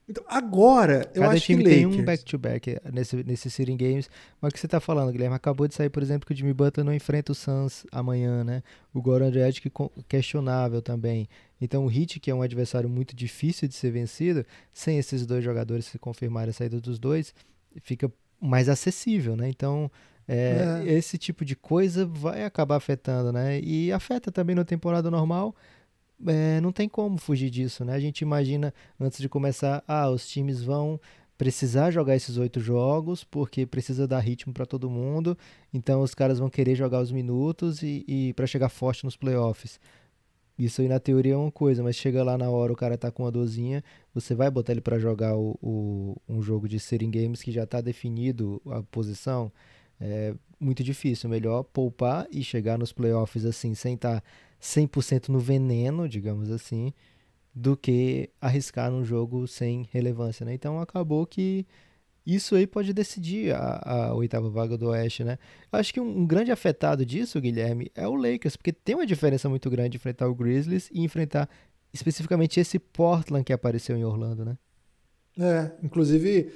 então, 0.09 0.22
agora, 0.29 1.11
eu 1.14 1.22
Cada 1.22 1.35
acho 1.35 1.46
time 1.46 1.64
que 1.64 1.70
tem 1.70 1.85
um 1.85 2.05
back-to-back 2.05 2.70
-back 2.70 2.92
nesse, 2.92 3.24
nesse 3.24 3.50
Sitting 3.50 3.76
Games. 3.76 4.09
Mas 4.40 4.50
o 4.50 4.55
que 4.55 4.61
você 4.61 4.68
tá 4.68 4.79
falando, 4.79 5.11
Guilherme? 5.11 5.35
Acabou 5.35 5.66
de 5.66 5.74
sair, 5.74 5.90
por 5.90 6.00
exemplo, 6.00 6.24
que 6.24 6.33
o 6.33 6.37
Jimmy 6.37 6.52
Butler 6.52 6.87
não 6.87 6.94
enfrenta 6.94 7.33
o 7.33 7.35
Suns 7.35 7.85
amanhã, 7.90 8.44
né? 8.44 8.62
O 8.94 9.02
Goran 9.02 9.31
Dragic 9.31 9.68
questionável 10.09 10.81
também. 10.81 11.29
Então 11.61 11.87
o 11.87 11.90
Heat, 11.90 12.21
que 12.21 12.31
é 12.31 12.35
um 12.35 12.42
adversário 12.42 12.88
muito 12.88 13.14
difícil 13.14 13.66
de 13.69 13.75
ser 13.75 13.90
vencido, 13.90 14.45
sem 14.73 14.99
esses 14.99 15.27
dois 15.27 15.42
jogadores 15.42 15.87
se 15.87 15.99
confirmarem 15.99 16.51
a 16.51 16.53
saída 16.53 16.81
dos 16.81 16.99
dois, 16.99 17.35
fica 17.83 18.12
mais 18.40 18.69
acessível, 18.69 19.37
né? 19.37 19.49
Então 19.49 19.90
é, 20.29 20.83
é. 20.85 20.92
esse 20.92 21.16
tipo 21.16 21.45
de 21.45 21.57
coisa 21.57 22.05
vai 22.05 22.45
acabar 22.45 22.77
afetando, 22.77 23.33
né? 23.33 23.61
E 23.61 23.92
afeta 23.92 24.31
também 24.31 24.55
na 24.55 24.64
temporada 24.64 25.11
normal 25.11 25.55
é, 26.27 26.61
não 26.61 26.73
tem 26.73 26.88
como 26.88 27.19
fugir 27.19 27.51
disso, 27.51 27.85
né? 27.85 27.95
A 27.95 28.01
gente 28.01 28.21
imagina 28.21 28.73
antes 28.99 29.19
de 29.19 29.29
começar, 29.29 29.83
ah, 29.87 30.09
os 30.09 30.27
times 30.29 30.62
vão 30.62 31.01
precisar 31.37 31.90
jogar 31.90 32.16
esses 32.16 32.38
oito 32.38 32.61
jogos 32.61 33.23
porque 33.23 33.66
precisa 33.66 34.07
dar 34.09 34.21
ritmo 34.21 34.55
para 34.55 34.64
todo 34.64 34.88
mundo, 34.88 35.37
então 35.73 36.01
os 36.01 36.14
caras 36.14 36.38
vão 36.38 36.49
querer 36.49 36.75
jogar 36.75 37.01
os 37.03 37.12
minutos 37.12 37.83
e, 37.83 38.05
e 38.09 38.33
para 38.33 38.47
chegar 38.47 38.69
forte 38.71 39.05
nos 39.05 39.16
playoffs. 39.16 39.79
Isso 40.59 40.81
aí 40.81 40.88
na 40.88 40.99
teoria 40.99 41.35
é 41.35 41.37
uma 41.37 41.53
coisa, 41.53 41.83
mas 41.83 41.97
chega 41.97 42.25
lá 42.25 42.38
na 42.38 42.49
hora 42.49 42.73
o 42.73 42.77
cara 42.77 42.97
tá 42.97 43.11
com 43.11 43.25
uma 43.25 43.31
dorzinha, 43.31 43.85
você 44.14 44.35
vai 44.35 44.51
botar 44.51 44.73
ele 44.73 44.81
para 44.81 44.99
jogar 44.99 45.37
o, 45.37 45.59
o, 45.62 46.16
um 46.27 46.40
jogo 46.42 46.66
de 46.66 46.81
sitting 46.81 47.11
games 47.11 47.42
que 47.42 47.53
já 47.53 47.64
está 47.64 47.81
definido 47.81 48.61
a 48.66 48.83
posição? 48.83 49.53
É 50.01 50.35
muito 50.59 50.83
difícil, 50.83 51.29
melhor 51.29 51.62
poupar 51.62 52.27
e 52.31 52.42
chegar 52.42 52.79
nos 52.79 52.92
playoffs 52.92 53.45
assim, 53.45 53.75
sem 53.75 53.95
estar 53.95 54.21
tá 54.21 54.27
100% 54.61 55.29
no 55.29 55.38
veneno, 55.38 56.09
digamos 56.09 56.51
assim, 56.51 56.92
do 57.55 57.77
que 57.77 58.31
arriscar 58.40 58.90
num 58.90 59.05
jogo 59.05 59.47
sem 59.47 59.88
relevância, 59.92 60.45
né? 60.45 60.55
Então 60.55 60.81
acabou 60.81 61.27
que 61.27 61.66
isso 62.27 62.57
aí 62.57 62.67
pode 62.67 62.93
decidir 62.93 63.55
a, 63.55 64.09
a 64.09 64.15
oitava 64.15 64.51
vaga 64.51 64.77
do 64.77 64.89
Oeste, 64.89 65.23
né? 65.23 65.39
Acho 65.71 65.95
que 65.95 66.01
um, 66.01 66.21
um, 66.21 66.27
grande 66.27 66.51
afetado 66.51 67.07
disso, 67.07 67.41
Guilherme, 67.41 67.91
é 67.95 68.09
o 68.09 68.15
Lakers, 68.15 68.57
porque 68.57 68.73
tem 68.73 68.97
uma 68.97 69.07
diferença 69.07 69.49
muito 69.49 69.71
grande 69.71 69.91
de 69.91 69.97
enfrentar 69.99 70.27
o 70.29 70.35
Grizzlies 70.35 70.89
e 70.93 71.03
enfrentar 71.03 71.49
especificamente 71.93 72.59
esse 72.59 72.79
Portland 72.79 73.45
que 73.45 73.53
apareceu 73.53 73.97
em 73.97 74.05
Orlando, 74.05 74.45
né? 74.45 74.59
É, 75.39 75.71
inclusive 75.83 76.51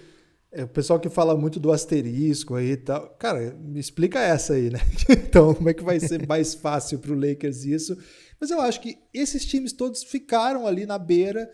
é, 0.53 0.65
o 0.65 0.69
pessoal 0.69 0.99
que 0.99 1.09
fala 1.09 1.37
muito 1.37 1.61
do 1.61 1.71
asterisco 1.71 2.57
aí 2.57 2.73
e 2.73 2.77
tal. 2.77 3.09
Cara, 3.11 3.55
me 3.55 3.79
explica 3.79 4.19
essa 4.19 4.55
aí, 4.55 4.71
né? 4.71 4.81
então, 5.09 5.55
como 5.55 5.69
é 5.69 5.75
que 5.75 5.85
vai 5.85 6.01
ser 6.01 6.27
mais 6.29 6.55
fácil 6.55 6.99
para 6.99 7.13
o 7.13 7.15
Lakers 7.19 7.65
isso? 7.65 7.97
Mas 8.41 8.51
eu 8.51 8.61
acho 8.61 8.81
que 8.81 8.99
esses 9.13 9.45
times 9.45 9.73
todos 9.73 10.03
ficaram 10.03 10.67
ali 10.67 10.87
na 10.87 10.99
beira 10.99 11.49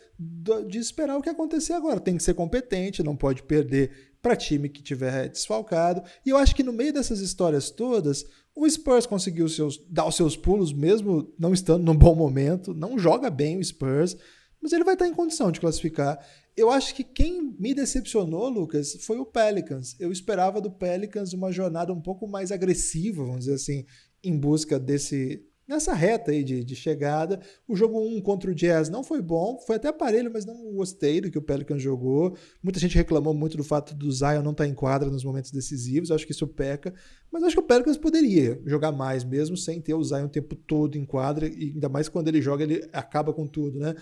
de 0.68 0.79
esperar 0.79 1.16
o 1.18 1.22
que 1.22 1.29
acontecer 1.29 1.72
agora. 1.72 2.00
Tem 2.00 2.16
que 2.16 2.22
ser 2.22 2.35
competente, 2.35 3.02
não 3.02 3.16
pode 3.16 3.42
perder 3.42 4.05
para 4.26 4.34
time 4.34 4.68
que 4.68 4.82
tiver 4.82 5.28
desfalcado. 5.28 6.02
E 6.24 6.30
eu 6.30 6.36
acho 6.36 6.52
que 6.52 6.64
no 6.64 6.72
meio 6.72 6.92
dessas 6.92 7.20
histórias 7.20 7.70
todas, 7.70 8.24
o 8.56 8.68
Spurs 8.68 9.06
conseguiu 9.06 9.48
seus, 9.48 9.78
dar 9.88 10.04
os 10.04 10.16
seus 10.16 10.36
pulos, 10.36 10.72
mesmo 10.72 11.32
não 11.38 11.54
estando 11.54 11.84
num 11.84 11.94
bom 11.96 12.12
momento. 12.12 12.74
Não 12.74 12.98
joga 12.98 13.30
bem 13.30 13.56
o 13.56 13.62
Spurs. 13.62 14.16
mas 14.60 14.72
ele 14.72 14.82
vai 14.82 14.94
estar 14.94 15.06
em 15.06 15.14
condição 15.14 15.52
de 15.52 15.60
classificar. 15.60 16.18
Eu 16.56 16.70
acho 16.70 16.92
que 16.92 17.04
quem 17.04 17.54
me 17.56 17.72
decepcionou, 17.72 18.48
Lucas, 18.48 18.96
foi 19.02 19.16
o 19.16 19.24
Pelicans. 19.24 19.94
Eu 20.00 20.10
esperava 20.10 20.60
do 20.60 20.72
Pelicans 20.72 21.32
uma 21.32 21.52
jornada 21.52 21.92
um 21.92 22.00
pouco 22.00 22.26
mais 22.26 22.50
agressiva, 22.50 23.22
vamos 23.22 23.44
dizer 23.44 23.54
assim, 23.54 23.86
em 24.24 24.36
busca 24.36 24.76
desse 24.76 25.46
nessa 25.66 25.92
reta 25.92 26.31
aí 26.31 26.44
de, 26.44 26.62
de 26.62 26.76
chegada. 26.76 27.40
O 27.66 27.74
jogo 27.74 28.00
1 28.00 28.20
contra 28.20 28.50
o 28.50 28.55
Jazz 28.55 28.88
não 28.88 29.02
foi 29.02 29.20
bom, 29.20 29.59
foi 29.59 29.76
até 29.76 29.88
aparelho, 29.88 30.31
mas 30.33 30.44
não 30.44 30.72
gostei 30.74 31.20
do 31.20 31.31
que 31.31 31.38
o 31.38 31.42
Pelicans 31.42 31.83
jogou. 31.83 32.37
Muita 32.62 32.79
gente 32.79 32.96
reclamou 32.96 33.35
muito 33.35 33.57
do 33.57 33.64
fato 33.64 33.94
do 33.94 34.11
Zion 34.11 34.42
não 34.42 34.52
estar 34.52 34.64
tá 34.64 34.68
em 34.68 34.74
quadra 34.74 35.11
nos 35.11 35.24
momentos 35.24 35.50
decisivos, 35.50 36.11
acho 36.11 36.26
que 36.26 36.33
isso 36.33 36.46
peca, 36.46 36.94
mas 37.31 37.42
acho 37.42 37.57
que 37.57 37.62
o 37.62 37.66
Pelicans 37.66 37.96
poderia 37.96 38.61
jogar 38.64 38.92
mais 38.92 39.24
mesmo 39.24 39.57
sem 39.57 39.81
ter 39.81 39.94
o 39.94 40.05
Zion 40.05 40.26
o 40.26 40.29
tempo 40.29 40.55
todo 40.55 40.96
em 40.96 41.05
quadra, 41.05 41.46
e 41.46 41.72
ainda 41.74 41.88
mais 41.88 42.09
quando 42.09 42.29
ele 42.29 42.40
joga, 42.40 42.62
ele 42.62 42.88
acaba 42.92 43.33
com 43.33 43.46
tudo, 43.46 43.79
né? 43.79 43.94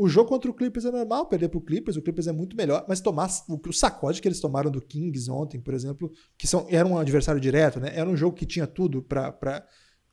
O 0.00 0.08
jogo 0.08 0.30
contra 0.30 0.50
o 0.50 0.54
Clippers 0.54 0.86
é 0.86 0.90
normal 0.90 1.26
perder 1.26 1.50
para 1.50 1.58
o 1.58 1.60
Clippers, 1.60 1.94
o 1.94 2.00
Clippers 2.00 2.26
é 2.26 2.32
muito 2.32 2.56
melhor, 2.56 2.86
mas 2.88 3.02
tomar 3.02 3.28
o, 3.46 3.60
o 3.68 3.72
sacode 3.72 4.22
que 4.22 4.26
eles 4.26 4.40
tomaram 4.40 4.70
do 4.70 4.80
Kings 4.80 5.30
ontem, 5.30 5.60
por 5.60 5.74
exemplo, 5.74 6.10
que 6.38 6.46
são, 6.46 6.66
era 6.70 6.88
um 6.88 6.96
adversário 6.96 7.38
direto, 7.38 7.78
né? 7.78 7.92
Era 7.94 8.08
um 8.08 8.16
jogo 8.16 8.34
que 8.34 8.46
tinha 8.46 8.66
tudo 8.66 9.02
para 9.02 9.62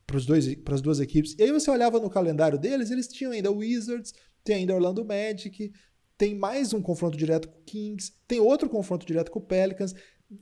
para 0.08 0.74
as 0.74 0.80
duas 0.80 1.00
equipes. 1.00 1.36
E 1.38 1.42
aí 1.42 1.52
você 1.52 1.70
olhava 1.70 2.00
no 2.00 2.08
calendário 2.08 2.58
deles, 2.58 2.90
eles 2.90 3.06
tinham 3.06 3.30
ainda 3.30 3.52
Wizards, 3.52 4.14
tem 4.42 4.56
ainda 4.56 4.74
Orlando 4.74 5.04
Magic, 5.04 5.70
tem 6.16 6.34
mais 6.34 6.72
um 6.72 6.80
confronto 6.80 7.16
direto 7.16 7.48
com 7.48 7.58
o 7.58 7.62
Kings, 7.64 8.12
tem 8.26 8.40
outro 8.40 8.70
confronto 8.70 9.06
direto 9.06 9.30
com 9.30 9.38
o 9.38 9.42
Pelicans. 9.42 9.94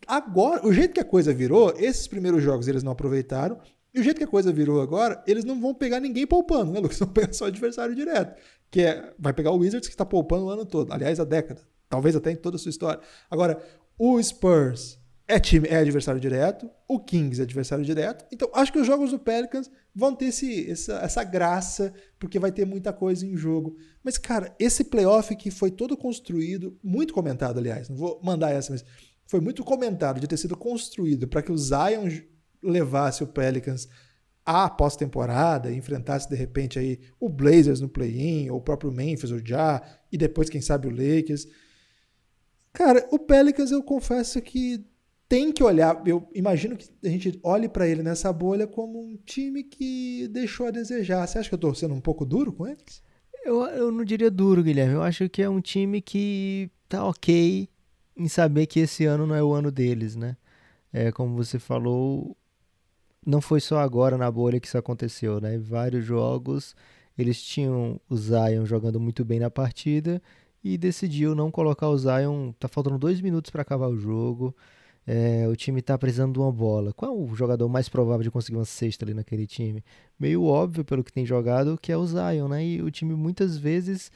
Agora, 0.07 0.65
o 0.65 0.73
jeito 0.73 0.95
que 0.95 1.01
a 1.01 1.05
coisa 1.05 1.35
virou, 1.35 1.75
esses 1.77 2.07
primeiros 2.07 2.43
jogos 2.43 2.69
eles 2.69 2.85
não 2.85 2.93
aproveitaram, 2.93 3.61
e 3.93 3.99
o 3.99 4.03
jeito 4.03 4.19
que 4.19 4.25
a 4.25 4.29
coisa 4.29 4.53
virou 4.53 4.81
agora, 4.81 5.23
eles 5.27 5.45
não 5.45 5.61
vão 5.61 5.75
pegar 5.75 5.99
ninguém 5.99 6.27
poupando, 6.27 6.71
né, 6.71 6.79
Lucas? 6.79 6.99
Vão 7.01 7.09
pegar 7.09 7.33
só 7.33 7.47
adversário 7.47 7.95
direto. 7.95 8.39
Que 8.71 8.83
é, 8.83 9.15
vai 9.19 9.33
pegar 9.33 9.53
o 9.53 9.57
Wizards 9.57 9.89
que 9.89 9.95
está 9.95 10.05
poupando 10.05 10.45
o 10.45 10.51
ano 10.51 10.67
todo. 10.67 10.93
Aliás, 10.93 11.19
a 11.19 11.25
década. 11.25 11.63
Talvez 11.89 12.15
até 12.15 12.31
em 12.31 12.37
toda 12.37 12.57
a 12.57 12.59
sua 12.59 12.69
história. 12.69 13.01
Agora, 13.31 13.59
o 13.99 14.23
Spurs, 14.23 14.99
é 15.29 15.41
time, 15.41 15.67
é 15.69 15.77
adversário 15.77 16.21
direto, 16.21 16.71
o 16.87 17.01
Kings 17.01 17.41
é 17.41 17.45
adversário 17.45 17.85
direto. 17.85 18.25
Então, 18.33 18.49
acho 18.55 18.73
que 18.73 18.79
os 18.79 18.87
jogos 18.87 19.11
do 19.11 19.19
Pelicans 19.19 19.69
vão 19.95 20.15
ter 20.15 20.27
esse, 20.27 20.71
essa, 20.71 20.95
essa 20.99 21.25
graça, 21.25 21.93
porque 22.19 22.39
vai 22.39 22.53
ter 22.53 22.65
muita 22.65 22.93
coisa 22.93 23.27
em 23.27 23.37
jogo. 23.37 23.77
Mas, 24.05 24.19
cara, 24.19 24.55
esse 24.59 24.85
playoff 24.85 25.35
que 25.35 25.51
foi 25.51 25.71
todo 25.71 25.97
construído, 25.97 26.79
muito 26.83 27.13
comentado, 27.13 27.59
aliás, 27.59 27.89
não 27.89 27.97
vou 27.97 28.21
mandar 28.23 28.51
essa, 28.53 28.73
mas 28.73 28.85
foi 29.27 29.41
muito 29.41 29.65
comentado 29.65 30.21
de 30.21 30.29
ter 30.29 30.37
sido 30.37 30.57
construído 30.57 31.27
para 31.27 31.43
que 31.43 31.51
o 31.51 31.59
Zion 31.59 32.09
levasse 32.63 33.25
o 33.25 33.27
Pelicans 33.27 33.89
à 34.45 34.71
pós-temporada, 34.71 35.73
enfrentasse 35.73 36.29
de 36.29 36.37
repente 36.37 36.79
aí 36.79 37.01
o 37.19 37.29
Blazers 37.29 37.81
no 37.81 37.89
play-in, 37.89 38.49
ou 38.49 38.59
o 38.59 38.63
próprio 38.63 38.93
Memphis, 38.93 39.33
o 39.33 39.45
Já, 39.45 39.83
e 40.13 40.17
depois, 40.17 40.49
quem 40.49 40.61
sabe, 40.61 40.87
o 40.87 40.91
Lakers. 40.91 41.49
Cara, 42.73 43.09
o 43.11 43.19
Pelicans 43.19 43.73
eu 43.73 43.83
confesso 43.83 44.41
que 44.41 44.87
tem 45.29 45.53
que 45.53 45.63
olhar. 45.63 46.03
Eu 46.07 46.29
imagino 46.35 46.77
que 46.77 46.89
a 47.05 47.09
gente 47.09 47.39
olhe 47.43 47.69
para 47.69 47.89
ele 47.89 48.03
nessa 48.03 48.33
bolha 48.33 48.67
como 48.67 49.01
um 49.01 49.17
time 49.25 49.63
que 49.63 50.29
deixou 50.29 50.67
a 50.67 50.71
desejar. 50.71 51.27
Você 51.27 51.39
acha 51.39 51.49
que 51.49 51.55
eu 51.55 51.59
estou 51.59 51.75
sendo 51.75 51.95
um 51.95 52.01
pouco 52.01 52.25
duro 52.25 52.53
com 52.53 52.67
eles? 52.67 53.03
Eu, 53.45 53.63
eu 53.67 53.93
não 53.93 54.05
diria 54.05 54.31
duro, 54.31 54.63
Guilherme. 54.63 54.95
Eu 54.95 55.03
acho 55.03 55.29
que 55.29 55.43
é 55.43 55.49
um 55.49 55.61
time 55.61 56.01
que 56.01 56.71
tá 56.89 57.05
ok 57.05 57.69
em 58.17 58.29
saber 58.29 58.67
que 58.67 58.81
esse 58.81 59.05
ano 59.05 59.27
não 59.27 59.35
é 59.35 59.43
o 59.43 59.53
ano 59.53 59.71
deles, 59.71 60.17
né? 60.17 60.37
É, 60.93 61.13
como 61.13 61.37
você 61.37 61.59
falou, 61.59 62.37
não 63.25 63.41
foi 63.41 63.61
só 63.61 63.79
agora 63.79 64.17
na 64.17 64.31
bolha 64.31 64.59
que 64.59 64.67
isso 64.67 64.79
aconteceu, 64.79 65.41
né? 65.41 65.59
Vários 65.59 66.05
jogos 66.05 66.75
eles 67.19 67.43
tinham 67.43 68.01
o 68.09 68.17
Zion 68.17 68.65
jogando 68.67 69.01
muito 69.01 69.25
bem 69.25 69.41
na 69.41 69.51
partida 69.51 70.23
e 70.63 70.77
decidiu 70.77 71.35
não 71.35 71.51
colocar 71.51 71.89
o 71.89 71.97
Zion. 71.97 72.53
Tá 72.53 72.69
faltando 72.69 72.99
dois 72.99 73.21
minutos 73.21 73.51
para 73.51 73.63
acabar 73.63 73.89
o 73.89 73.97
jogo 73.97 74.55
é, 75.07 75.47
o 75.47 75.55
time 75.55 75.79
está 75.79 75.97
precisando 75.97 76.33
de 76.33 76.41
uma 76.41 76.51
bola. 76.51 76.93
Qual 76.93 77.13
é 77.13 77.15
o 77.15 77.35
jogador 77.35 77.69
mais 77.69 77.89
provável 77.89 78.25
de 78.25 78.31
conseguir 78.31 78.59
uma 78.59 78.65
cesta 78.65 79.05
ali 79.05 79.15
naquele 79.15 79.47
time? 79.47 79.85
Meio 80.19 80.43
óbvio, 80.43 80.85
pelo 80.85 81.05
que 81.05 81.13
tem 81.13 81.25
jogado, 81.25 81.79
que 81.81 81.93
é 81.93 81.97
o 81.97 82.05
Zion, 82.05 82.49
né? 82.49 82.65
E 82.65 82.83
o 82.83 82.91
time 82.91 83.15
muitas 83.15 83.57
vezes 83.57 84.11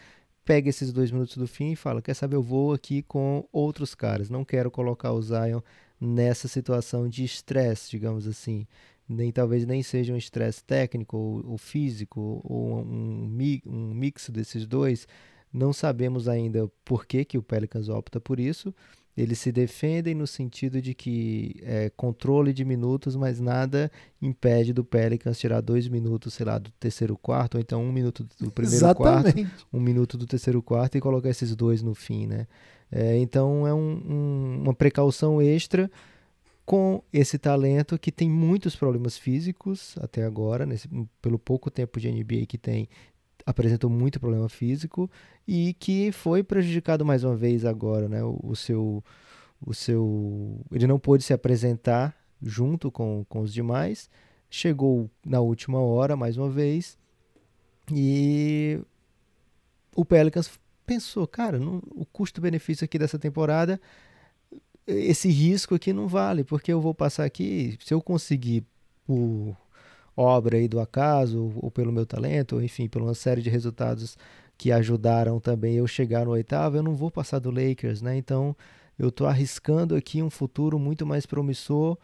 pega 0.45 0.69
esses 0.69 0.93
dois 0.93 1.13
minutos 1.13 1.37
do 1.37 1.47
fim 1.47 1.73
e 1.73 1.77
fala: 1.77 2.03
Quer 2.03 2.15
saber, 2.15 2.35
eu 2.35 2.43
vou 2.43 2.73
aqui 2.73 3.03
com 3.03 3.47
outros 3.53 3.95
caras. 3.95 4.29
Não 4.29 4.45
quero 4.45 4.71
colocar 4.71 5.13
o 5.13 5.23
Zion 5.23 5.61
nessa 6.01 6.49
situação 6.49 7.09
de 7.09 7.23
estresse, 7.25 7.91
digamos 7.91 8.27
assim. 8.27 8.67
Nem 9.09 9.31
talvez 9.31 9.65
nem 9.67 9.83
seja 9.83 10.13
um 10.13 10.17
estresse 10.17 10.63
técnico 10.65 11.17
ou, 11.17 11.53
ou 11.53 11.59
físico, 11.59 12.41
ou 12.45 12.81
um, 12.81 13.31
um 13.67 13.95
mix 13.95 14.29
desses 14.29 14.67
dois. 14.67 15.07
Não 15.53 15.73
sabemos 15.73 16.29
ainda 16.29 16.71
por 16.85 17.07
que, 17.07 17.25
que 17.25 17.39
o 17.39 17.43
Pelicans 17.43 17.89
opta 17.89 18.21
por 18.21 18.41
isso 18.41 18.75
eles 19.21 19.39
se 19.39 19.53
defendem 19.53 20.15
no 20.15 20.27
sentido 20.27 20.81
de 20.81 20.95
que 20.95 21.57
é 21.63 21.91
controle 21.97 22.53
de 22.53 22.65
minutos, 22.65 23.15
mas 23.17 23.41
nada 23.41 23.91
impede 24.21 24.73
do 24.73 24.85
Pelicans 24.85 25.39
tirar 25.39 25.61
dois 25.61 25.89
minutos, 25.89 26.35
sei 26.35 26.47
lá, 26.47 26.59
do 26.59 26.71
terceiro 26.73 27.17
quarto, 27.17 27.57
ou 27.57 27.61
então 27.61 27.85
um 27.85 27.93
minuto 27.93 28.27
do 28.41 28.51
primeiro 28.51 28.77
Exatamente. 28.77 29.45
quarto, 29.45 29.67
um 29.73 29.81
minuto 29.81 30.17
do 30.17 30.27
terceiro 30.27 30.63
quarto 30.63 30.97
e 30.97 31.01
colocar 31.01 31.29
esses 31.29 31.55
dois 31.55 31.83
no 31.83 31.95
fim, 31.95 32.27
né? 32.27 32.47
É, 32.91 33.17
então 33.19 33.67
é 33.67 33.75
um, 33.75 34.03
um, 34.09 34.63
uma 34.63 34.75
precaução 34.75 35.41
extra 35.41 35.91
com 36.65 37.03
esse 37.13 37.39
talento 37.39 37.99
que 37.99 38.13
tem 38.13 38.31
muitos 38.31 38.77
problemas 38.77 39.19
físicos 39.19 39.97
até 40.01 40.25
agora, 40.25 40.65
nesse, 40.65 40.89
pelo 41.21 41.39
pouco 41.39 41.71
tempo 41.71 42.01
de 42.01 42.11
NBA 42.11 42.47
que 42.47 42.57
tem, 42.57 42.89
apresentou 43.47 43.91
muito 43.91 44.21
problema 44.21 44.49
físico 44.49 45.11
e 45.47 45.75
que 45.75 46.13
foi 46.13 46.43
prejudicado 46.43 47.05
mais 47.05 47.25
uma 47.25 47.37
vez 47.37 47.65
agora, 47.65 48.09
né? 48.09 48.23
O, 48.23 48.39
o, 48.43 48.57
seu, 48.57 49.05
o 49.65 49.75
seu, 49.75 50.61
ele 50.73 50.87
não 50.87 50.99
pôde 50.99 51.25
se 51.25 51.33
apresentar 51.33 52.17
junto 52.43 52.91
com, 52.91 53.25
com 53.29 53.41
os 53.41 53.53
demais, 53.53 54.09
chegou 54.49 55.11
na 55.25 55.41
última 55.41 55.79
hora 55.81 56.17
mais 56.17 56.37
uma 56.37 56.49
vez 56.49 56.99
e 57.93 58.81
o 59.95 60.05
Pelicans 60.05 60.51
pensou, 60.87 61.27
cara, 61.27 61.59
o 61.61 62.05
custo-benefício 62.07 62.85
aqui 62.85 62.99
dessa 62.99 63.19
temporada, 63.19 63.81
esse 64.87 65.29
risco 65.29 65.75
aqui 65.75 65.93
não 65.93 66.09
vale, 66.09 66.43
porque 66.43 66.73
eu 66.73 66.81
vou 66.81 66.95
passar 66.95 67.25
aqui, 67.25 67.79
se 67.85 67.95
eu 67.95 68.01
conseguir 68.01 68.65
por 69.07 69.57
obra 70.17 70.57
aí 70.57 70.69
do 70.69 70.81
acaso, 70.81 71.53
ou 71.57 71.71
pelo 71.71 71.93
meu 71.93 72.07
talento, 72.07 72.57
ou 72.57 72.63
enfim, 72.63 72.89
por 72.89 73.03
uma 73.03 73.15
série 73.15 73.43
de 73.43 73.51
resultados 73.51 74.17
que 74.59 74.71
ajudaram 74.71 75.41
também 75.41 75.77
eu 75.77 75.87
chegar 75.87 76.27
no 76.27 76.33
oitavo, 76.33 76.77
eu 76.77 76.83
não 76.83 76.95
vou 76.95 77.11
passar 77.11 77.39
do 77.39 77.51
Lakers, 77.51 78.03
né? 78.03 78.17
Então 78.17 78.55
eu 78.99 79.09
estou 79.09 79.27
arriscando 79.27 79.97
aqui 79.97 80.23
um 80.23 80.29
futuro 80.29 80.79
muito 80.79 81.07
mais 81.07 81.25
promissor. 81.25 81.97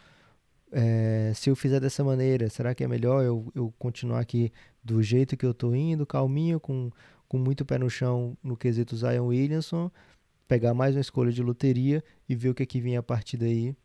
É, 0.72 1.32
se 1.34 1.50
eu 1.50 1.54
fizer 1.54 1.80
dessa 1.80 2.02
maneira, 2.02 2.48
será 2.48 2.74
que 2.74 2.82
é 2.82 2.88
melhor 2.88 3.22
eu, 3.22 3.52
eu 3.54 3.72
continuar 3.78 4.20
aqui 4.20 4.50
do 4.82 5.02
jeito 5.02 5.36
que 5.36 5.44
eu 5.44 5.50
estou 5.50 5.76
indo, 5.76 6.06
calminho, 6.06 6.58
com, 6.58 6.90
com 7.28 7.36
muito 7.36 7.64
pé 7.64 7.78
no 7.78 7.90
chão 7.90 8.36
no 8.42 8.56
quesito 8.56 8.96
Zion 8.96 9.26
Williamson, 9.26 9.90
pegar 10.48 10.72
mais 10.72 10.94
uma 10.94 11.00
escolha 11.00 11.30
de 11.30 11.42
loteria 11.42 12.02
e 12.28 12.34
ver 12.34 12.48
o 12.48 12.54
que, 12.54 12.62
é 12.62 12.66
que 12.66 12.80
vinha 12.80 13.00
a 13.00 13.02
partir 13.02 13.36
daí 13.36 13.76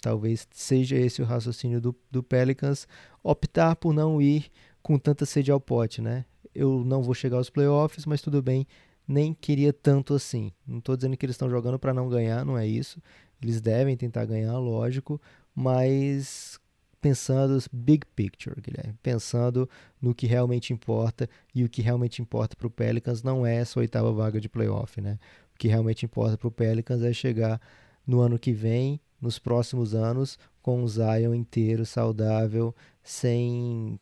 Talvez 0.00 0.46
seja 0.52 0.96
esse 0.96 1.20
o 1.20 1.24
raciocínio 1.24 1.80
do, 1.80 1.94
do 2.10 2.22
Pelicans, 2.22 2.86
optar 3.22 3.76
por 3.76 3.92
não 3.92 4.22
ir 4.22 4.50
com 4.82 4.98
tanta 4.98 5.26
sede 5.26 5.50
ao 5.50 5.60
pote, 5.60 6.00
né? 6.00 6.24
Eu 6.54 6.84
não 6.84 7.02
vou 7.02 7.14
chegar 7.14 7.36
aos 7.36 7.50
playoffs, 7.50 8.06
mas 8.06 8.22
tudo 8.22 8.40
bem, 8.40 8.66
nem 9.06 9.34
queria 9.34 9.72
tanto 9.72 10.14
assim. 10.14 10.52
Não 10.66 10.78
estou 10.78 10.96
dizendo 10.96 11.16
que 11.16 11.26
eles 11.26 11.34
estão 11.34 11.50
jogando 11.50 11.78
para 11.78 11.94
não 11.94 12.08
ganhar, 12.08 12.44
não 12.44 12.56
é 12.56 12.66
isso. 12.66 13.02
Eles 13.42 13.60
devem 13.60 13.96
tentar 13.96 14.24
ganhar, 14.24 14.56
lógico, 14.58 15.20
mas 15.54 16.58
pensando 17.00 17.62
big 17.72 18.04
picture, 18.14 18.60
Guilherme, 18.60 18.98
pensando 19.02 19.68
no 20.00 20.14
que 20.14 20.26
realmente 20.26 20.72
importa 20.72 21.28
e 21.54 21.64
o 21.64 21.68
que 21.68 21.80
realmente 21.80 22.20
importa 22.20 22.56
para 22.56 22.66
o 22.66 22.70
Pelicans 22.70 23.22
não 23.22 23.46
é 23.46 23.56
essa 23.56 23.78
oitava 23.78 24.12
vaga 24.12 24.40
de 24.40 24.48
playoff, 24.48 25.00
né? 25.00 25.18
O 25.54 25.58
que 25.58 25.68
realmente 25.68 26.04
importa 26.04 26.36
para 26.36 26.48
o 26.48 26.52
Pelicans 26.52 27.02
é 27.02 27.12
chegar 27.12 27.60
no 28.06 28.20
ano 28.20 28.38
que 28.38 28.52
vem 28.52 29.00
nos 29.20 29.38
próximos 29.38 29.94
anos 29.94 30.38
com 30.62 30.82
o 30.82 30.88
Zion 30.88 31.34
inteiro, 31.34 31.84
saudável, 31.86 32.74
sem, 33.02 33.98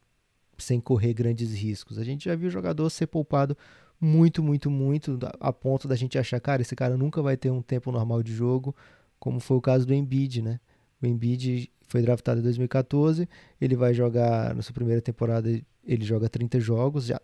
sem 0.58 0.80
correr 0.80 1.14
grandes 1.14 1.52
riscos. 1.54 1.98
A 1.98 2.04
gente 2.04 2.24
já 2.26 2.34
viu 2.34 2.50
jogador 2.50 2.90
ser 2.90 3.06
poupado 3.06 3.56
muito, 4.00 4.42
muito, 4.42 4.70
muito, 4.70 5.18
a 5.40 5.52
ponto 5.52 5.88
da 5.88 5.96
gente 5.96 6.18
achar, 6.18 6.40
cara, 6.40 6.62
esse 6.62 6.76
cara 6.76 6.96
nunca 6.96 7.22
vai 7.22 7.36
ter 7.36 7.50
um 7.50 7.62
tempo 7.62 7.90
normal 7.90 8.22
de 8.22 8.34
jogo, 8.34 8.74
como 9.18 9.40
foi 9.40 9.56
o 9.56 9.60
caso 9.60 9.86
do 9.86 9.94
Embiid, 9.94 10.42
né? 10.42 10.60
O 11.00 11.06
Embiid 11.06 11.70
foi 11.88 12.02
draftado 12.02 12.40
em 12.40 12.42
2014, 12.42 13.28
ele 13.60 13.76
vai 13.76 13.94
jogar 13.94 14.54
na 14.54 14.62
sua 14.62 14.74
primeira 14.74 15.00
temporada, 15.00 15.48
ele 15.84 16.04
joga 16.04 16.28
30 16.28 16.60
jogos, 16.60 17.06
já 17.06 17.20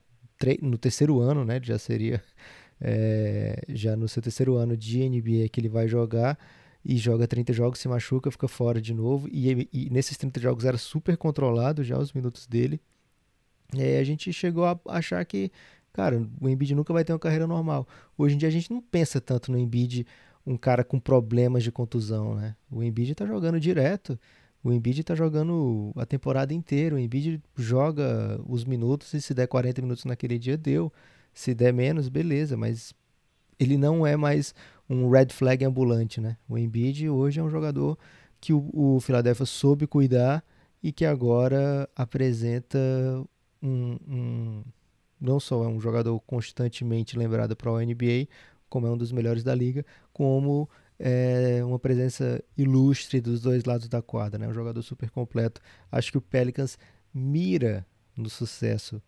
no 0.60 0.78
terceiro 0.78 1.20
ano, 1.20 1.44
né? 1.44 1.60
Já 1.62 1.78
seria 1.78 2.22
é, 2.80 3.62
já 3.68 3.96
no 3.96 4.08
seu 4.08 4.22
terceiro 4.22 4.56
ano 4.56 4.76
de 4.76 5.08
NBA 5.08 5.48
que 5.50 5.60
ele 5.60 5.68
vai 5.68 5.86
jogar 5.86 6.38
e 6.84 6.96
joga 6.96 7.26
30 7.26 7.52
jogos, 7.52 7.78
se 7.78 7.88
machuca, 7.88 8.30
fica 8.30 8.48
fora 8.48 8.80
de 8.80 8.92
novo. 8.92 9.28
E, 9.30 9.68
e 9.72 9.90
nesses 9.90 10.16
30 10.16 10.40
jogos 10.40 10.64
era 10.64 10.78
super 10.78 11.16
controlado 11.16 11.84
já 11.84 11.98
os 11.98 12.12
minutos 12.12 12.46
dele. 12.46 12.80
E 13.74 13.80
aí 13.80 13.98
a 13.98 14.04
gente 14.04 14.32
chegou 14.32 14.64
a 14.64 14.78
achar 14.86 15.24
que 15.24 15.50
cara, 15.92 16.26
o 16.40 16.48
Embiid 16.48 16.74
nunca 16.74 16.92
vai 16.92 17.04
ter 17.04 17.12
uma 17.12 17.18
carreira 17.18 17.46
normal. 17.46 17.86
Hoje 18.16 18.34
em 18.34 18.38
dia 18.38 18.48
a 18.48 18.52
gente 18.52 18.70
não 18.70 18.80
pensa 18.80 19.20
tanto 19.20 19.52
no 19.52 19.58
Embiid, 19.58 20.06
um 20.46 20.56
cara 20.56 20.82
com 20.82 20.98
problemas 20.98 21.62
de 21.62 21.70
contusão, 21.70 22.34
né? 22.34 22.56
O 22.70 22.82
Embiid 22.82 23.14
tá 23.14 23.26
jogando 23.26 23.60
direto. 23.60 24.18
O 24.64 24.72
Embiid 24.72 25.04
tá 25.04 25.14
jogando 25.14 25.92
a 25.96 26.06
temporada 26.06 26.54
inteira. 26.54 26.96
O 26.96 26.98
Embiid 26.98 27.40
joga 27.56 28.40
os 28.46 28.64
minutos 28.64 29.12
e 29.14 29.20
se 29.20 29.34
der 29.34 29.46
40 29.46 29.82
minutos 29.82 30.04
naquele 30.04 30.38
dia, 30.38 30.56
deu. 30.56 30.92
Se 31.34 31.54
der 31.54 31.72
menos, 31.72 32.08
beleza, 32.08 32.56
mas 32.56 32.94
ele 33.58 33.76
não 33.76 34.06
é 34.06 34.16
mais 34.16 34.54
um 34.92 35.08
red 35.08 35.28
flag 35.30 35.64
ambulante, 35.64 36.20
né? 36.20 36.36
O 36.48 36.58
Embiid 36.58 37.08
hoje 37.08 37.40
é 37.40 37.42
um 37.42 37.50
jogador 37.50 37.98
que 38.40 38.52
o, 38.52 38.68
o 38.72 39.00
Philadelphia 39.00 39.46
soube 39.46 39.86
cuidar 39.86 40.44
e 40.82 40.92
que 40.92 41.04
agora 41.04 41.88
apresenta 41.96 42.78
um, 43.62 43.98
um 44.06 44.64
não 45.20 45.38
só 45.38 45.64
é 45.64 45.68
um 45.68 45.80
jogador 45.80 46.18
constantemente 46.20 47.16
lembrado 47.16 47.54
para 47.54 47.70
a 47.70 47.84
NBA, 47.84 48.26
como 48.68 48.86
é 48.86 48.90
um 48.90 48.96
dos 48.96 49.12
melhores 49.12 49.44
da 49.44 49.54
liga, 49.54 49.86
como 50.12 50.68
é 50.98 51.62
uma 51.64 51.78
presença 51.78 52.42
ilustre 52.56 53.20
dos 53.20 53.40
dois 53.40 53.64
lados 53.64 53.88
da 53.88 54.02
quadra, 54.02 54.38
né? 54.38 54.48
Um 54.48 54.54
jogador 54.54 54.82
super 54.82 55.10
completo. 55.10 55.60
Acho 55.90 56.10
que 56.10 56.18
o 56.18 56.22
Pelicans 56.22 56.76
mira 57.14 57.86
no 58.16 58.28
sucesso 58.28 59.00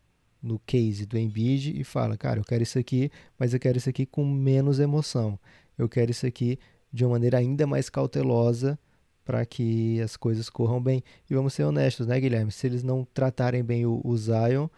no 0.44 0.58
case 0.60 1.06
do 1.06 1.18
Embiid 1.18 1.78
e 1.78 1.82
fala, 1.82 2.16
cara, 2.16 2.38
eu 2.38 2.44
quero 2.44 2.62
isso 2.62 2.78
aqui, 2.78 3.10
mas 3.38 3.54
eu 3.54 3.60
quero 3.60 3.78
isso 3.78 3.88
aqui 3.88 4.04
com 4.04 4.24
menos 4.24 4.78
emoção. 4.78 5.38
Eu 5.76 5.88
quero 5.88 6.10
isso 6.10 6.26
aqui 6.26 6.58
de 6.92 7.04
uma 7.04 7.12
maneira 7.12 7.38
ainda 7.38 7.66
mais 7.66 7.88
cautelosa 7.88 8.78
para 9.24 9.44
que 9.46 10.00
as 10.02 10.16
coisas 10.16 10.50
corram 10.50 10.80
bem. 10.80 11.02
E 11.28 11.34
vamos 11.34 11.54
ser 11.54 11.64
honestos, 11.64 12.06
né, 12.06 12.20
Guilherme? 12.20 12.52
Se 12.52 12.66
eles 12.66 12.82
não 12.82 13.06
tratarem 13.12 13.64
bem 13.64 13.86
o, 13.86 14.00
o 14.04 14.16
Zion, 14.16 14.68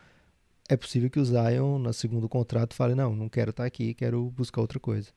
é 0.69 0.77
possível 0.77 1.11
que 1.11 1.19
o 1.19 1.25
Zion, 1.25 1.79
no 1.79 1.93
segundo 1.93 2.29
contrato, 2.29 2.75
fale: 2.75 2.95
não, 2.95 3.15
não 3.15 3.29
quero 3.29 3.51
estar 3.51 3.65
tá 3.65 3.67
aqui, 3.67 3.93
quero 3.93 4.31
buscar 4.31 4.61
outra 4.61 4.79
coisa. 4.79 5.09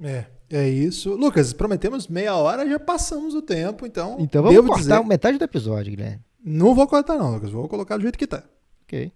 É, 0.00 0.26
é 0.48 0.68
isso. 0.68 1.14
Lucas, 1.14 1.52
prometemos 1.52 2.06
meia 2.06 2.36
hora, 2.36 2.68
já 2.68 2.78
passamos 2.78 3.34
o 3.34 3.42
tempo, 3.42 3.84
então. 3.84 4.16
Então 4.20 4.42
vamos 4.42 4.66
cortar 4.66 4.98
dizer... 4.98 5.04
metade 5.04 5.38
do 5.38 5.44
episódio, 5.44 5.90
Guilherme. 5.90 6.22
Não 6.42 6.74
vou 6.74 6.86
cortar, 6.86 7.18
não, 7.18 7.34
Lucas. 7.34 7.50
Vou 7.50 7.68
colocar 7.68 7.96
do 7.96 8.02
jeito 8.02 8.18
que 8.18 8.26
tá. 8.26 8.44
Ok. 8.84 9.12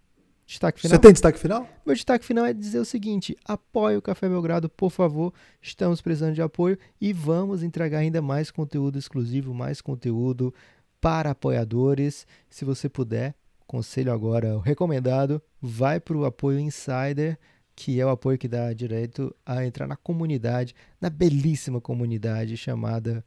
Destaque 0.47 0.81
final. 0.81 0.97
Você 0.97 1.01
tem 1.01 1.13
destaque 1.13 1.39
final? 1.39 1.69
Meu 1.87 1.95
destaque 1.95 2.25
final 2.25 2.45
é 2.45 2.53
dizer 2.53 2.79
o 2.79 2.85
seguinte: 2.85 3.37
apoie 3.45 3.97
o 3.97 4.03
Café 4.03 4.29
Belgrado, 4.29 4.69
por 4.69 4.91
favor. 4.91 5.33
Estamos 5.61 6.01
precisando 6.01 6.35
de 6.35 6.43
apoio 6.43 6.79
e 7.01 7.13
vamos 7.13 7.63
entregar 7.63 7.99
ainda 7.99 8.21
mais 8.21 8.51
conteúdo 8.51 8.99
exclusivo, 8.99 9.55
mais 9.55 9.81
conteúdo 9.81 10.53
para 11.01 11.31
apoiadores. 11.31 12.27
Se 12.51 12.65
você 12.65 12.89
puder, 12.89 13.35
conselho 13.67 14.13
agora, 14.13 14.57
o 14.57 14.61
recomendado, 14.61 15.41
vai 15.61 15.99
para 15.99 16.17
o 16.17 16.25
apoio 16.25 16.59
Insider, 16.59 17.39
que 17.75 18.01
é 18.01 18.05
o 18.05 18.11
apoio 18.11 18.39
que 18.39 18.49
dá 18.49 18.73
direito 18.73 19.35
a 19.47 19.65
entrar 19.65 19.87
na 19.87 19.97
comunidade, 19.97 20.75
na 21.01 21.09
belíssima 21.09 21.81
comunidade 21.81 22.57
chamada 22.57 23.25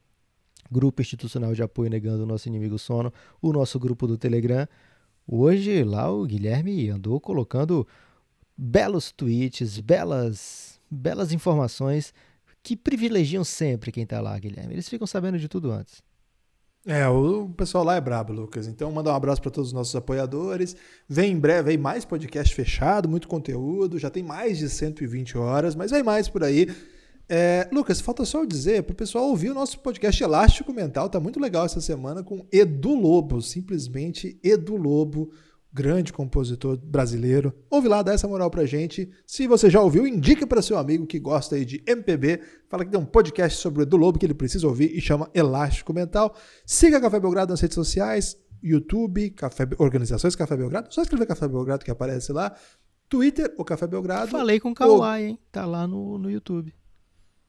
Grupo 0.72 1.02
Institucional 1.02 1.54
de 1.54 1.64
Apoio 1.64 1.90
Negando 1.90 2.24
o 2.24 2.26
Nosso 2.26 2.48
Inimigo 2.48 2.78
Sono, 2.78 3.12
o 3.42 3.52
nosso 3.52 3.80
grupo 3.80 4.08
do 4.08 4.18
Telegram. 4.18 4.68
Hoje 5.28 5.84
lá 5.84 6.12
o 6.12 6.26
Guilherme 6.26 6.90
andou 6.90 7.20
colocando 7.20 7.88
belos 8.58 9.12
tweets, 9.12 9.80
belas, 9.80 10.80
belas 10.90 11.34
informações 11.34 12.14
que 12.62 12.76
privilegiam 12.76 13.44
sempre 13.44 13.92
quem 13.92 14.04
está 14.04 14.22
lá, 14.22 14.38
Guilherme. 14.38 14.74
Eles 14.74 14.90
ficam 14.90 15.06
sabendo 15.06 15.38
de 15.38 15.48
tudo 15.48 15.72
antes. 15.72 16.04
É, 16.88 17.08
o 17.08 17.50
pessoal 17.50 17.84
lá 17.84 17.96
é 17.96 18.02
brabo, 18.02 18.32
Lucas. 18.32 18.68
Então, 18.68 18.92
mandar 18.92 19.14
um 19.14 19.16
abraço 19.16 19.42
para 19.42 19.50
todos 19.50 19.70
os 19.70 19.74
nossos 19.74 19.96
apoiadores. 19.96 20.76
Vem 21.10 21.32
em 21.32 21.40
breve 21.40 21.72
aí 21.72 21.78
mais 21.78 22.06
podcast 22.06 22.54
fechado, 22.54 23.10
muito 23.10 23.28
conteúdo. 23.28 23.98
Já 23.98 24.12
tem 24.12 24.22
mais 24.22 24.60
de 24.60 24.70
120 24.70 25.36
horas, 25.36 25.76
mas 25.76 25.90
vem 25.90 26.04
mais 26.04 26.30
por 26.30 26.44
aí. 26.44 26.68
É, 27.28 27.68
Lucas, 27.72 28.02
falta 28.02 28.24
só 28.24 28.42
eu 28.42 28.46
dizer 28.46 28.84
para 28.84 28.94
o 28.94 28.96
pessoal 28.96 29.26
ouvir 29.26 29.50
o 29.50 29.54
nosso 29.54 29.80
podcast 29.80 30.24
Elástico 30.24 30.72
Mental. 30.72 31.10
Tá 31.10 31.20
muito 31.20 31.40
legal 31.40 31.66
essa 31.66 31.82
semana 31.82 32.24
com 32.24 32.46
Edu 32.52 32.94
Lobo, 32.94 33.42
simplesmente 33.42 34.40
Edu 34.44 34.76
Lobo, 34.76 35.32
grande 35.74 36.14
compositor 36.14 36.78
brasileiro. 36.78 37.54
Ouve 37.70 37.88
lá, 37.88 38.04
dá 38.04 38.14
essa 38.14 38.28
moral 38.28 38.52
pra 38.52 38.66
gente. 38.66 39.10
Se 39.26 39.48
você 39.48 39.70
já 39.70 39.82
ouviu, 39.82 40.06
indique 40.08 40.46
para 40.46 40.62
seu 40.62 40.78
amigo 40.78 41.08
que 41.08 41.20
gosta 41.20 41.56
aí 41.56 41.66
de 41.66 41.84
MPB. 41.88 42.42
Fala 42.70 42.86
que 42.86 42.92
tem 42.92 43.00
um 43.00 43.06
podcast 43.06 43.60
sobre 43.60 43.82
o 43.82 43.84
Edu 43.84 43.98
Lobo 43.98 44.20
que 44.20 44.26
ele 44.26 44.36
precisa 44.36 44.68
ouvir 44.68 44.96
e 44.96 45.02
chama 45.02 45.30
Elástico 45.34 45.94
Mental. 45.94 46.36
Siga 46.66 47.02
Café 47.02 47.20
Belgrado 47.20 47.52
nas 47.52 47.60
redes 47.60 47.76
sociais, 47.76 48.38
YouTube, 48.62 49.32
Café, 49.32 49.68
Organizações 49.80 50.36
Café 50.36 50.56
Belgrado. 50.56 50.94
Só 50.94 51.02
escrever 51.02 51.26
Café 51.26 51.48
Belgrado 51.48 51.84
que 51.84 51.92
aparece 51.92 52.32
lá. 52.32 52.56
Twitter, 53.10 53.54
o 53.58 53.66
Café 53.66 53.88
Belgrado. 53.88 54.30
Falei 54.30 54.60
com 54.60 54.72
o 54.72 54.76
Kawai, 54.76 55.24
o... 55.24 55.28
hein? 55.28 55.40
Tá 55.52 55.66
lá 55.66 55.88
no, 55.88 56.18
no 56.20 56.30
YouTube. 56.30 56.74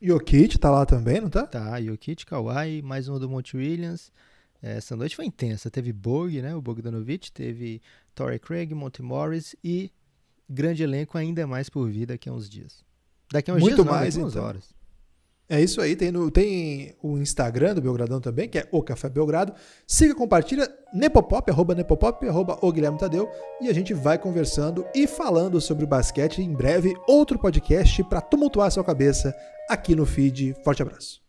Jokic 0.00 0.58
tá 0.58 0.70
lá 0.70 0.84
também, 0.84 1.20
não 1.20 1.30
tá? 1.30 1.46
Tá, 1.46 1.80
Jokic, 1.80 2.26
Kawhi, 2.26 2.82
mais 2.82 3.08
um 3.08 3.18
do 3.18 3.28
Monte 3.28 3.56
Williams. 3.56 4.12
Essa 4.60 4.96
noite 4.96 5.16
foi 5.16 5.24
intensa. 5.24 5.70
Teve 5.70 5.92
Borg, 5.92 6.40
né? 6.42 6.54
O 6.54 6.60
Bogdanovich, 6.60 7.32
teve 7.32 7.80
Torrey 8.14 8.38
Craig, 8.38 8.74
Monty 8.74 9.02
Morris 9.02 9.54
e 9.62 9.90
grande 10.48 10.82
elenco 10.82 11.16
ainda 11.16 11.46
mais 11.46 11.68
por 11.68 11.88
vir 11.88 12.06
daqui 12.06 12.28
a 12.28 12.32
uns 12.32 12.48
dias. 12.48 12.84
Daqui 13.32 13.50
a 13.50 13.54
uns 13.54 13.60
Muito 13.60 13.76
dias, 13.76 13.86
mais, 13.86 14.14
daqui 14.14 14.26
a 14.26 14.28
então. 14.28 14.44
horas. 14.44 14.74
É 15.48 15.60
isso 15.60 15.80
aí, 15.80 15.94
tem, 15.94 16.10
no, 16.10 16.28
tem 16.28 16.96
o 17.00 17.18
Instagram 17.18 17.74
do 17.74 17.80
Belgradão 17.80 18.20
também, 18.20 18.48
que 18.48 18.58
é 18.58 18.68
o 18.72 18.82
Café 18.82 19.08
Belgrado. 19.08 19.54
Siga, 19.86 20.12
compartilha, 20.12 20.68
Nepopop, 20.92 21.48
arroba 21.48 21.74
Nepopop, 21.74 22.26
arroba 22.28 22.58
o 22.60 22.72
Guilherme 22.72 22.98
Tadeu, 22.98 23.30
e 23.60 23.68
a 23.68 23.72
gente 23.72 23.94
vai 23.94 24.18
conversando 24.18 24.84
e 24.92 25.06
falando 25.06 25.60
sobre 25.60 25.86
basquete 25.86 26.42
em 26.42 26.52
breve, 26.52 26.94
outro 27.06 27.38
podcast 27.38 28.02
para 28.04 28.20
tumultuar 28.20 28.66
a 28.66 28.70
sua 28.70 28.84
cabeça 28.84 29.32
aqui 29.70 29.94
no 29.94 30.04
feed. 30.04 30.56
Forte 30.64 30.82
abraço. 30.82 31.25